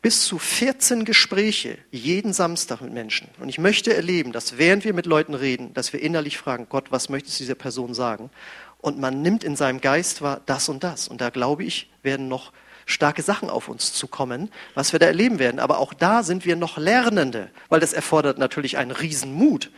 bis 0.01 0.23
zu 0.23 0.39
14 0.39 1.03
Gespräche 1.03 1.77
jeden 1.91 2.31
Samstag 2.31 2.81
mit 2.81 2.93
Menschen. 2.93 3.27
Und 3.39 3.49
ich 3.49 3.57
möchte 3.57 3.93
erleben, 3.93 4.31
dass 4.31 4.57
während 4.57 4.85
wir 4.85 4.93
mit 4.93 5.05
Leuten 5.05 5.33
reden, 5.33 5.73
dass 5.73 5.91
wir 5.91 6.01
innerlich 6.01 6.37
fragen, 6.37 6.67
Gott, 6.69 6.91
was 6.91 7.09
möchtest 7.09 7.39
du 7.39 7.43
dieser 7.43 7.55
Person 7.55 7.93
sagen? 7.93 8.29
Und 8.77 8.97
man 8.97 9.21
nimmt 9.21 9.43
in 9.43 9.57
seinem 9.57 9.81
Geist 9.81 10.21
wahr 10.21 10.41
das 10.45 10.69
und 10.69 10.83
das. 10.83 11.09
Und 11.09 11.19
da 11.19 11.29
glaube 11.29 11.65
ich, 11.65 11.91
werden 12.01 12.29
noch 12.29 12.53
starke 12.85 13.21
Sachen 13.21 13.49
auf 13.49 13.67
uns 13.67 13.93
zukommen, 13.93 14.49
was 14.73 14.93
wir 14.93 14.99
da 14.99 15.05
erleben 15.05 15.37
werden. 15.37 15.59
Aber 15.59 15.79
auch 15.79 15.93
da 15.93 16.23
sind 16.23 16.45
wir 16.45 16.55
noch 16.55 16.77
Lernende, 16.77 17.51
weil 17.67 17.81
das 17.81 17.93
erfordert 17.93 18.37
natürlich 18.37 18.77
einen 18.77 18.91
Riesenmut 18.91 19.69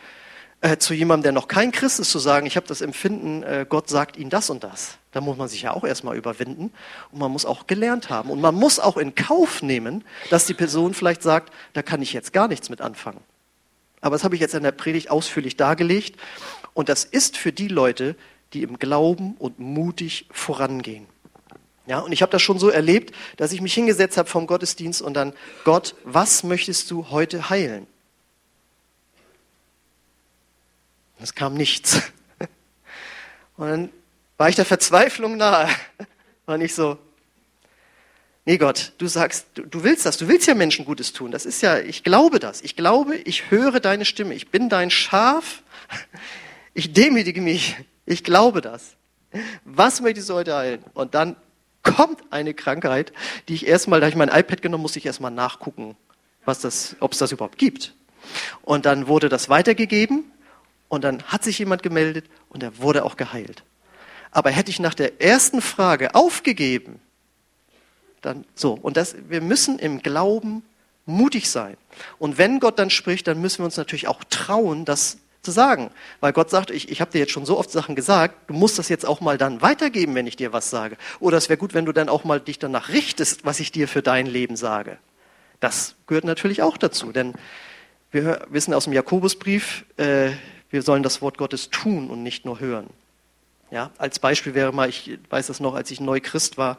äh, 0.60 0.78
zu 0.78 0.94
jemandem, 0.94 1.24
der 1.24 1.32
noch 1.32 1.48
kein 1.48 1.72
Christ 1.72 1.98
ist, 1.98 2.10
zu 2.12 2.20
sagen, 2.20 2.46
ich 2.46 2.56
habe 2.56 2.66
das 2.68 2.80
Empfinden, 2.80 3.42
äh, 3.42 3.66
Gott 3.68 3.88
sagt 3.88 4.16
ihnen 4.16 4.30
das 4.30 4.50
und 4.50 4.62
das. 4.62 4.98
Da 5.12 5.20
muss 5.20 5.36
man 5.36 5.48
sich 5.48 5.62
ja 5.62 5.72
auch 5.72 5.84
erstmal 5.84 6.16
überwinden 6.16 6.72
und 7.12 7.18
man 7.18 7.30
muss 7.30 7.44
auch 7.44 7.66
gelernt 7.66 8.10
haben. 8.10 8.30
Und 8.30 8.40
man 8.40 8.54
muss 8.54 8.80
auch 8.80 8.96
in 8.96 9.14
Kauf 9.14 9.62
nehmen, 9.62 10.04
dass 10.30 10.46
die 10.46 10.54
Person 10.54 10.94
vielleicht 10.94 11.22
sagt, 11.22 11.52
da 11.74 11.82
kann 11.82 12.02
ich 12.02 12.12
jetzt 12.12 12.32
gar 12.32 12.48
nichts 12.48 12.70
mit 12.70 12.80
anfangen. 12.80 13.20
Aber 14.00 14.16
das 14.16 14.24
habe 14.24 14.34
ich 14.34 14.40
jetzt 14.40 14.54
in 14.54 14.62
der 14.62 14.72
Predigt 14.72 15.10
ausführlich 15.10 15.56
dargelegt. 15.56 16.18
Und 16.74 16.88
das 16.88 17.04
ist 17.04 17.36
für 17.36 17.52
die 17.52 17.68
Leute, 17.68 18.16
die 18.52 18.62
im 18.62 18.78
Glauben 18.78 19.36
und 19.38 19.58
mutig 19.58 20.26
vorangehen. 20.30 21.06
Ja, 21.86 21.98
und 21.98 22.12
ich 22.12 22.22
habe 22.22 22.32
das 22.32 22.42
schon 22.42 22.58
so 22.58 22.68
erlebt, 22.68 23.14
dass 23.36 23.52
ich 23.52 23.60
mich 23.60 23.74
hingesetzt 23.74 24.16
habe 24.16 24.28
vom 24.28 24.46
Gottesdienst 24.46 25.02
und 25.02 25.14
dann, 25.14 25.32
Gott, 25.64 25.94
was 26.04 26.42
möchtest 26.42 26.90
du 26.90 27.10
heute 27.10 27.50
heilen? 27.50 27.86
Es 31.20 31.34
kam 31.34 31.54
nichts. 31.54 32.02
Und 33.56 33.68
dann 33.68 33.90
war 34.42 34.48
ich 34.48 34.56
der 34.56 34.64
Verzweiflung 34.64 35.36
nahe. 35.36 35.68
War 36.46 36.58
nicht 36.58 36.74
so, 36.74 36.98
nee 38.44 38.58
Gott, 38.58 38.92
du 38.98 39.06
sagst, 39.06 39.46
du, 39.54 39.62
du, 39.62 39.84
willst 39.84 40.04
das, 40.04 40.16
du 40.16 40.26
willst 40.26 40.48
ja 40.48 40.56
Menschen 40.56 40.84
Gutes 40.84 41.12
tun. 41.12 41.30
Das 41.30 41.46
ist 41.46 41.62
ja, 41.62 41.78
ich 41.78 42.02
glaube 42.02 42.40
das. 42.40 42.60
Ich 42.60 42.74
glaube, 42.74 43.14
ich 43.18 43.52
höre 43.52 43.78
deine 43.78 44.04
Stimme. 44.04 44.34
Ich 44.34 44.50
bin 44.50 44.68
dein 44.68 44.90
Schaf. 44.90 45.62
Ich 46.74 46.92
demütige 46.92 47.40
mich. 47.40 47.76
Ich 48.04 48.24
glaube 48.24 48.62
das. 48.62 48.96
Was 49.64 50.00
möchtest 50.00 50.28
du 50.28 50.34
heute 50.34 50.56
heilen? 50.56 50.82
Und 50.92 51.14
dann 51.14 51.36
kommt 51.84 52.18
eine 52.30 52.52
Krankheit, 52.52 53.12
die 53.46 53.54
ich 53.54 53.68
erstmal, 53.68 54.00
da 54.00 54.08
ich 54.08 54.16
mein 54.16 54.28
iPad 54.28 54.60
genommen, 54.60 54.82
musste 54.82 54.98
ich 54.98 55.06
erstmal 55.06 55.30
nachgucken, 55.30 55.96
was 56.44 56.58
das, 56.58 56.96
ob 56.98 57.12
es 57.12 57.18
das 57.18 57.30
überhaupt 57.30 57.58
gibt. 57.58 57.94
Und 58.62 58.86
dann 58.86 59.06
wurde 59.06 59.28
das 59.28 59.48
weitergegeben 59.48 60.24
und 60.88 61.04
dann 61.04 61.22
hat 61.22 61.44
sich 61.44 61.60
jemand 61.60 61.84
gemeldet 61.84 62.24
und 62.48 62.64
er 62.64 62.78
wurde 62.78 63.04
auch 63.04 63.16
geheilt. 63.16 63.62
Aber 64.32 64.50
hätte 64.50 64.70
ich 64.70 64.80
nach 64.80 64.94
der 64.94 65.20
ersten 65.20 65.62
Frage 65.62 66.14
aufgegeben, 66.14 67.00
dann 68.22 68.44
so. 68.54 68.72
Und 68.72 68.96
das, 68.96 69.14
wir 69.28 69.40
müssen 69.40 69.78
im 69.78 70.02
Glauben 70.02 70.62
mutig 71.06 71.50
sein. 71.50 71.76
Und 72.18 72.38
wenn 72.38 72.60
Gott 72.60 72.78
dann 72.78 72.90
spricht, 72.90 73.26
dann 73.26 73.40
müssen 73.40 73.58
wir 73.58 73.66
uns 73.66 73.76
natürlich 73.76 74.08
auch 74.08 74.24
trauen, 74.24 74.84
das 74.84 75.18
zu 75.42 75.50
sagen. 75.50 75.90
Weil 76.20 76.32
Gott 76.32 76.50
sagt, 76.50 76.70
ich, 76.70 76.88
ich 76.88 77.00
habe 77.00 77.10
dir 77.10 77.18
jetzt 77.18 77.32
schon 77.32 77.44
so 77.44 77.58
oft 77.58 77.70
Sachen 77.70 77.94
gesagt, 77.94 78.48
du 78.48 78.54
musst 78.54 78.78
das 78.78 78.88
jetzt 78.88 79.04
auch 79.04 79.20
mal 79.20 79.38
dann 79.38 79.60
weitergeben, 79.60 80.14
wenn 80.14 80.26
ich 80.26 80.36
dir 80.36 80.52
was 80.52 80.70
sage. 80.70 80.96
Oder 81.20 81.36
es 81.36 81.48
wäre 81.48 81.58
gut, 81.58 81.74
wenn 81.74 81.84
du 81.84 81.92
dann 81.92 82.08
auch 82.08 82.24
mal 82.24 82.40
dich 82.40 82.58
danach 82.58 82.88
richtest, 82.88 83.44
was 83.44 83.60
ich 83.60 83.72
dir 83.72 83.88
für 83.88 84.02
dein 84.02 84.26
Leben 84.26 84.56
sage. 84.56 84.98
Das 85.60 85.96
gehört 86.06 86.24
natürlich 86.24 86.62
auch 86.62 86.76
dazu. 86.76 87.12
Denn 87.12 87.34
wir 88.10 88.46
wissen 88.50 88.72
aus 88.72 88.84
dem 88.84 88.92
Jakobusbrief, 88.92 89.84
äh, 89.96 90.30
wir 90.70 90.82
sollen 90.82 91.02
das 91.02 91.20
Wort 91.20 91.38
Gottes 91.38 91.70
tun 91.70 92.08
und 92.08 92.22
nicht 92.22 92.44
nur 92.44 92.60
hören. 92.60 92.88
Ja, 93.72 93.90
als 93.96 94.18
Beispiel 94.18 94.54
wäre 94.54 94.70
mal, 94.70 94.90
ich 94.90 95.18
weiß 95.30 95.46
das 95.46 95.58
noch, 95.58 95.74
als 95.74 95.90
ich 95.90 95.98
neu 95.98 96.20
Christ 96.20 96.58
war, 96.58 96.76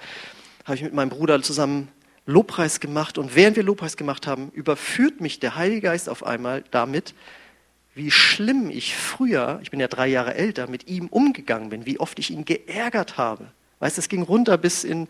habe 0.64 0.76
ich 0.76 0.84
mit 0.84 0.94
meinem 0.94 1.10
Bruder 1.10 1.42
zusammen 1.42 1.88
Lobpreis 2.28 2.80
gemacht 2.80 3.18
und 3.18 3.36
während 3.36 3.56
wir 3.56 3.64
Lobpreis 3.64 3.98
gemacht 3.98 4.28
haben, 4.28 4.52
überführt 4.52 5.20
mich 5.20 5.40
der 5.40 5.56
Heilige 5.56 5.82
Geist 5.82 6.08
auf 6.08 6.24
einmal 6.24 6.64
damit, 6.70 7.16
wie 7.96 8.12
schlimm 8.12 8.70
ich 8.70 8.96
früher, 8.96 9.60
ich 9.64 9.72
bin 9.72 9.80
ja 9.80 9.88
drei 9.88 10.08
Jahre 10.08 10.36
älter, 10.36 10.68
mit 10.68 10.88
ihm 10.88 11.08
umgegangen 11.08 11.70
bin, 11.70 11.88
wie 11.88 12.00
oft 12.00 12.20
ich 12.20 12.30
ihn 12.30 12.46
geärgert 12.46 13.18
habe. 13.18 13.48
Weißt, 13.80 13.98
es 13.98 14.08
ging 14.08 14.22
runter 14.22 14.60
bis 14.60 14.84
in, 14.84 15.08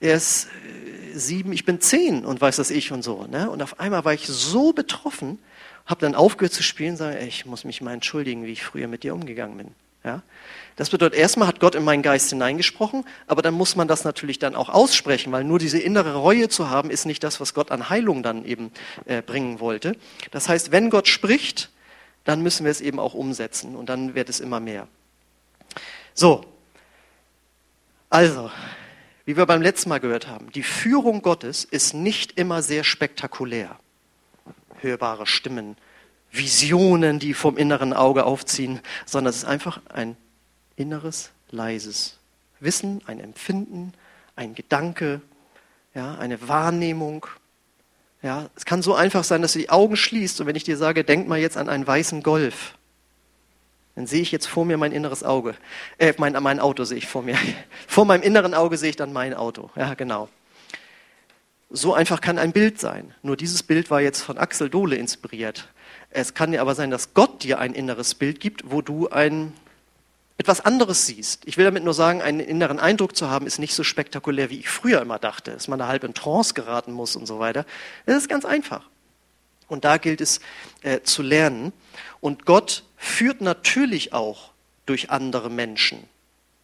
er 0.00 0.14
ist 0.14 0.46
äh, 0.46 1.18
sieben, 1.18 1.52
ich 1.52 1.66
bin 1.66 1.82
zehn 1.82 2.24
und 2.24 2.40
weiß 2.40 2.56
das 2.56 2.70
ich 2.70 2.92
und 2.92 3.02
so. 3.02 3.26
Ne? 3.26 3.50
Und 3.50 3.62
auf 3.62 3.78
einmal 3.78 4.06
war 4.06 4.14
ich 4.14 4.26
so 4.26 4.72
betroffen, 4.72 5.38
habe 5.84 6.00
dann 6.00 6.14
aufgehört 6.14 6.54
zu 6.54 6.62
spielen, 6.62 6.96
sage, 6.96 7.18
ey, 7.18 7.28
ich 7.28 7.44
muss 7.44 7.64
mich 7.64 7.82
mal 7.82 7.92
entschuldigen, 7.92 8.46
wie 8.46 8.52
ich 8.52 8.64
früher 8.64 8.88
mit 8.88 9.02
dir 9.02 9.14
umgegangen 9.14 9.58
bin. 9.58 9.74
Ja? 10.06 10.22
Das 10.76 10.90
bedeutet, 10.90 11.18
erstmal 11.18 11.48
hat 11.48 11.60
Gott 11.60 11.74
in 11.74 11.84
meinen 11.84 12.02
Geist 12.02 12.30
hineingesprochen, 12.30 13.04
aber 13.26 13.42
dann 13.42 13.54
muss 13.54 13.76
man 13.76 13.88
das 13.88 14.04
natürlich 14.04 14.38
dann 14.38 14.54
auch 14.54 14.68
aussprechen, 14.68 15.32
weil 15.32 15.44
nur 15.44 15.58
diese 15.58 15.78
innere 15.78 16.14
Reue 16.14 16.48
zu 16.48 16.70
haben, 16.70 16.90
ist 16.90 17.04
nicht 17.06 17.24
das, 17.24 17.40
was 17.40 17.54
Gott 17.54 17.70
an 17.70 17.90
Heilung 17.90 18.22
dann 18.22 18.44
eben 18.44 18.70
äh, 19.04 19.20
bringen 19.20 19.60
wollte. 19.60 19.96
Das 20.30 20.48
heißt, 20.48 20.72
wenn 20.72 20.88
Gott 20.90 21.08
spricht, 21.08 21.70
dann 22.24 22.42
müssen 22.42 22.64
wir 22.64 22.70
es 22.70 22.80
eben 22.80 22.98
auch 22.98 23.14
umsetzen 23.14 23.74
und 23.74 23.88
dann 23.88 24.14
wird 24.14 24.28
es 24.28 24.40
immer 24.40 24.60
mehr. 24.60 24.86
So, 26.14 26.44
also, 28.08 28.50
wie 29.24 29.36
wir 29.36 29.46
beim 29.46 29.62
letzten 29.62 29.88
Mal 29.88 30.00
gehört 30.00 30.28
haben, 30.28 30.50
die 30.52 30.62
Führung 30.62 31.22
Gottes 31.22 31.64
ist 31.64 31.94
nicht 31.94 32.38
immer 32.38 32.62
sehr 32.62 32.84
spektakulär 32.84 33.78
hörbare 34.80 35.26
Stimmen, 35.26 35.76
Visionen, 36.36 37.18
die 37.18 37.34
vom 37.34 37.56
inneren 37.56 37.92
Auge 37.92 38.24
aufziehen, 38.24 38.80
sondern 39.04 39.30
es 39.30 39.38
ist 39.38 39.44
einfach 39.44 39.80
ein 39.92 40.16
inneres, 40.76 41.30
leises 41.50 42.18
Wissen, 42.60 43.02
ein 43.06 43.20
Empfinden, 43.20 43.92
ein 44.34 44.54
Gedanke, 44.54 45.20
ja, 45.94 46.16
eine 46.16 46.48
Wahrnehmung. 46.48 47.26
Ja, 48.22 48.48
es 48.56 48.64
kann 48.64 48.82
so 48.82 48.94
einfach 48.94 49.24
sein, 49.24 49.42
dass 49.42 49.52
du 49.52 49.58
die 49.58 49.70
Augen 49.70 49.96
schließt 49.96 50.40
und 50.40 50.46
wenn 50.46 50.56
ich 50.56 50.64
dir 50.64 50.76
sage, 50.76 51.04
denk 51.04 51.28
mal 51.28 51.38
jetzt 51.38 51.56
an 51.56 51.68
einen 51.68 51.86
weißen 51.86 52.22
Golf, 52.22 52.74
dann 53.94 54.06
sehe 54.06 54.20
ich 54.20 54.30
jetzt 54.30 54.46
vor 54.46 54.66
mir 54.66 54.76
mein 54.76 54.92
inneres 54.92 55.24
Auge. 55.24 55.54
Äh, 55.96 56.12
mein, 56.18 56.34
mein 56.34 56.60
Auto 56.60 56.84
sehe 56.84 56.98
ich 56.98 57.06
vor 57.06 57.22
mir. 57.22 57.38
Vor 57.88 58.04
meinem 58.04 58.22
inneren 58.22 58.52
Auge 58.52 58.76
sehe 58.76 58.90
ich 58.90 58.96
dann 58.96 59.12
mein 59.12 59.32
Auto. 59.32 59.70
Ja, 59.74 59.94
genau. 59.94 60.28
So 61.70 61.94
einfach 61.94 62.20
kann 62.20 62.38
ein 62.38 62.52
Bild 62.52 62.78
sein. 62.78 63.14
Nur 63.22 63.38
dieses 63.38 63.62
Bild 63.62 63.90
war 63.90 64.02
jetzt 64.02 64.20
von 64.20 64.36
Axel 64.36 64.68
Dohle 64.68 64.96
inspiriert. 64.96 65.68
Es 66.10 66.34
kann 66.34 66.52
ja 66.52 66.60
aber 66.60 66.74
sein, 66.74 66.90
dass 66.90 67.14
Gott 67.14 67.42
dir 67.42 67.58
ein 67.58 67.74
inneres 67.74 68.14
Bild 68.14 68.40
gibt, 68.40 68.70
wo 68.70 68.82
du 68.82 69.08
ein 69.08 69.52
etwas 70.38 70.60
anderes 70.60 71.06
siehst. 71.06 71.46
Ich 71.46 71.56
will 71.56 71.64
damit 71.64 71.82
nur 71.82 71.94
sagen, 71.94 72.20
einen 72.20 72.40
inneren 72.40 72.78
Eindruck 72.78 73.16
zu 73.16 73.30
haben, 73.30 73.46
ist 73.46 73.58
nicht 73.58 73.74
so 73.74 73.82
spektakulär, 73.84 74.50
wie 74.50 74.60
ich 74.60 74.68
früher 74.68 75.00
immer 75.00 75.18
dachte, 75.18 75.52
dass 75.52 75.68
man 75.68 75.78
da 75.78 75.88
halb 75.88 76.04
in 76.04 76.14
Trance 76.14 76.54
geraten 76.54 76.92
muss 76.92 77.16
und 77.16 77.26
so 77.26 77.38
weiter. 77.38 77.64
Das 78.04 78.16
ist 78.16 78.28
ganz 78.28 78.44
einfach. 78.44 78.82
Und 79.68 79.84
da 79.84 79.96
gilt 79.96 80.20
es 80.20 80.40
äh, 80.82 81.00
zu 81.00 81.22
lernen. 81.22 81.72
Und 82.20 82.44
Gott 82.44 82.84
führt 82.96 83.40
natürlich 83.40 84.12
auch 84.12 84.50
durch 84.84 85.10
andere 85.10 85.50
Menschen, 85.50 86.04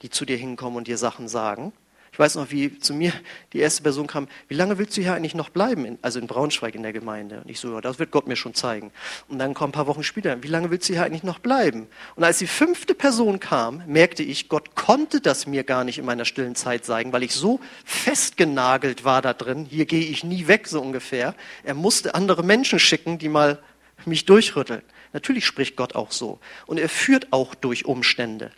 die 0.02 0.10
zu 0.10 0.24
dir 0.24 0.36
hinkommen 0.36 0.76
und 0.76 0.86
dir 0.86 0.98
Sachen 0.98 1.28
sagen. 1.28 1.72
Ich 2.12 2.18
weiß 2.18 2.34
noch, 2.34 2.50
wie 2.50 2.78
zu 2.78 2.92
mir 2.92 3.10
die 3.54 3.60
erste 3.60 3.82
Person 3.82 4.06
kam, 4.06 4.28
wie 4.46 4.54
lange 4.54 4.76
willst 4.76 4.94
du 4.98 5.00
hier 5.00 5.14
eigentlich 5.14 5.34
noch 5.34 5.48
bleiben, 5.48 5.86
in, 5.86 5.98
also 6.02 6.18
in 6.18 6.26
Braunschweig 6.26 6.74
in 6.74 6.82
der 6.82 6.92
Gemeinde? 6.92 7.40
Und 7.40 7.50
ich 7.50 7.58
so, 7.58 7.72
ja, 7.72 7.80
das 7.80 7.98
wird 7.98 8.10
Gott 8.10 8.26
mir 8.26 8.36
schon 8.36 8.52
zeigen. 8.52 8.92
Und 9.28 9.38
dann 9.38 9.54
kommen 9.54 9.70
ein 9.70 9.72
paar 9.72 9.86
Wochen 9.86 10.02
später, 10.02 10.42
wie 10.42 10.48
lange 10.48 10.70
willst 10.70 10.90
du 10.90 10.92
hier 10.92 11.04
eigentlich 11.04 11.22
noch 11.22 11.38
bleiben? 11.38 11.86
Und 12.14 12.22
als 12.22 12.38
die 12.38 12.46
fünfte 12.46 12.94
Person 12.94 13.40
kam, 13.40 13.82
merkte 13.86 14.22
ich, 14.22 14.50
Gott 14.50 14.74
konnte 14.74 15.22
das 15.22 15.46
mir 15.46 15.64
gar 15.64 15.84
nicht 15.84 15.98
in 15.98 16.04
meiner 16.04 16.26
stillen 16.26 16.54
Zeit 16.54 16.84
zeigen, 16.84 17.14
weil 17.14 17.22
ich 17.22 17.32
so 17.32 17.60
festgenagelt 17.86 19.04
war 19.04 19.22
da 19.22 19.32
drin, 19.32 19.64
hier 19.64 19.86
gehe 19.86 20.04
ich 20.04 20.22
nie 20.22 20.46
weg, 20.48 20.68
so 20.68 20.82
ungefähr. 20.82 21.34
Er 21.64 21.74
musste 21.74 22.14
andere 22.14 22.42
Menschen 22.42 22.78
schicken, 22.78 23.18
die 23.18 23.30
mal 23.30 23.58
mich 24.04 24.26
durchrütteln. 24.26 24.82
Natürlich 25.14 25.46
spricht 25.46 25.76
Gott 25.76 25.94
auch 25.94 26.10
so. 26.10 26.40
Und 26.66 26.78
er 26.78 26.90
führt 26.90 27.32
auch 27.32 27.54
durch 27.54 27.86
Umstände. 27.86 28.50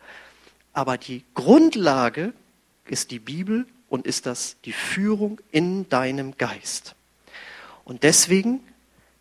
Aber 0.73 0.99
die 0.99 1.23
Grundlage 1.35 2.33
ist 2.87 3.11
die 3.11 3.19
Bibel 3.19 3.67
und 3.89 4.07
ist 4.07 4.27
das 4.27 4.57
die 4.65 4.73
Führung 4.73 5.41
in 5.51 5.89
deinem 5.89 6.37
Geist. 6.37 6.95
Und 7.85 8.03
deswegen 8.03 8.61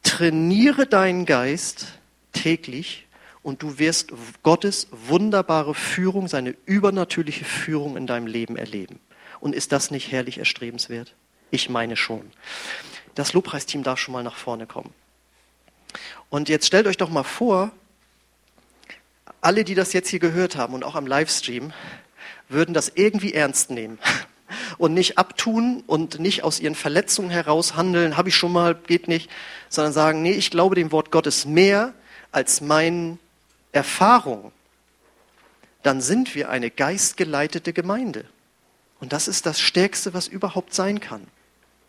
trainiere 0.03 0.87
deinen 0.87 1.25
Geist 1.25 1.87
täglich 2.31 3.07
und 3.41 3.61
du 3.61 3.77
wirst 3.77 4.11
Gottes 4.41 4.87
wunderbare 4.91 5.75
Führung, 5.75 6.27
seine 6.27 6.55
übernatürliche 6.65 7.45
Führung 7.45 7.97
in 7.97 8.07
deinem 8.07 8.27
Leben 8.27 8.57
erleben. 8.57 8.99
Und 9.39 9.53
ist 9.53 9.71
das 9.71 9.91
nicht 9.91 10.11
herrlich 10.11 10.37
erstrebenswert? 10.37 11.13
Ich 11.51 11.69
meine 11.69 11.97
schon. 11.97 12.31
Das 13.15 13.33
Lobpreisteam 13.33 13.83
darf 13.83 13.99
schon 13.99 14.13
mal 14.13 14.23
nach 14.23 14.37
vorne 14.37 14.65
kommen. 14.65 14.93
Und 16.29 16.49
jetzt 16.49 16.65
stellt 16.65 16.87
euch 16.87 16.97
doch 16.97 17.09
mal 17.09 17.23
vor, 17.23 17.71
alle, 19.41 19.63
die 19.63 19.75
das 19.75 19.93
jetzt 19.93 20.09
hier 20.09 20.19
gehört 20.19 20.55
haben 20.55 20.73
und 20.73 20.83
auch 20.83 20.95
am 20.95 21.05
Livestream, 21.05 21.73
würden 22.53 22.73
das 22.73 22.91
irgendwie 22.95 23.33
ernst 23.33 23.69
nehmen 23.69 23.99
und 24.77 24.93
nicht 24.93 25.17
abtun 25.17 25.83
und 25.87 26.19
nicht 26.19 26.43
aus 26.43 26.59
ihren 26.59 26.75
Verletzungen 26.75 27.29
heraus 27.29 27.75
handeln, 27.75 28.17
habe 28.17 28.29
ich 28.29 28.35
schon 28.35 28.51
mal, 28.51 28.75
geht 28.75 29.07
nicht, 29.07 29.29
sondern 29.69 29.93
sagen, 29.93 30.21
nee, 30.21 30.33
ich 30.33 30.51
glaube 30.51 30.75
dem 30.75 30.91
Wort 30.91 31.11
Gottes 31.11 31.45
mehr 31.45 31.93
als 32.31 32.61
meinen 32.61 33.19
Erfahrungen, 33.71 34.51
dann 35.81 36.01
sind 36.01 36.35
wir 36.35 36.49
eine 36.49 36.69
geistgeleitete 36.69 37.73
Gemeinde. 37.73 38.25
Und 38.99 39.11
das 39.11 39.27
ist 39.27 39.45
das 39.45 39.59
Stärkste, 39.59 40.13
was 40.13 40.27
überhaupt 40.27 40.73
sein 40.73 40.99
kann. 40.99 41.27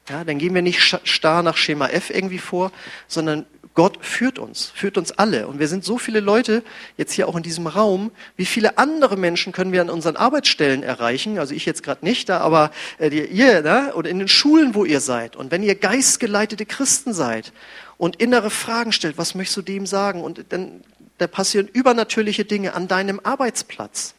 Ja, 0.08 0.24
dann 0.24 0.38
gehen 0.38 0.54
wir 0.54 0.62
nicht 0.62 0.82
starr 0.82 1.42
nach 1.42 1.56
Schema 1.56 1.86
F 1.88 2.10
irgendwie 2.10 2.38
vor, 2.38 2.72
sondern 3.06 3.46
Gott 3.75 3.99
führt 4.05 4.39
uns, 4.39 4.70
führt 4.75 4.97
uns 4.97 5.11
alle. 5.11 5.49
Und 5.49 5.59
wir 5.59 5.66
sind 5.66 5.85
so 5.85 5.99
viele 5.99 6.20
Leute 6.20 6.62
jetzt 6.97 7.12
hier 7.12 7.27
auch 7.27 7.35
in 7.35 7.43
diesem 7.43 7.66
Raum. 7.66 8.12
Wie 8.37 8.47
viele 8.47 8.79
andere 8.79 9.16
Menschen 9.16 9.53
können 9.53 9.72
wir 9.72 9.81
an 9.81 9.91
unseren 9.91 10.14
Arbeitsstellen 10.14 10.85
erreichen? 10.85 11.41
Also 11.41 11.55
ich 11.55 11.66
jetzt 11.66 11.83
gerade 11.83 12.05
nicht 12.05 12.29
da, 12.29 12.39
aber 12.39 12.70
äh, 13.01 13.09
ihr, 13.09 13.62
ne? 13.62 13.93
oder 13.97 14.09
in 14.09 14.20
den 14.20 14.29
Schulen, 14.29 14.77
wo 14.77 14.85
ihr 14.85 15.01
seid. 15.01 15.35
Und 15.35 15.51
wenn 15.51 15.64
ihr 15.64 15.75
geistgeleitete 15.75 16.66
Christen 16.66 17.12
seid 17.12 17.53
und 17.99 18.16
innere 18.16 18.51
Fragen 18.51 18.93
stellt, 18.93 19.18
was 19.18 19.35
möchtest 19.35 19.57
du 19.57 19.62
dem 19.62 19.87
sagen? 19.87 20.22
Und 20.22 20.45
dann 20.51 20.83
da 21.18 21.27
passieren 21.27 21.68
übernatürliche 21.72 22.45
Dinge 22.45 22.75
an 22.75 22.87
deinem 22.87 23.20
Arbeitsplatz. 23.22 24.14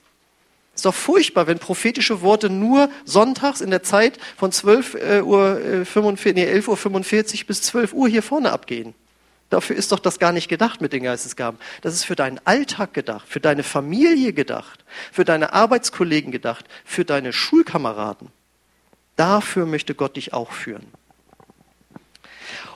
Ist 0.75 0.85
doch 0.85 0.93
furchtbar, 0.93 1.47
wenn 1.47 1.59
prophetische 1.59 2.21
Worte 2.21 2.49
nur 2.49 2.89
sonntags 3.05 3.61
in 3.61 3.69
der 3.69 3.83
Zeit 3.83 4.19
von 4.35 4.51
12 4.51 4.95
äh, 4.95 5.21
Uhr 5.21 5.85
45, 5.85 6.25
äh, 6.25 6.33
nee, 6.33 6.51
11 6.51 6.67
Uhr 6.67 6.75
45 6.75 7.47
bis 7.47 7.61
12 7.61 7.93
Uhr 7.93 8.09
hier 8.09 8.21
vorne 8.21 8.51
abgehen. 8.51 8.93
Dafür 9.49 9.75
ist 9.75 9.91
doch 9.91 9.99
das 9.99 10.19
gar 10.19 10.31
nicht 10.31 10.47
gedacht 10.47 10.81
mit 10.81 10.91
den 10.91 11.03
Geistesgaben. 11.03 11.59
Das 11.81 11.93
ist 11.93 12.03
für 12.03 12.15
deinen 12.15 12.39
Alltag 12.45 12.93
gedacht, 12.93 13.27
für 13.27 13.39
deine 13.39 13.63
Familie 13.63 14.33
gedacht, 14.33 14.83
für 15.11 15.23
deine 15.23 15.53
Arbeitskollegen 15.53 16.31
gedacht, 16.31 16.65
für 16.83 17.05
deine 17.05 17.31
Schulkameraden. 17.31 18.29
Dafür 19.15 19.65
möchte 19.65 19.93
Gott 19.93 20.15
dich 20.17 20.33
auch 20.33 20.51
führen. 20.51 20.85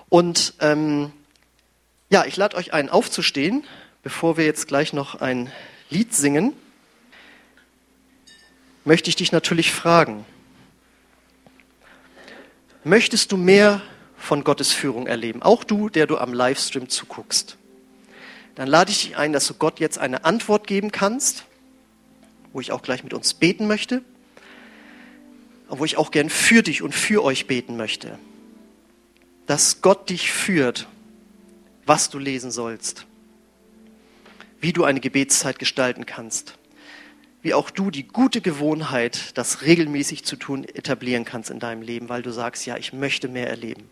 Und 0.09 0.53
ähm, 0.59 1.11
ja, 2.09 2.25
ich 2.25 2.37
lade 2.37 2.55
euch 2.55 2.73
ein, 2.73 2.89
aufzustehen, 2.89 3.63
bevor 4.03 4.37
wir 4.37 4.45
jetzt 4.45 4.67
gleich 4.67 4.93
noch 4.93 5.15
ein 5.15 5.51
Lied 5.89 6.13
singen. 6.13 6.53
Möchte 8.85 9.09
ich 9.09 9.15
dich 9.15 9.31
natürlich 9.31 9.71
fragen, 9.71 10.25
möchtest 12.83 13.31
du 13.31 13.37
mehr 13.37 13.81
von 14.19 14.43
Gottes 14.43 14.71
Führung 14.73 15.07
erleben. 15.07 15.41
Auch 15.41 15.63
du, 15.63 15.89
der 15.89 16.05
du 16.05 16.17
am 16.17 16.33
Livestream 16.33 16.89
zuguckst. 16.89 17.57
Dann 18.55 18.67
lade 18.67 18.91
ich 18.91 19.01
dich 19.01 19.17
ein, 19.17 19.33
dass 19.33 19.47
du 19.47 19.53
Gott 19.53 19.79
jetzt 19.79 19.97
eine 19.97 20.25
Antwort 20.25 20.67
geben 20.67 20.91
kannst, 20.91 21.45
wo 22.51 22.59
ich 22.59 22.71
auch 22.71 22.81
gleich 22.81 23.03
mit 23.03 23.13
uns 23.13 23.33
beten 23.33 23.67
möchte, 23.67 24.03
wo 25.69 25.85
ich 25.85 25.97
auch 25.97 26.11
gern 26.11 26.29
für 26.29 26.61
dich 26.61 26.81
und 26.81 26.93
für 26.93 27.23
euch 27.23 27.47
beten 27.47 27.77
möchte. 27.77 28.19
Dass 29.45 29.81
Gott 29.81 30.09
dich 30.09 30.31
führt, 30.31 30.87
was 31.85 32.09
du 32.09 32.19
lesen 32.19 32.51
sollst, 32.51 33.05
wie 34.59 34.73
du 34.73 34.83
eine 34.83 34.99
Gebetszeit 34.99 35.57
gestalten 35.57 36.05
kannst, 36.05 36.55
wie 37.41 37.53
auch 37.53 37.69
du 37.69 37.89
die 37.89 38.07
gute 38.07 38.41
Gewohnheit, 38.41 39.37
das 39.37 39.61
regelmäßig 39.61 40.25
zu 40.25 40.35
tun, 40.35 40.65
etablieren 40.65 41.23
kannst 41.23 41.49
in 41.49 41.59
deinem 41.59 41.81
Leben, 41.81 42.09
weil 42.09 42.21
du 42.21 42.31
sagst, 42.31 42.65
ja, 42.65 42.75
ich 42.75 42.91
möchte 42.91 43.29
mehr 43.29 43.49
erleben. 43.49 43.89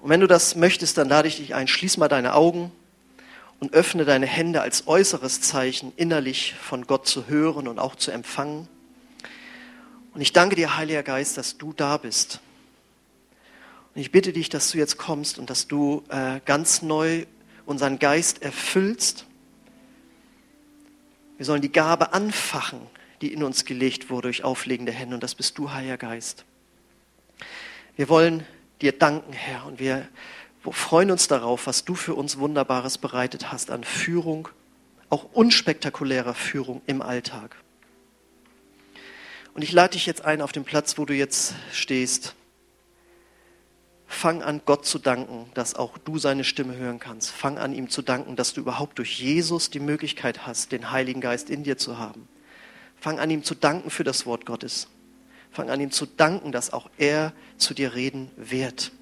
Und 0.00 0.10
wenn 0.10 0.20
du 0.20 0.26
das 0.26 0.54
möchtest, 0.54 0.98
dann 0.98 1.08
lade 1.08 1.28
ich 1.28 1.36
dich 1.36 1.54
ein, 1.54 1.68
schließ 1.68 1.96
mal 1.96 2.08
deine 2.08 2.34
Augen 2.34 2.70
und 3.60 3.72
öffne 3.74 4.04
deine 4.04 4.26
Hände 4.26 4.60
als 4.62 4.86
äußeres 4.86 5.40
Zeichen, 5.40 5.92
innerlich 5.96 6.54
von 6.60 6.86
Gott 6.86 7.06
zu 7.06 7.26
hören 7.26 7.66
und 7.66 7.78
auch 7.78 7.96
zu 7.96 8.10
empfangen. 8.10 8.68
Und 10.14 10.20
ich 10.20 10.32
danke 10.32 10.56
dir, 10.56 10.76
Heiliger 10.76 11.02
Geist, 11.02 11.36
dass 11.36 11.58
du 11.58 11.72
da 11.72 11.96
bist. 11.96 12.40
Und 13.94 14.00
ich 14.00 14.12
bitte 14.12 14.32
dich, 14.32 14.48
dass 14.48 14.70
du 14.70 14.78
jetzt 14.78 14.96
kommst 14.96 15.38
und 15.38 15.50
dass 15.50 15.66
du 15.66 16.04
äh, 16.08 16.40
ganz 16.44 16.82
neu 16.82 17.26
unseren 17.66 17.98
Geist 17.98 18.42
erfüllst. 18.42 19.26
Wir 21.36 21.46
sollen 21.46 21.62
die 21.62 21.72
Gabe 21.72 22.12
anfachen, 22.12 22.80
die 23.20 23.32
in 23.32 23.42
uns 23.42 23.64
gelegt 23.64 24.10
wurde 24.10 24.28
durch 24.28 24.44
auflegende 24.44 24.92
Hände. 24.92 25.14
Und 25.14 25.22
das 25.22 25.34
bist 25.34 25.58
du, 25.58 25.72
Heiliger 25.72 25.98
Geist. 25.98 26.44
Wir 27.96 28.08
wollen 28.08 28.46
dir 28.80 28.92
danken, 28.92 29.32
Herr, 29.32 29.66
und 29.66 29.78
wir 29.78 30.08
freuen 30.70 31.10
uns 31.10 31.28
darauf, 31.28 31.66
was 31.66 31.84
du 31.84 31.94
für 31.94 32.14
uns 32.14 32.38
Wunderbares 32.38 32.98
bereitet 32.98 33.52
hast 33.52 33.70
an 33.70 33.84
Führung, 33.84 34.48
auch 35.08 35.24
unspektakulärer 35.32 36.34
Führung 36.34 36.82
im 36.86 37.00
Alltag. 37.02 37.56
Und 39.54 39.62
ich 39.62 39.72
lade 39.72 39.92
dich 39.92 40.06
jetzt 40.06 40.24
ein 40.24 40.42
auf 40.42 40.52
den 40.52 40.64
Platz, 40.64 40.98
wo 40.98 41.04
du 41.04 41.14
jetzt 41.14 41.54
stehst. 41.72 42.34
Fang 44.06 44.42
an, 44.42 44.62
Gott 44.64 44.86
zu 44.86 44.98
danken, 44.98 45.50
dass 45.54 45.74
auch 45.74 45.98
du 45.98 46.18
seine 46.18 46.44
Stimme 46.44 46.76
hören 46.76 46.98
kannst. 46.98 47.30
Fang 47.30 47.58
an, 47.58 47.74
ihm 47.74 47.90
zu 47.90 48.02
danken, 48.02 48.36
dass 48.36 48.54
du 48.54 48.60
überhaupt 48.60 48.98
durch 48.98 49.18
Jesus 49.20 49.70
die 49.70 49.80
Möglichkeit 49.80 50.46
hast, 50.46 50.72
den 50.72 50.90
Heiligen 50.90 51.20
Geist 51.20 51.50
in 51.50 51.62
dir 51.62 51.76
zu 51.76 51.98
haben. 51.98 52.28
Fang 53.00 53.18
an, 53.18 53.30
ihm 53.30 53.44
zu 53.44 53.54
danken 53.54 53.90
für 53.90 54.04
das 54.04 54.26
Wort 54.26 54.46
Gottes. 54.46 54.88
Fang 55.52 55.70
an, 55.70 55.80
ihm 55.80 55.90
zu 55.90 56.06
danken, 56.06 56.52
dass 56.52 56.72
auch 56.72 56.88
er 56.98 57.32
zu 57.56 57.74
dir 57.74 57.94
reden 57.94 58.30
wird. 58.36 58.92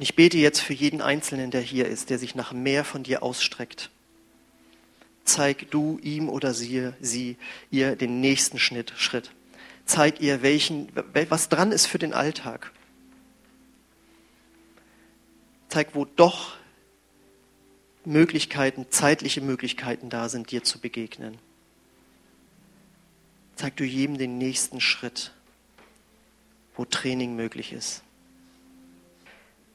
Und 0.00 0.02
ich 0.02 0.14
bete 0.14 0.38
jetzt 0.38 0.60
für 0.60 0.72
jeden 0.72 1.02
Einzelnen, 1.02 1.50
der 1.50 1.60
hier 1.60 1.86
ist, 1.86 2.10
der 2.10 2.18
sich 2.18 2.34
nach 2.34 2.52
mehr 2.52 2.84
von 2.84 3.02
dir 3.02 3.22
ausstreckt. 3.22 3.90
Zeig 5.24 5.70
du 5.70 5.98
ihm 6.02 6.28
oder 6.28 6.54
sie, 6.54 6.92
sie 7.00 7.36
ihr 7.70 7.96
den 7.96 8.20
nächsten 8.20 8.58
Schritt. 8.58 8.92
Schritt. 8.96 9.30
Zeig 9.84 10.20
ihr, 10.20 10.42
welchen, 10.42 10.88
was 11.28 11.48
dran 11.48 11.72
ist 11.72 11.86
für 11.86 11.98
den 11.98 12.14
Alltag. 12.14 12.72
Zeig, 15.68 15.94
wo 15.94 16.04
doch 16.04 16.56
Möglichkeiten, 18.04 18.86
zeitliche 18.90 19.40
Möglichkeiten 19.40 20.08
da 20.08 20.28
sind, 20.28 20.50
dir 20.50 20.64
zu 20.64 20.80
begegnen. 20.80 21.38
Zeig 23.60 23.76
du 23.76 23.84
jedem 23.84 24.16
den 24.16 24.38
nächsten 24.38 24.80
Schritt. 24.80 25.32
wo 26.76 26.86
Training 26.86 27.36
möglich 27.36 27.74
ist. 27.74 28.02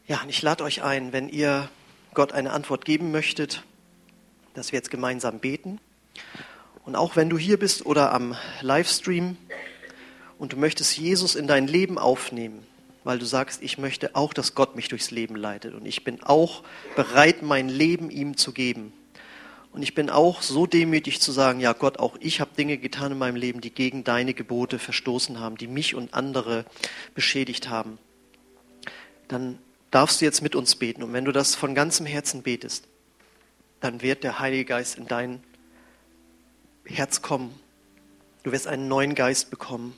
Ja, 0.07 0.23
und 0.23 0.29
ich 0.29 0.41
lade 0.41 0.63
euch 0.63 0.81
ein, 0.81 1.13
wenn 1.13 1.29
ihr 1.29 1.69
Gott 2.15 2.33
eine 2.33 2.51
Antwort 2.51 2.83
geben 2.83 3.11
möchtet, 3.11 3.61
dass 4.55 4.71
wir 4.71 4.77
jetzt 4.77 4.89
gemeinsam 4.89 5.38
beten. 5.38 5.79
Und 6.83 6.95
auch 6.95 7.15
wenn 7.15 7.29
du 7.29 7.38
hier 7.38 7.59
bist 7.59 7.86
oder 7.86 8.11
am 8.11 8.36
Livestream 8.61 9.38
und 10.39 10.53
du 10.53 10.57
möchtest 10.57 10.97
Jesus 10.97 11.36
in 11.36 11.45
dein 11.45 11.67
Leben 11.67 11.99
aufnehmen, 11.99 12.65
weil 13.03 13.19
du 13.19 13.25
sagst, 13.27 13.61
ich 13.61 13.77
möchte 13.77 14.15
auch, 14.15 14.33
dass 14.33 14.55
Gott 14.55 14.75
mich 14.75 14.88
durchs 14.88 15.11
Leben 15.11 15.36
leitet 15.36 15.75
und 15.75 15.86
ich 15.86 16.03
bin 16.03 16.23
auch 16.23 16.63
bereit, 16.95 17.43
mein 17.43 17.69
Leben 17.69 18.09
ihm 18.09 18.36
zu 18.36 18.51
geben. 18.51 18.93
Und 19.76 19.84
ich 19.84 19.93
bin 19.93 20.09
auch 20.09 20.41
so 20.41 20.65
demütig 20.65 21.19
zu 21.19 21.34
sagen, 21.34 21.59
ja 21.59 21.73
Gott, 21.73 21.99
auch 21.99 22.15
ich 22.21 22.39
habe 22.39 22.51
Dinge 22.57 22.78
getan 22.78 23.11
in 23.11 23.17
meinem 23.17 23.36
Leben, 23.36 23.59
die 23.59 23.71
gegen 23.71 24.05
deine 24.05 24.34
Gebote 24.34 24.80
verstoßen 24.80 25.41
haben, 25.41 25.57
die 25.57 25.67
mich 25.67 25.95
und 25.95 26.13
andere 26.13 26.63
beschädigt 27.13 27.67
haben. 27.67 27.97
Dann 29.28 29.59
darfst 29.91 30.21
du 30.21 30.26
jetzt 30.26 30.41
mit 30.41 30.55
uns 30.55 30.78
beten. 30.78 31.03
Und 31.03 31.11
wenn 31.11 31.26
du 31.26 31.34
das 31.34 31.55
von 31.55 31.76
ganzem 31.76 32.05
Herzen 32.05 32.41
betest, 32.41 32.88
dann 33.82 34.01
wird 34.01 34.23
der 34.23 34.39
Heilige 34.39 34.63
Geist 34.63 34.97
in 34.97 35.07
dein 35.07 35.43
Herz 36.86 37.21
kommen. 37.21 37.53
Du 38.43 38.53
wirst 38.53 38.67
einen 38.67 38.88
neuen 38.88 39.13
Geist 39.13 39.49
bekommen. 39.49 39.93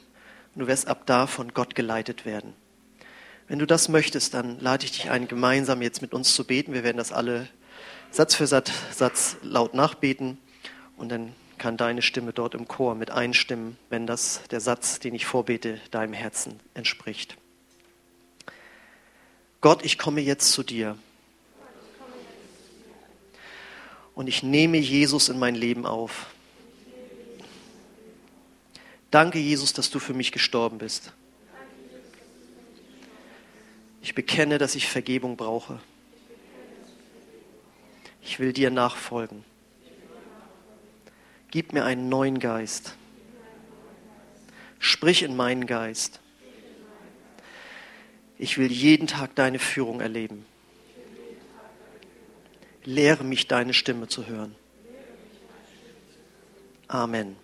Und 0.55 0.61
du 0.61 0.67
wirst 0.67 0.87
ab 0.87 1.03
da 1.05 1.27
von 1.27 1.53
Gott 1.53 1.75
geleitet 1.75 2.25
werden. 2.25 2.53
Wenn 3.47 3.59
du 3.59 3.67
das 3.67 3.89
möchtest, 3.89 4.33
dann 4.33 4.59
lade 4.59 4.85
ich 4.85 4.93
dich 4.93 5.11
ein, 5.11 5.27
gemeinsam 5.27 5.83
jetzt 5.83 6.01
mit 6.01 6.15
uns 6.15 6.33
zu 6.33 6.45
beten. 6.45 6.73
Wir 6.73 6.83
werden 6.83 6.97
das 6.97 7.11
alle 7.11 7.47
Satz 8.17 8.33
für 8.33 8.47
Satz, 8.47 8.71
Satz 8.95 9.37
laut 9.43 9.75
nachbeten 9.75 10.39
und 10.97 11.09
dann 11.09 11.35
kann 11.59 11.77
deine 11.77 12.01
Stimme 12.01 12.33
dort 12.33 12.55
im 12.55 12.67
Chor 12.67 12.95
mit 12.95 13.11
einstimmen, 13.11 13.77
wenn 13.91 14.07
das 14.07 14.41
der 14.49 14.59
Satz, 14.59 14.97
den 14.97 15.13
ich 15.13 15.27
vorbete, 15.27 15.79
deinem 15.91 16.13
Herzen 16.13 16.59
entspricht. 16.73 17.37
Gott, 19.61 19.85
ich 19.85 19.99
komme 19.99 20.19
jetzt 20.21 20.51
zu 20.51 20.63
dir. 20.63 20.97
Und 24.15 24.25
ich 24.25 24.41
nehme 24.41 24.77
Jesus 24.77 25.29
in 25.29 25.37
mein 25.37 25.53
Leben 25.53 25.85
auf. 25.85 26.25
Danke, 29.11 29.37
Jesus, 29.37 29.73
dass 29.73 29.91
du 29.91 29.99
für 29.99 30.15
mich 30.15 30.31
gestorben 30.31 30.79
bist. 30.79 31.13
Ich 34.01 34.15
bekenne, 34.15 34.57
dass 34.57 34.73
ich 34.73 34.87
Vergebung 34.87 35.37
brauche. 35.37 35.79
Ich 38.27 38.39
will 38.39 38.51
dir 38.51 38.71
nachfolgen. 38.71 39.45
Gib 41.49 41.71
mir 41.71 41.85
einen 41.85 42.09
neuen 42.09 42.39
Geist. 42.39 42.97
Sprich 44.79 45.23
in 45.23 45.37
meinen 45.37 45.65
Geist. 45.65 46.19
Ich 48.37 48.57
will 48.57 48.69
jeden 48.69 49.07
Tag 49.07 49.33
deine 49.35 49.59
Führung 49.59 50.01
erleben. 50.01 50.45
Lehre 52.83 53.23
mich 53.23 53.47
deine 53.47 53.73
Stimme 53.73 54.09
zu 54.09 54.27
hören. 54.27 54.53
Amen. 56.89 57.37